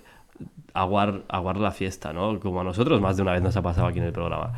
aguar, 0.78 1.24
aguar 1.28 1.58
la 1.58 1.72
fiesta, 1.72 2.14
¿no? 2.14 2.40
Como 2.40 2.62
a 2.62 2.64
nosotros 2.64 3.02
más 3.02 3.18
de 3.18 3.24
una 3.24 3.34
vez 3.34 3.42
nos 3.42 3.56
ha 3.58 3.62
pasado 3.62 3.88
aquí 3.88 4.00
en 4.00 4.06
el 4.06 4.14
programa. 4.14 4.54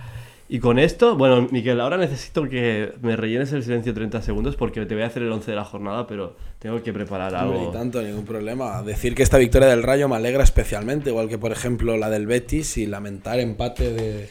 Y 0.51 0.57
con 0.57 0.79
esto, 0.79 1.15
bueno, 1.15 1.47
Miquel, 1.51 1.79
ahora 1.79 1.97
necesito 1.97 2.49
que 2.49 2.93
me 3.03 3.15
rellenes 3.15 3.53
el 3.53 3.63
silencio 3.63 3.93
30 3.93 4.23
segundos 4.23 4.55
porque 4.55 4.83
te 4.87 4.95
voy 4.95 5.03
a 5.03 5.07
hacer 5.07 5.21
el 5.21 5.31
11 5.31 5.51
de 5.51 5.55
la 5.55 5.63
jornada, 5.63 6.07
pero 6.07 6.35
tengo 6.57 6.81
que 6.81 6.91
preparar 6.91 7.35
algo. 7.35 7.67
ni 7.67 7.71
tanto, 7.71 8.01
ningún 8.01 8.25
problema. 8.25 8.81
Decir 8.81 9.13
que 9.13 9.21
esta 9.21 9.37
victoria 9.37 9.67
del 9.67 9.83
Rayo 9.83 10.09
me 10.09 10.15
alegra 10.15 10.43
especialmente, 10.43 11.11
igual 11.11 11.29
que 11.29 11.37
por 11.37 11.51
ejemplo 11.51 11.97
la 11.97 12.09
del 12.09 12.25
Betis 12.25 12.77
y 12.77 12.87
lamentar 12.87 13.39
empate 13.39 13.93
de 13.93 14.29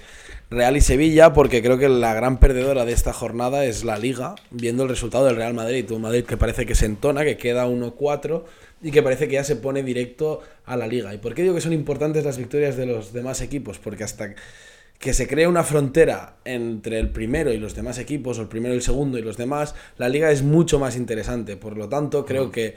Real 0.51 0.79
y 0.79 0.81
Sevilla, 0.81 1.35
porque 1.35 1.63
creo 1.63 1.77
que 1.77 1.91
la 1.91 2.15
gran 2.15 2.41
perdedora 2.41 2.87
de 2.87 2.93
esta 2.93 3.13
jornada 3.13 3.67
es 3.67 3.85
la 3.85 3.99
Liga, 3.99 4.35
viendo 4.51 4.85
el 4.85 4.89
resultado 4.89 5.27
del 5.27 5.37
Real 5.37 5.53
Madrid. 5.53 5.91
Un 5.91 6.03
Madrid 6.03 6.25
que 6.25 6.39
parece 6.39 6.65
que 6.65 6.75
se 6.75 6.87
entona, 6.87 7.23
que 7.23 7.37
queda 7.37 7.67
1-4 7.67 8.45
y 8.83 8.91
que 8.91 9.03
parece 9.03 9.29
que 9.29 9.35
ya 9.35 9.45
se 9.45 9.57
pone 9.57 9.83
directo 9.83 10.41
a 10.65 10.79
la 10.79 10.87
Liga. 10.87 11.13
¿Y 11.13 11.19
por 11.19 11.35
qué 11.35 11.43
digo 11.43 11.55
que 11.55 11.61
son 11.61 11.75
importantes 11.75 12.25
las 12.25 12.39
victorias 12.39 12.77
de 12.79 12.87
los 12.87 13.13
demás 13.13 13.43
equipos? 13.43 13.79
Porque 13.79 14.05
hasta 14.05 14.35
que 14.99 15.13
se 15.13 15.29
cree 15.29 15.47
una 15.47 15.65
frontera 15.65 16.37
entre 16.47 16.99
el 16.99 17.11
primero 17.11 17.53
y 17.53 17.59
los 17.59 17.75
demás 17.75 17.99
equipos, 17.99 18.39
o 18.39 18.43
el 18.43 18.49
primero 18.49 18.73
y 18.73 18.79
el 18.79 18.83
segundo 18.83 19.19
y 19.19 19.23
los 19.23 19.37
demás, 19.37 19.75
la 19.99 20.09
liga 20.09 20.31
es 20.31 20.43
mucho 20.43 20.79
más 20.79 20.97
interesante. 20.97 21.59
Por 21.59 21.77
lo 21.77 21.91
tanto, 21.91 22.25
creo 22.25 22.51
que 22.51 22.75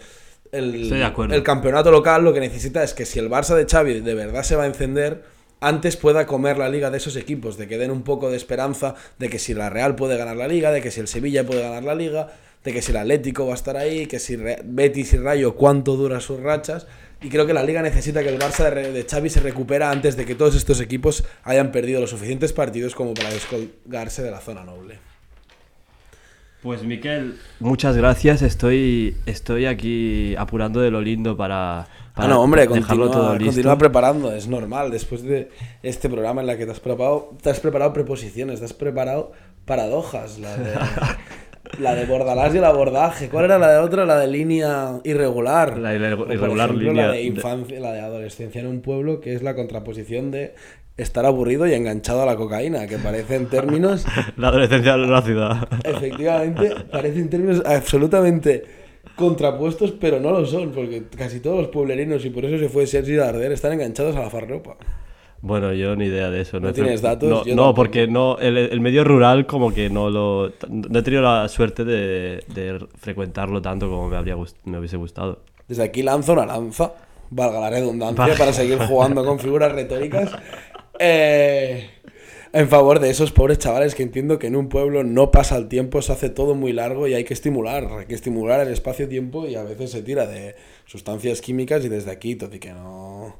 el, 0.51 0.83
Estoy 0.83 0.99
de 0.99 1.05
acuerdo. 1.05 1.33
el 1.33 1.43
campeonato 1.43 1.89
local 1.89 2.25
lo 2.25 2.33
que 2.33 2.41
necesita 2.41 2.83
es 2.83 2.93
que 2.93 3.05
si 3.05 3.17
el 3.17 3.29
Barça 3.29 3.55
de 3.55 3.65
Xavi 3.65 4.01
de 4.01 4.13
verdad 4.13 4.43
se 4.43 4.57
va 4.57 4.63
a 4.63 4.67
encender, 4.67 5.23
antes 5.61 5.95
pueda 5.95 6.25
comer 6.25 6.57
la 6.57 6.69
liga 6.69 6.89
de 6.89 6.97
esos 6.97 7.15
equipos, 7.15 7.55
de 7.57 7.67
que 7.67 7.77
den 7.77 7.91
un 7.91 8.01
poco 8.01 8.29
de 8.29 8.35
esperanza 8.35 8.95
de 9.19 9.29
que 9.29 9.39
si 9.39 9.53
la 9.53 9.69
Real 9.69 9.95
puede 9.95 10.17
ganar 10.17 10.35
la 10.35 10.47
liga, 10.47 10.71
de 10.71 10.81
que 10.81 10.91
si 10.91 10.99
el 10.99 11.07
Sevilla 11.07 11.45
puede 11.45 11.61
ganar 11.61 11.83
la 11.83 11.95
liga, 11.95 12.33
de 12.63 12.73
que 12.73 12.81
si 12.81 12.91
el 12.91 12.97
Atlético 12.97 13.45
va 13.45 13.53
a 13.53 13.55
estar 13.55 13.77
ahí, 13.77 14.07
que 14.07 14.19
si 14.19 14.35
Betis 14.35 15.13
y 15.13 15.17
Rayo 15.17 15.55
cuánto 15.55 15.95
duran 15.95 16.19
sus 16.19 16.39
rachas. 16.39 16.87
Y 17.21 17.29
creo 17.29 17.45
que 17.45 17.53
la 17.53 17.63
liga 17.63 17.83
necesita 17.83 18.23
que 18.23 18.29
el 18.29 18.39
Barça 18.39 18.73
de, 18.73 18.91
de 18.91 19.03
Xavi 19.03 19.29
se 19.29 19.39
recupera 19.39 19.91
antes 19.91 20.17
de 20.17 20.25
que 20.25 20.33
todos 20.33 20.55
estos 20.55 20.81
equipos 20.81 21.23
hayan 21.43 21.71
perdido 21.71 22.01
los 22.01 22.09
suficientes 22.09 22.53
partidos 22.53 22.95
como 22.95 23.13
para 23.13 23.29
descolgarse 23.29 24.23
de 24.23 24.31
la 24.31 24.39
zona 24.39 24.63
noble. 24.63 25.10
Pues 26.61 26.83
Miquel, 26.83 27.37
muchas 27.59 27.97
gracias. 27.97 28.43
Estoy, 28.43 29.17
estoy 29.25 29.65
aquí 29.65 30.35
apurando 30.37 30.79
de 30.79 30.91
lo 30.91 31.01
lindo 31.01 31.35
para, 31.35 31.81
Ah, 31.81 31.87
para 32.13 32.27
no, 32.29 32.41
hombre, 32.41 32.67
dejarlo 32.67 33.05
continúa, 33.05 33.11
todo 33.11 33.33
listo. 33.35 33.45
continúa 33.53 33.77
preparando, 33.79 34.31
es 34.31 34.47
normal. 34.47 34.91
Después 34.91 35.23
de 35.23 35.49
este 35.81 36.07
programa 36.07 36.41
en 36.41 36.47
la 36.47 36.57
que 36.57 36.65
te 36.65 36.71
has 36.71 36.79
preparado, 36.79 37.31
te 37.41 37.49
has 37.49 37.59
preparado 37.59 37.93
preposiciones, 37.93 38.59
te 38.59 38.65
has 38.65 38.73
preparado 38.73 39.31
paradojas. 39.65 40.37
La 40.37 40.55
de, 40.55 40.73
la 41.79 41.95
de 41.95 42.05
Bordalás 42.05 42.53
y 42.53 42.57
el 42.59 42.65
abordaje. 42.65 43.29
¿Cuál 43.29 43.45
era 43.45 43.57
la 43.57 43.71
de 43.71 43.79
otra? 43.79 44.05
La 44.05 44.19
de 44.19 44.27
línea 44.27 44.99
irregular. 45.03 45.79
La 45.79 45.95
irre- 45.95 46.11
irregular 46.31 46.69
ejemplo, 46.69 46.89
línea 46.89 47.07
La 47.07 47.11
de 47.13 47.17
de- 47.19 47.23
infancia, 47.23 47.79
la 47.79 47.91
de 47.93 48.01
adolescencia 48.01 48.61
en 48.61 48.67
un 48.67 48.81
pueblo, 48.81 49.19
que 49.19 49.33
es 49.33 49.41
la 49.41 49.55
contraposición 49.55 50.29
de 50.29 50.53
estar 50.97 51.25
aburrido 51.25 51.67
y 51.67 51.73
enganchado 51.73 52.21
a 52.21 52.25
la 52.25 52.35
cocaína, 52.35 52.87
que 52.87 52.97
parecen 52.97 53.47
términos 53.47 54.05
La 54.37 54.49
adolescencia 54.49 54.93
en 54.93 55.11
la 55.11 55.21
ciudad. 55.21 55.67
Efectivamente, 55.83 56.75
parecen 56.91 57.29
términos 57.29 57.63
absolutamente 57.65 58.63
contrapuestos, 59.15 59.91
pero 59.91 60.19
no 60.19 60.31
lo 60.31 60.45
son, 60.45 60.71
porque 60.71 61.03
casi 61.17 61.39
todos 61.39 61.57
los 61.57 61.67
pueblerinos, 61.69 62.23
y 62.25 62.29
por 62.29 62.45
eso 62.45 62.57
se 62.57 62.69
fue 62.69 62.85
Sergi 62.87 63.15
Darder, 63.15 63.51
están 63.51 63.73
enganchados 63.73 64.15
a 64.15 64.21
la 64.21 64.29
farropa. 64.29 64.77
Bueno, 65.41 65.73
yo 65.73 65.95
ni 65.95 66.05
idea 66.05 66.29
de 66.29 66.41
eso. 66.41 66.59
¿No 66.59 66.69
he 66.69 66.73
tienes 66.73 67.01
datos? 67.01 67.27
No, 67.27 67.43
Yo 67.43 67.55
no, 67.55 67.73
porque 67.73 68.07
no, 68.07 68.37
el, 68.37 68.57
el 68.57 68.79
medio 68.79 69.03
rural 69.03 69.47
como 69.47 69.73
que 69.73 69.89
no 69.89 70.09
lo... 70.09 70.51
No 70.69 70.99
he 70.99 71.01
tenido 71.01 71.23
la 71.23 71.47
suerte 71.49 71.83
de, 71.83 72.43
de 72.47 72.85
frecuentarlo 72.99 73.59
tanto 73.59 73.89
como 73.89 74.07
me, 74.07 74.17
habría 74.17 74.35
me 74.65 74.77
hubiese 74.77 74.97
gustado. 74.97 75.39
Desde 75.67 75.83
aquí 75.83 76.03
lanzo 76.03 76.33
una 76.33 76.45
lanza, 76.45 76.93
valga 77.31 77.59
la 77.59 77.69
redundancia, 77.71 78.35
para 78.37 78.53
seguir 78.53 78.77
jugando 78.77 79.25
con 79.25 79.39
figuras 79.39 79.71
retóricas, 79.71 80.31
eh, 81.01 81.89
en 82.53 82.69
favor 82.69 82.99
de 82.99 83.09
esos 83.09 83.31
pobres 83.31 83.57
chavales 83.57 83.95
que 83.95 84.03
entiendo 84.03 84.37
que 84.37 84.47
en 84.47 84.55
un 84.55 84.69
pueblo 84.69 85.03
no 85.03 85.31
pasa 85.31 85.57
el 85.57 85.67
tiempo, 85.67 86.01
se 86.01 86.11
hace 86.11 86.29
todo 86.29 86.53
muy 86.53 86.73
largo 86.73 87.07
y 87.07 87.13
hay 87.13 87.23
que 87.23 87.33
estimular, 87.33 87.87
hay 87.91 88.05
que 88.05 88.13
estimular 88.13 88.59
el 88.59 88.71
espacio-tiempo 88.71 89.47
y 89.47 89.55
a 89.55 89.63
veces 89.63 89.91
se 89.91 90.03
tira 90.03 90.27
de 90.27 90.55
sustancias 90.85 91.41
químicas 91.41 91.83
y 91.85 91.89
desde 91.89 92.11
aquí, 92.11 92.35
todo 92.35 92.55
y 92.55 92.59
que 92.59 92.71
no... 92.71 93.35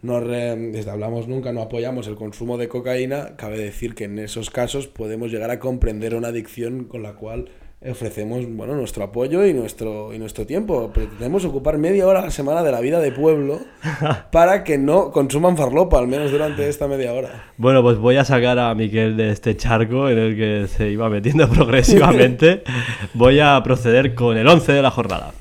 No 0.00 0.20
desde 0.20 0.90
Hablamos 0.90 1.28
Nunca 1.28 1.52
no 1.52 1.62
apoyamos 1.62 2.08
el 2.08 2.16
consumo 2.16 2.58
de 2.58 2.66
cocaína, 2.66 3.36
cabe 3.36 3.58
decir 3.58 3.94
que 3.94 4.02
en 4.04 4.18
esos 4.18 4.50
casos 4.50 4.88
podemos 4.88 5.30
llegar 5.30 5.52
a 5.52 5.60
comprender 5.60 6.16
una 6.16 6.28
adicción 6.28 6.86
con 6.86 7.04
la 7.04 7.12
cual 7.12 7.50
ofrecemos 7.90 8.44
bueno, 8.48 8.74
nuestro 8.74 9.04
apoyo 9.04 9.44
y 9.46 9.52
nuestro, 9.52 10.12
y 10.14 10.18
nuestro 10.18 10.46
tiempo. 10.46 10.90
Pretendemos 10.92 11.44
ocupar 11.44 11.78
media 11.78 12.06
hora 12.06 12.20
a 12.20 12.24
la 12.24 12.30
semana 12.30 12.62
de 12.62 12.70
la 12.70 12.80
vida 12.80 13.00
de 13.00 13.12
pueblo 13.12 13.60
para 14.32 14.64
que 14.64 14.78
no 14.78 15.10
consuman 15.10 15.56
farlopa, 15.56 15.98
al 15.98 16.08
menos 16.08 16.30
durante 16.30 16.68
esta 16.68 16.88
media 16.88 17.12
hora. 17.12 17.52
Bueno, 17.56 17.82
pues 17.82 17.98
voy 17.98 18.16
a 18.16 18.24
sacar 18.24 18.58
a 18.58 18.74
Miquel 18.74 19.16
de 19.16 19.30
este 19.30 19.56
charco 19.56 20.08
en 20.08 20.18
el 20.18 20.36
que 20.36 20.68
se 20.68 20.90
iba 20.90 21.08
metiendo 21.08 21.48
progresivamente. 21.50 22.62
voy 23.14 23.40
a 23.40 23.60
proceder 23.62 24.14
con 24.14 24.36
el 24.36 24.46
11 24.46 24.72
de 24.72 24.82
la 24.82 24.90
jornada. 24.90 25.32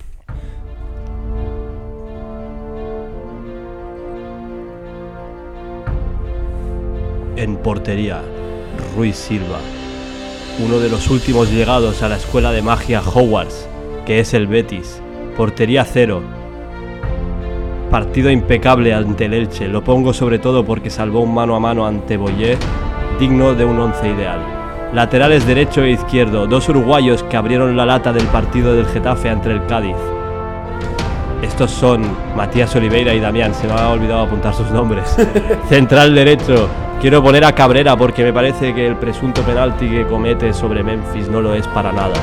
En 7.38 7.56
portería, 7.58 8.22
Ruiz 8.96 9.16
Silva 9.16 9.58
uno 10.64 10.80
de 10.80 10.90
los 10.90 11.10
últimos 11.10 11.52
llegados 11.52 12.04
a 12.04 12.10
la 12.10 12.18
escuela 12.18 12.52
de 12.52 12.62
magia 12.62 13.02
Hogwarts, 13.02 13.68
que 14.06 14.20
es 14.20 14.34
el 14.34 14.48
Betis. 14.48 15.02
Portería 15.36 15.84
cero. 15.86 16.22
Partido 17.90 18.30
impecable 18.30 18.94
ante 18.94 19.26
el 19.26 19.34
Elche. 19.34 19.68
Lo 19.68 19.84
pongo 19.84 20.14
sobre 20.14 20.40
todo 20.40 20.64
porque 20.64 20.90
salvó 20.90 21.22
un 21.22 21.34
mano 21.34 21.56
a 21.56 21.60
mano 21.60 21.86
ante 21.86 22.18
Boyer, 22.18 22.58
digno 23.20 23.56
de 23.56 23.66
un 23.66 23.80
once 23.80 24.08
ideal. 24.08 24.40
Laterales 24.94 25.46
derecho 25.48 25.84
e 25.84 25.92
izquierdo, 25.92 26.48
dos 26.48 26.70
uruguayos 26.70 27.24
que 27.24 27.38
abrieron 27.38 27.76
la 27.76 27.86
lata 27.86 28.14
del 28.14 28.28
partido 28.28 28.74
del 28.74 28.86
Getafe 28.86 29.30
ante 29.30 29.52
el 29.52 29.66
Cádiz. 29.66 29.96
Estos 31.42 31.72
son 31.72 32.04
Matías 32.36 32.76
Oliveira 32.76 33.14
y 33.14 33.20
Damián, 33.20 33.56
se 33.56 33.68
me 33.68 33.74
ha 33.74 33.90
olvidado 33.90 34.24
apuntar 34.24 34.54
sus 34.54 34.70
nombres. 34.70 35.18
Central 35.70 36.14
derecho, 36.14 36.70
Quiero 37.02 37.24
poner 37.24 37.44
a 37.44 37.56
Cabrera 37.56 37.98
porque 37.98 38.24
me 38.24 38.32
parece 38.32 38.76
que 38.76 38.86
el 38.86 38.96
presunto 38.96 39.42
penalti 39.42 39.90
que 39.90 40.06
comete 40.06 40.54
sobre 40.54 40.84
Memphis 40.84 41.30
no 41.30 41.42
lo 41.42 41.56
es 41.56 41.66
para 41.66 41.92
nada. 41.92 42.14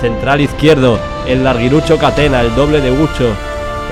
Central 0.00 0.40
izquierdo, 0.40 0.98
el 1.26 1.44
larguirucho 1.44 1.98
Catena, 1.98 2.40
el 2.40 2.54
doble 2.54 2.80
de 2.80 2.90
Ucho. 2.90 3.34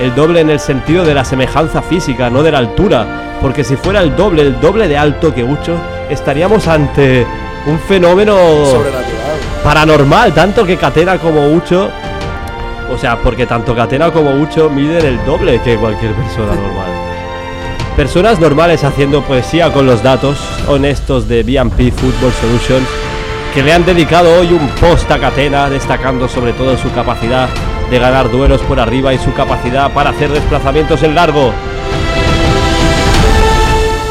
El 0.01 0.15
doble 0.15 0.41
en 0.41 0.49
el 0.49 0.59
sentido 0.59 1.05
de 1.05 1.13
la 1.13 1.23
semejanza 1.23 1.83
física, 1.83 2.31
no 2.31 2.41
de 2.41 2.51
la 2.51 2.57
altura. 2.57 3.37
Porque 3.41 3.63
si 3.63 3.75
fuera 3.75 4.01
el 4.01 4.15
doble, 4.15 4.41
el 4.41 4.59
doble 4.59 4.87
de 4.87 4.97
alto 4.97 5.31
que 5.31 5.43
Ucho, 5.43 5.77
estaríamos 6.09 6.67
ante 6.67 7.27
un 7.67 7.77
fenómeno 7.77 8.35
paranormal. 9.63 10.33
Tanto 10.33 10.65
que 10.65 10.77
Catena 10.77 11.19
como 11.19 11.47
Ucho 11.53 11.91
o 12.91 12.97
sea, 12.97 13.17
porque 13.17 13.45
tanto 13.45 13.75
Catena 13.75 14.11
como 14.11 14.31
Ucho 14.31 14.67
miden 14.67 15.05
el 15.05 15.25
doble 15.25 15.61
que 15.61 15.77
cualquier 15.77 16.13
persona 16.13 16.55
normal. 16.55 17.02
Personas 17.95 18.39
normales 18.39 18.83
haciendo 18.83 19.21
poesía 19.21 19.71
con 19.71 19.85
los 19.85 20.01
datos 20.01 20.39
honestos 20.67 21.27
de 21.27 21.43
BMP 21.43 21.91
Football 21.91 22.33
Solutions 22.33 22.87
que 23.53 23.61
le 23.61 23.71
han 23.71 23.85
dedicado 23.85 24.33
hoy 24.39 24.47
un 24.47 24.67
post 24.81 25.11
a 25.11 25.19
Catena 25.19 25.69
destacando 25.69 26.27
sobre 26.27 26.53
todo 26.53 26.75
su 26.75 26.91
capacidad 26.91 27.49
de 27.91 27.99
ganar 27.99 28.31
duelos 28.31 28.61
por 28.61 28.79
arriba 28.79 29.13
y 29.13 29.19
su 29.19 29.31
capacidad 29.33 29.93
para 29.93 30.09
hacer 30.09 30.31
desplazamientos 30.31 31.03
en 31.03 31.13
largo. 31.13 31.53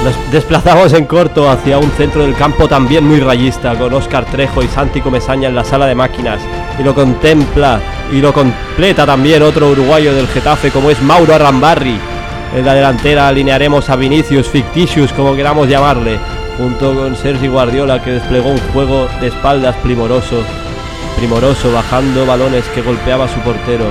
Nos 0.04 0.30
desplazamos 0.30 0.92
en 0.92 1.04
corto 1.06 1.50
hacia 1.50 1.78
un 1.78 1.90
centro 1.90 2.22
del 2.22 2.36
campo 2.36 2.68
también 2.68 3.04
muy 3.04 3.18
rayista, 3.18 3.74
con 3.74 3.92
Oscar 3.94 4.24
Trejo 4.26 4.62
y 4.62 4.68
Santi 4.68 5.00
Comesaña 5.00 5.48
en 5.48 5.56
la 5.56 5.64
sala 5.64 5.86
de 5.86 5.96
máquinas. 5.96 6.40
Y 6.78 6.84
lo 6.84 6.94
contempla 6.94 7.80
y 8.12 8.20
lo 8.20 8.32
completa 8.32 9.06
también 9.06 9.42
otro 9.42 9.70
uruguayo 9.70 10.14
del 10.14 10.28
Getafe 10.28 10.70
como 10.70 10.90
es 10.90 11.02
Mauro 11.02 11.34
Arrambarri, 11.34 11.98
en 12.54 12.66
la 12.66 12.74
delantera 12.74 13.28
alinearemos 13.28 13.88
a 13.88 13.96
Vinicius, 13.96 14.48
Fictitious, 14.48 15.12
como 15.12 15.34
queramos 15.34 15.68
llamarle, 15.68 16.18
junto 16.58 16.94
con 16.94 17.16
Sergi 17.16 17.48
Guardiola 17.48 18.02
que 18.02 18.12
desplegó 18.12 18.50
un 18.50 18.60
juego 18.72 19.08
de 19.20 19.28
espaldas 19.28 19.74
primoroso, 19.76 20.42
primoroso, 21.16 21.72
bajando 21.72 22.26
balones 22.26 22.64
que 22.74 22.82
golpeaba 22.82 23.26
su 23.28 23.40
portero 23.40 23.86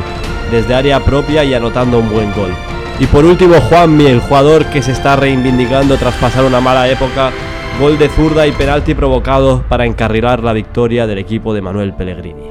desde 0.51 0.75
área 0.75 0.99
propia 0.99 1.43
y 1.43 1.53
anotando 1.53 1.99
un 1.99 2.11
buen 2.11 2.31
gol. 2.33 2.53
Y 2.99 3.07
por 3.07 3.25
último, 3.25 3.59
Juanmi, 3.59 4.05
el 4.05 4.19
jugador 4.19 4.65
que 4.65 4.83
se 4.83 4.91
está 4.91 5.15
reivindicando 5.15 5.97
tras 5.97 6.13
pasar 6.15 6.45
una 6.45 6.61
mala 6.61 6.87
época, 6.87 7.31
gol 7.79 7.97
de 7.97 8.09
zurda 8.09 8.45
y 8.45 8.51
penalti 8.51 8.93
provocado 8.93 9.63
para 9.67 9.85
encarrilar 9.85 10.43
la 10.43 10.53
victoria 10.53 11.07
del 11.07 11.17
equipo 11.17 11.53
de 11.53 11.61
Manuel 11.61 11.93
Pellegrini. 11.93 12.50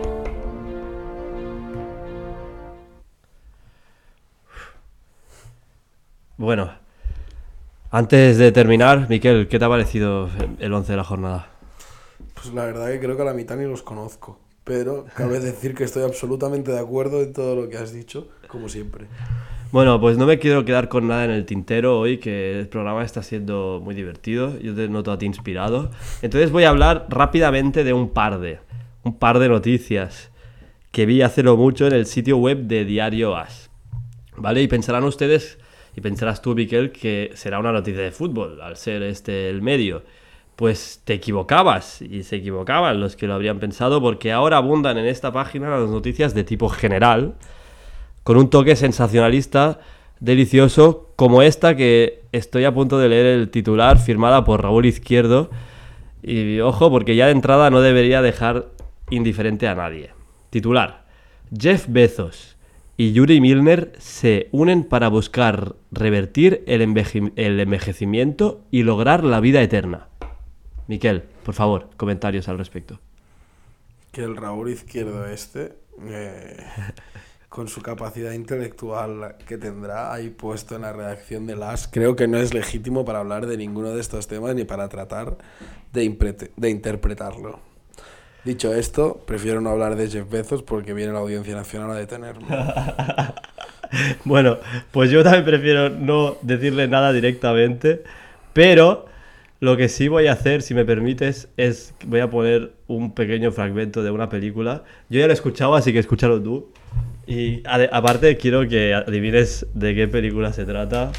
Bueno, 6.40 6.70
antes 7.90 8.38
de 8.38 8.50
terminar, 8.50 9.10
Miquel, 9.10 9.46
¿qué 9.46 9.58
te 9.58 9.64
ha 9.66 9.68
parecido 9.68 10.30
el 10.58 10.72
11 10.72 10.90
de 10.90 10.96
la 10.96 11.04
jornada? 11.04 11.50
Pues 12.32 12.54
la 12.54 12.64
verdad 12.64 12.86
que 12.90 12.98
creo 12.98 13.14
que 13.14 13.20
a 13.20 13.26
la 13.26 13.34
mitad 13.34 13.56
ni 13.56 13.66
los 13.66 13.82
conozco, 13.82 14.38
pero 14.64 15.04
cabe 15.14 15.38
decir 15.40 15.74
que 15.74 15.84
estoy 15.84 16.02
absolutamente 16.02 16.72
de 16.72 16.78
acuerdo 16.78 17.20
en 17.20 17.34
todo 17.34 17.56
lo 17.56 17.68
que 17.68 17.76
has 17.76 17.92
dicho, 17.92 18.28
como 18.48 18.70
siempre. 18.70 19.04
Bueno, 19.70 20.00
pues 20.00 20.16
no 20.16 20.24
me 20.24 20.38
quiero 20.38 20.64
quedar 20.64 20.88
con 20.88 21.08
nada 21.08 21.26
en 21.26 21.30
el 21.32 21.44
tintero 21.44 22.00
hoy, 22.00 22.16
que 22.16 22.58
el 22.58 22.68
programa 22.68 23.04
está 23.04 23.22
siendo 23.22 23.82
muy 23.84 23.94
divertido. 23.94 24.58
Yo 24.60 24.74
te 24.74 24.88
noto 24.88 25.12
a 25.12 25.18
ti 25.18 25.26
inspirado. 25.26 25.90
Entonces 26.22 26.50
voy 26.50 26.64
a 26.64 26.70
hablar 26.70 27.04
rápidamente 27.10 27.84
de 27.84 27.92
un 27.92 28.08
par 28.08 28.40
de, 28.40 28.60
un 29.02 29.14
par 29.14 29.40
de 29.40 29.50
noticias 29.50 30.30
que 30.90 31.04
vi 31.04 31.20
hace 31.20 31.42
no 31.42 31.58
mucho 31.58 31.86
en 31.86 31.92
el 31.92 32.06
sitio 32.06 32.38
web 32.38 32.60
de 32.60 32.86
Diario 32.86 33.36
As. 33.36 33.68
¿Vale? 34.38 34.62
Y 34.62 34.68
pensarán 34.68 35.04
ustedes 35.04 35.58
y 35.96 36.00
pensarás 36.00 36.42
tú, 36.42 36.54
Miquel, 36.54 36.92
que 36.92 37.32
será 37.34 37.58
una 37.58 37.72
noticia 37.72 38.02
de 38.02 38.12
fútbol, 38.12 38.60
al 38.60 38.76
ser 38.76 39.02
este 39.02 39.48
el 39.48 39.62
medio. 39.62 40.02
Pues 40.56 41.00
te 41.04 41.14
equivocabas, 41.14 42.02
y 42.02 42.22
se 42.22 42.36
equivocaban 42.36 43.00
los 43.00 43.16
que 43.16 43.26
lo 43.26 43.34
habrían 43.34 43.58
pensado, 43.60 44.00
porque 44.00 44.32
ahora 44.32 44.58
abundan 44.58 44.98
en 44.98 45.06
esta 45.06 45.32
página 45.32 45.70
las 45.70 45.88
noticias 45.88 46.34
de 46.34 46.44
tipo 46.44 46.68
general, 46.68 47.34
con 48.22 48.36
un 48.36 48.50
toque 48.50 48.76
sensacionalista 48.76 49.80
delicioso, 50.20 51.08
como 51.16 51.42
esta 51.42 51.76
que 51.76 52.22
estoy 52.32 52.64
a 52.64 52.74
punto 52.74 52.98
de 52.98 53.08
leer 53.08 53.26
el 53.26 53.50
titular, 53.50 53.98
firmada 53.98 54.44
por 54.44 54.62
Raúl 54.62 54.86
Izquierdo. 54.86 55.50
Y 56.22 56.60
ojo, 56.60 56.90
porque 56.90 57.16
ya 57.16 57.26
de 57.26 57.32
entrada 57.32 57.70
no 57.70 57.80
debería 57.80 58.20
dejar 58.20 58.66
indiferente 59.10 59.66
a 59.66 59.74
nadie. 59.74 60.10
Titular. 60.50 61.04
Jeff 61.58 61.86
Bezos, 61.88 62.56
y 63.00 63.14
Yuri 63.14 63.40
Milner 63.40 63.94
se 63.98 64.50
unen 64.52 64.84
para 64.84 65.08
buscar 65.08 65.74
revertir 65.90 66.62
el, 66.66 66.82
envejecimiento 66.82 68.60
y 68.70 68.82
lograr 68.82 69.24
la 69.24 69.40
vida 69.40 69.62
eterna. 69.62 70.08
Miquel, 70.86 71.22
por 71.42 71.54
favor, 71.54 71.88
comentarios 71.96 72.46
al 72.50 72.58
respecto. 72.58 73.00
Que 74.12 74.22
el 74.22 74.36
Raúl 74.36 74.68
Izquierdo 74.68 75.24
este, 75.24 75.78
eh, 76.10 76.58
con 77.48 77.68
su 77.68 77.80
capacidad 77.80 78.32
intelectual 78.32 79.36
que 79.46 79.56
tendrá 79.56 80.12
ahí 80.12 80.28
puesto 80.28 80.76
en 80.76 80.82
la 80.82 80.92
redacción 80.92 81.46
de 81.46 81.56
las, 81.56 81.88
creo 81.88 82.16
que 82.16 82.28
no 82.28 82.36
es 82.36 82.52
legítimo 82.52 83.06
para 83.06 83.20
hablar 83.20 83.46
de 83.46 83.56
ninguno 83.56 83.94
de 83.94 84.00
estos 84.02 84.28
temas 84.28 84.54
ni 84.54 84.64
para 84.64 84.90
tratar 84.90 85.38
de, 85.94 86.50
de 86.54 86.68
interpretarlo. 86.68 87.69
Dicho 88.44 88.72
esto, 88.72 89.22
prefiero 89.26 89.60
no 89.60 89.70
hablar 89.70 89.96
de 89.96 90.08
Jeff 90.08 90.30
Bezos 90.30 90.62
porque 90.62 90.94
viene 90.94 91.12
la 91.12 91.18
Audiencia 91.18 91.54
Nacional 91.54 91.90
a 91.90 91.94
detenerme. 91.94 92.46
bueno, 94.24 94.58
pues 94.92 95.10
yo 95.10 95.22
también 95.22 95.44
prefiero 95.44 95.90
no 95.90 96.36
decirle 96.40 96.88
nada 96.88 97.12
directamente, 97.12 98.02
pero 98.54 99.06
lo 99.60 99.76
que 99.76 99.90
sí 99.90 100.08
voy 100.08 100.26
a 100.26 100.32
hacer, 100.32 100.62
si 100.62 100.72
me 100.72 100.86
permites, 100.86 101.48
es 101.58 101.94
voy 102.06 102.20
a 102.20 102.30
poner 102.30 102.72
un 102.86 103.12
pequeño 103.12 103.52
fragmento 103.52 104.02
de 104.02 104.10
una 104.10 104.30
película. 104.30 104.84
Yo 105.10 105.20
ya 105.20 105.26
lo 105.26 105.32
he 105.32 105.34
escuchado, 105.34 105.74
así 105.74 105.92
que 105.92 105.98
escúchalo 105.98 106.42
tú. 106.42 106.72
Y 107.26 107.62
aparte 107.66 108.38
quiero 108.38 108.66
que 108.66 108.94
adivines 108.94 109.66
de 109.74 109.94
qué 109.94 110.08
película 110.08 110.54
se 110.54 110.64
trata. 110.64 111.12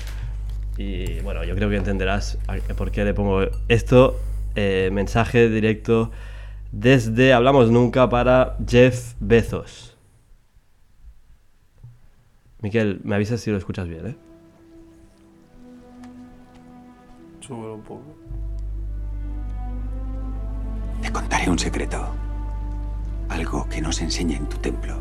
Y 0.75 1.19
bueno, 1.19 1.43
yo 1.43 1.53
creo 1.53 1.69
que 1.69 1.75
entenderás 1.75 2.39
por 2.75 2.89
qué 2.89 3.05
le 3.05 3.13
pongo 3.13 3.43
esto. 3.67 4.19
Eh, 4.55 4.89
mensaje 4.91 5.47
directo 5.47 6.11
desde 6.71 7.33
Hablamos 7.33 7.69
Nunca 7.69 8.09
para 8.09 8.57
Jeff 8.67 9.13
Bezos. 9.19 9.97
Miquel, 12.61 13.01
me 13.03 13.15
avisas 13.15 13.41
si 13.41 13.51
lo 13.51 13.57
escuchas 13.57 13.87
bien, 13.87 14.07
¿eh? 14.07 14.15
Súbelo 17.39 17.75
un 17.75 17.81
poco. 17.81 18.03
Te 21.01 21.11
contaré 21.11 21.49
un 21.49 21.57
secreto. 21.57 22.07
Algo 23.29 23.67
que 23.67 23.81
no 23.81 23.91
se 23.91 24.03
enseña 24.03 24.37
en 24.37 24.47
tu 24.47 24.57
templo. 24.57 24.95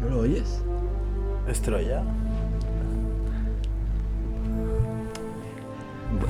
¿No 0.00 0.08
lo 0.08 0.18
oyes? 0.20 0.64
¿Estrella? 1.46 2.02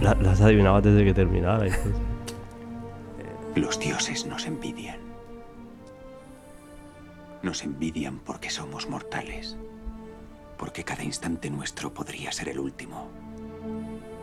La, 0.00 0.14
las 0.14 0.40
adivinaba 0.40 0.78
antes 0.78 0.94
de 0.94 1.04
que 1.04 1.14
terminara. 1.14 1.66
Los 3.55 3.78
dioses 3.78 4.26
nos 4.26 4.46
envidian. 4.46 4.98
Nos 7.42 7.62
envidian 7.62 8.18
porque 8.18 8.50
somos 8.50 8.88
mortales, 8.88 9.57
porque 10.59 10.82
cada 10.82 11.05
instante 11.05 11.50
nuestro 11.50 11.94
podría 11.94 12.32
ser 12.32 12.48
el 12.48 12.59
último. 12.59 13.09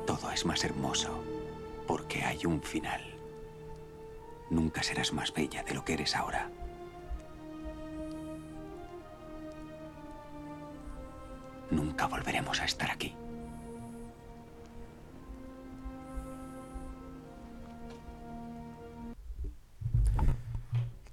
Todo 0.06 0.32
es 0.32 0.46
más 0.46 0.66
hermoso 0.66 1.24
porque 1.88 2.24
hay 2.24 2.46
un 2.46 2.62
final. 2.62 3.02
Nunca 4.50 4.84
serás 4.84 5.14
más 5.14 5.34
bella 5.34 5.64
de 5.64 5.76
lo 5.76 5.86
que 5.86 5.94
eres 5.94 6.14
ahora. 6.14 6.50
Nunca 11.70 12.08
volveremos 12.08 12.60
a 12.60 12.66
estar 12.66 12.92
aquí. 12.92 13.16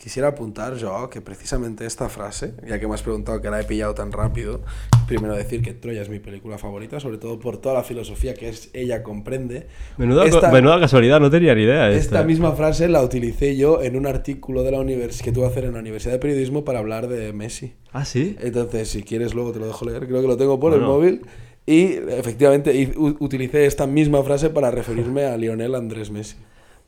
Quisiera 0.08 0.28
apuntar 0.28 0.74
yo 0.76 1.10
que 1.10 1.20
precisamente 1.20 1.84
esta 1.84 2.08
frase, 2.08 2.54
ya 2.66 2.80
que 2.80 2.88
me 2.88 2.94
has 2.94 3.02
preguntado 3.02 3.42
que 3.42 3.50
la 3.50 3.60
he 3.60 3.64
pillado 3.64 3.92
tan 3.92 4.10
rápido, 4.10 4.62
primero 5.06 5.36
decir 5.36 5.60
que 5.60 5.74
Troya 5.74 6.00
es 6.00 6.08
mi 6.08 6.18
película 6.18 6.56
favorita, 6.56 6.98
sobre 6.98 7.18
todo 7.18 7.38
por 7.38 7.58
toda 7.58 7.74
la 7.74 7.84
filosofía 7.84 8.32
que 8.32 8.48
es, 8.48 8.70
ella 8.72 9.02
comprende. 9.02 9.66
Menuda, 9.98 10.24
Esta- 10.24 10.50
menuda 10.50 10.80
casualidad, 10.80 11.20
no 11.20 11.28
tenía 11.30 11.54
ni 11.54 11.64
idea. 11.64 11.88
de 11.88 11.98
Esta 11.98 12.16
esto. 12.20 12.26
misma 12.26 12.52
frase 12.52 12.88
la 12.88 13.02
utilicé 13.02 13.54
yo 13.58 13.82
en 13.82 13.96
un 13.96 14.06
artículo 14.06 14.62
de 14.62 14.70
la 14.70 14.80
univers 14.80 15.20
que 15.20 15.30
tuve 15.30 15.44
que 15.44 15.50
hacer 15.50 15.64
en 15.66 15.74
la 15.74 15.80
Universidad 15.80 16.14
de 16.14 16.20
Periodismo 16.20 16.64
para 16.64 16.78
hablar 16.78 17.08
de 17.08 17.34
Messi. 17.34 17.74
Ah, 17.92 18.06
sí. 18.06 18.34
Entonces, 18.40 18.88
si 18.88 19.02
quieres, 19.02 19.34
luego 19.34 19.52
te 19.52 19.58
lo 19.58 19.66
dejo 19.66 19.84
leer. 19.84 20.06
Creo 20.06 20.22
que 20.22 20.26
lo 20.28 20.38
tengo 20.38 20.58
por 20.58 20.72
el 20.72 20.78
Bueno. 20.80 20.94
móvil. 20.94 21.20
Y 21.66 21.82
efectivamente 22.18 22.94
utilicé 22.96 23.66
esta 23.66 23.86
misma 23.86 24.22
frase 24.22 24.48
para 24.48 24.70
referirme 24.70 25.26
a 25.26 25.36
Lionel 25.36 25.74
Andrés 25.74 26.10
Messi. 26.10 26.36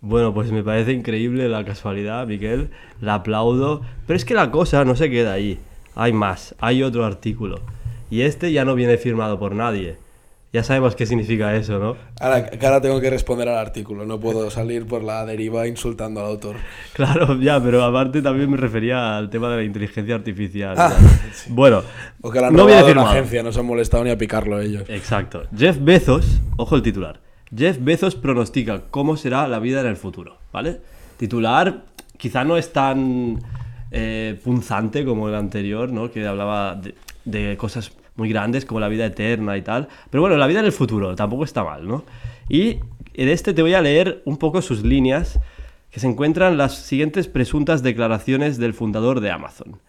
Bueno, 0.01 0.32
pues 0.32 0.51
me 0.51 0.62
parece 0.62 0.92
increíble 0.92 1.48
la 1.48 1.64
casualidad, 1.64 2.26
Miquel. 2.26 2.70
La 3.01 3.14
aplaudo. 3.16 3.82
Pero 4.07 4.16
es 4.16 4.24
que 4.24 4.34
la 4.34 4.51
cosa 4.51 4.84
no 4.84 4.96
se 4.96 5.11
queda 5.11 5.32
ahí. 5.34 5.59
Hay 5.94 6.12
más. 6.12 6.55
Hay 6.59 6.82
otro 6.82 7.05
artículo. 7.05 7.61
Y 8.11 8.22
este 8.22 8.51
ya 8.53 8.64
no 8.64 8.74
viene 8.74 8.96
firmado 8.96 9.38
por 9.38 9.55
nadie. 9.55 9.96
Ya 10.53 10.64
sabemos 10.64 10.96
qué 10.96 11.07
significa 11.07 11.55
eso, 11.55 11.78
¿no? 11.78 11.96
Ahora, 12.18 12.80
tengo 12.80 13.01
que 13.01 13.09
responder 13.09 13.48
al 13.48 13.59
artículo. 13.59 14.05
No 14.05 14.18
puedo 14.18 14.51
salir 14.51 14.84
por 14.84 15.05
la 15.05 15.24
deriva 15.24 15.68
insultando 15.68 16.18
al 16.20 16.26
autor. 16.26 16.57
Claro, 16.94 17.38
ya, 17.38 17.62
pero 17.62 17.84
aparte 17.84 18.20
también 18.20 18.51
me 18.51 18.57
refería 18.57 19.16
al 19.16 19.30
tema 19.30 19.48
de 19.51 19.59
la 19.59 19.62
inteligencia 19.62 20.16
artificial. 20.16 20.74
Ah, 20.76 20.92
Bueno, 21.51 21.82
O 22.20 22.32
que 22.32 22.40
la 22.40 22.48
han 22.48 22.55
no 22.55 22.66
viene 22.66 22.82
firmado. 22.82 23.11
agencia, 23.11 23.44
no 23.44 23.53
se 23.53 23.61
han 23.61 23.66
molestado 23.66 24.03
ni 24.03 24.11
a 24.11 24.18
picarlo 24.18 24.61
ellos. 24.61 24.84
Exacto. 24.88 25.44
Jeff 25.57 25.76
Bezos, 25.80 26.40
ojo 26.57 26.74
el 26.74 26.82
titular. 26.82 27.20
Jeff 27.57 27.78
Bezos 27.80 28.14
pronostica 28.14 28.82
cómo 28.90 29.16
será 29.16 29.48
la 29.48 29.59
vida 29.59 29.80
en 29.80 29.86
el 29.86 29.96
futuro, 29.96 30.38
¿vale? 30.53 30.80
Titular 31.16 31.84
quizá 32.16 32.44
no 32.44 32.57
es 32.57 32.72
tan 32.72 33.40
eh, 33.90 34.38
punzante 34.44 35.05
como 35.05 35.28
el 35.28 35.34
anterior, 35.34 35.90
¿no? 35.90 36.11
Que 36.11 36.26
hablaba 36.26 36.80
de, 37.24 37.57
cosas 37.57 37.92
muy 38.14 38.28
grandes 38.28 38.64
como 38.64 38.78
la 38.78 38.88
vida 38.88 39.07
eterna 39.07 39.57
y 39.57 39.62
tal. 39.62 39.88
Pero 40.11 40.20
bueno, 40.20 40.36
la 40.36 40.46
vida 40.46 40.61
en 40.61 40.66
el 40.66 40.72
futuro 40.72 41.16
tampoco 41.16 41.44
está 41.44 41.64
mal, 41.64 41.88
¿no? 41.88 42.05
Y 42.48 42.78
en 43.14 43.28
este 43.28 43.55
te 43.55 43.62
voy 43.62 43.74
a 43.74 43.80
leer 43.80 44.22
un 44.24 44.36
poco 44.36 44.62
sus 44.62 44.82
líneas 44.82 45.40
que 45.90 45.98
se 45.98 46.07
encuentran 46.07 46.57
las 46.57 46.76
siguientes 46.76 47.26
presuntas 47.26 47.82
declaraciones 47.82 48.59
del 48.59 48.74
fundador 48.74 49.20
de 49.20 49.30
Amazon. 49.30 49.80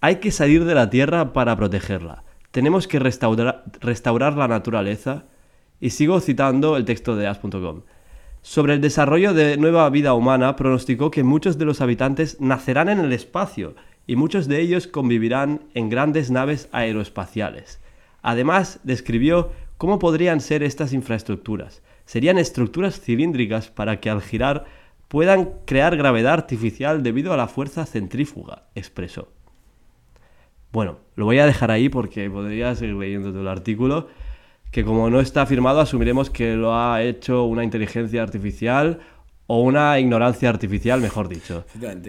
Hay 0.00 0.16
que 0.16 0.30
salir 0.30 0.64
de 0.64 0.74
la 0.74 0.90
Tierra 0.90 1.32
para 1.32 1.56
protegerla. 1.56 2.24
Tenemos 2.50 2.86
que 2.86 2.98
restaurar 2.98 4.36
la 4.36 4.48
naturaleza. 4.48 5.24
Y 5.84 5.90
sigo 5.90 6.18
citando 6.20 6.78
el 6.78 6.86
texto 6.86 7.14
de 7.14 7.26
as.com. 7.26 7.82
Sobre 8.40 8.72
el 8.72 8.80
desarrollo 8.80 9.34
de 9.34 9.58
nueva 9.58 9.90
vida 9.90 10.14
humana, 10.14 10.56
pronosticó 10.56 11.10
que 11.10 11.24
muchos 11.24 11.58
de 11.58 11.66
los 11.66 11.82
habitantes 11.82 12.40
nacerán 12.40 12.88
en 12.88 13.00
el 13.00 13.12
espacio 13.12 13.74
y 14.06 14.16
muchos 14.16 14.48
de 14.48 14.62
ellos 14.62 14.86
convivirán 14.86 15.60
en 15.74 15.90
grandes 15.90 16.30
naves 16.30 16.70
aeroespaciales. 16.72 17.82
Además, 18.22 18.80
describió 18.82 19.50
cómo 19.76 19.98
podrían 19.98 20.40
ser 20.40 20.62
estas 20.62 20.94
infraestructuras. 20.94 21.82
Serían 22.06 22.38
estructuras 22.38 22.98
cilíndricas 22.98 23.68
para 23.68 24.00
que 24.00 24.08
al 24.08 24.22
girar 24.22 24.64
puedan 25.08 25.50
crear 25.66 25.98
gravedad 25.98 26.32
artificial 26.32 27.02
debido 27.02 27.34
a 27.34 27.36
la 27.36 27.46
fuerza 27.46 27.84
centrífuga, 27.84 28.62
expresó. 28.74 29.28
Bueno, 30.72 30.96
lo 31.14 31.26
voy 31.26 31.40
a 31.40 31.46
dejar 31.46 31.70
ahí 31.70 31.90
porque 31.90 32.30
podría 32.30 32.74
seguir 32.74 32.94
leyendo 32.94 33.32
todo 33.32 33.42
el 33.42 33.48
artículo, 33.48 34.08
que 34.74 34.84
como 34.84 35.08
no 35.08 35.20
está 35.20 35.46
firmado 35.46 35.78
asumiremos 35.78 36.30
que 36.30 36.56
lo 36.56 36.74
ha 36.74 37.00
hecho 37.00 37.44
una 37.44 37.62
inteligencia 37.62 38.24
artificial 38.24 38.98
o 39.46 39.60
una 39.60 40.00
ignorancia 40.00 40.48
artificial, 40.48 41.00
mejor 41.00 41.28
dicho. 41.28 41.64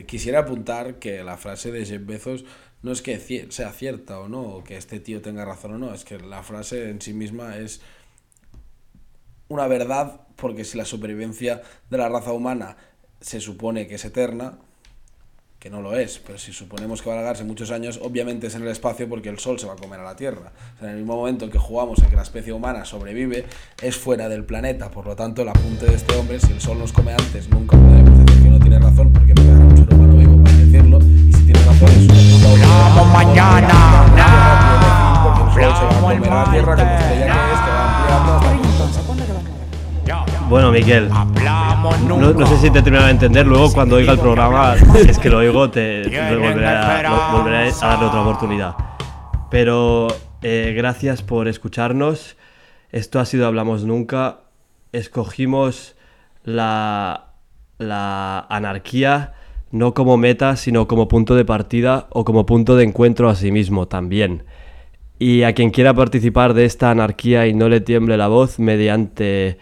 Quisiera 0.07 0.39
apuntar 0.39 0.95
que 0.95 1.23
la 1.23 1.37
frase 1.37 1.71
de 1.71 1.85
Jeff 1.85 2.03
Bezos 2.03 2.43
no 2.81 2.91
es 2.91 3.03
que 3.03 3.19
sea 3.51 3.71
cierta 3.71 4.19
o 4.19 4.27
no, 4.27 4.41
o 4.41 4.63
que 4.63 4.77
este 4.77 4.99
tío 4.99 5.21
tenga 5.21 5.45
razón 5.45 5.75
o 5.75 5.77
no, 5.77 5.93
es 5.93 6.05
que 6.05 6.17
la 6.17 6.41
frase 6.41 6.89
en 6.89 7.01
sí 7.01 7.13
misma 7.13 7.55
es 7.55 7.81
una 9.47 9.67
verdad, 9.67 10.21
porque 10.35 10.65
si 10.65 10.75
la 10.75 10.85
supervivencia 10.85 11.61
de 11.91 11.97
la 11.99 12.09
raza 12.09 12.33
humana 12.33 12.77
se 13.21 13.41
supone 13.41 13.85
que 13.85 13.95
es 13.95 14.05
eterna, 14.05 14.57
que 15.65 15.71
no 15.71 15.81
lo 15.81 15.97
es, 15.97 16.21
pero 16.23 16.37
si 16.37 16.53
suponemos 16.53 17.01
que 17.01 17.09
va 17.09 17.15
a 17.15 17.17
alargarse 17.17 17.43
muchos 17.43 17.71
años, 17.71 17.99
obviamente 18.03 18.45
es 18.45 18.53
en 18.53 18.61
el 18.61 18.67
espacio 18.67 19.09
porque 19.09 19.29
el 19.29 19.39
Sol 19.39 19.57
se 19.57 19.65
va 19.65 19.73
a 19.73 19.75
comer 19.75 19.99
a 19.99 20.03
la 20.03 20.15
Tierra. 20.15 20.51
O 20.75 20.79
sea, 20.79 20.89
en 20.89 20.93
el 20.93 20.97
mismo 20.97 21.15
momento 21.15 21.45
en 21.45 21.49
que 21.49 21.57
jugamos 21.57 21.97
en 22.03 22.09
que 22.11 22.15
la 22.15 22.21
especie 22.21 22.53
humana 22.53 22.85
sobrevive, 22.85 23.47
es 23.81 23.97
fuera 23.97 24.29
del 24.29 24.43
planeta. 24.43 24.91
Por 24.91 25.07
lo 25.07 25.15
tanto, 25.15 25.41
el 25.41 25.49
apunte 25.49 25.87
de 25.87 25.95
este 25.95 26.13
hombre, 26.17 26.39
si 26.39 26.53
el 26.53 26.61
Sol 26.61 26.77
nos 26.77 26.93
come 26.93 27.13
antes, 27.13 27.49
nunca 27.49 27.75
podremos 27.75 28.19
decir 28.19 28.43
que 28.43 28.49
no 28.49 28.59
tiene 28.59 28.77
razón 28.77 29.11
porque 29.11 29.33
no 29.33 29.41
quedará 29.41 29.65
un 29.65 29.75
ser 29.75 29.91
humano 29.95 30.17
vivo 30.17 30.43
para 30.43 30.55
decirlo. 30.55 30.99
Y 30.99 31.33
si 31.33 31.45
tiene 31.45 31.59
razón, 31.61 31.89
es 31.89 32.13
una 32.13 32.93
puta 32.93 33.03
mañana. 33.11 34.05
Fin 34.05 35.49
porque 35.49 35.65
el 35.65 35.75
Sol 35.75 35.77
se 35.79 35.83
va 35.83 35.89
a 35.89 35.97
Hablamos 35.97 36.13
el 36.13 36.19
comer 36.19 36.31
a 36.31 36.45
la 36.45 36.51
Tierra 36.51 36.75
como 36.75 36.85
martes. 36.85 37.01
estrella 37.01 37.25
que 37.25 37.53
es, 37.53 37.59
que 37.59 37.71
va 37.71 37.83
ampliando 37.89 38.83
hasta 38.83 39.01
que 39.01 40.05
Ya. 40.05 40.25
Bueno, 40.47 40.71
Miguel, 40.71 41.09
No, 42.07 42.17
nunca. 42.17 42.39
no 42.39 42.47
sé 42.47 42.57
si 42.57 42.71
te 42.71 42.81
terminaba 42.81 43.05
de 43.07 43.11
entender, 43.11 43.45
luego 43.45 43.71
cuando 43.71 43.97
oiga 43.97 44.13
el 44.13 44.19
programa, 44.19 44.75
es 45.07 45.19
que 45.19 45.29
lo 45.29 45.37
oigo, 45.37 45.69
te, 45.69 46.03
volveré, 46.03 46.67
a, 46.67 47.31
volveré 47.31 47.69
a 47.69 47.87
darle 47.87 48.05
otra 48.05 48.21
oportunidad. 48.21 48.75
Pero 49.51 50.07
eh, 50.41 50.73
gracias 50.75 51.21
por 51.21 51.47
escucharnos. 51.47 52.37
Esto 52.91 53.19
ha 53.19 53.25
sido 53.25 53.45
Hablamos 53.45 53.83
Nunca. 53.83 54.39
Escogimos 54.91 55.95
la, 56.43 57.33
la 57.77 58.39
anarquía 58.49 59.33
no 59.71 59.93
como 59.93 60.17
meta, 60.17 60.55
sino 60.55 60.87
como 60.87 61.07
punto 61.07 61.35
de 61.35 61.45
partida 61.45 62.07
o 62.11 62.23
como 62.23 62.45
punto 62.45 62.75
de 62.75 62.85
encuentro 62.85 63.29
a 63.29 63.35
sí 63.35 63.51
mismo 63.51 63.87
también. 63.87 64.43
Y 65.19 65.43
a 65.43 65.53
quien 65.53 65.69
quiera 65.69 65.93
participar 65.93 66.53
de 66.53 66.65
esta 66.65 66.91
anarquía 66.91 67.47
y 67.47 67.53
no 67.53 67.69
le 67.69 67.81
tiemble 67.81 68.17
la 68.17 68.27
voz 68.27 68.57
mediante 68.57 69.57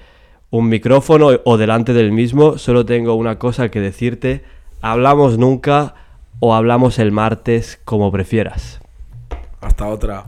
un 0.53 0.69
micrófono 0.69 1.29
o 1.45 1.57
delante 1.57 1.93
del 1.93 2.11
mismo, 2.11 2.59
solo 2.59 2.85
tengo 2.85 3.15
una 3.15 3.39
cosa 3.39 3.71
que 3.71 3.79
decirte. 3.79 4.43
Hablamos 4.81 5.39
nunca 5.39 5.95
o 6.39 6.53
hablamos 6.53 6.99
el 6.99 7.11
martes 7.11 7.81
como 7.85 8.11
prefieras. 8.11 8.79
Hasta 9.61 9.87
otra. 9.87 10.25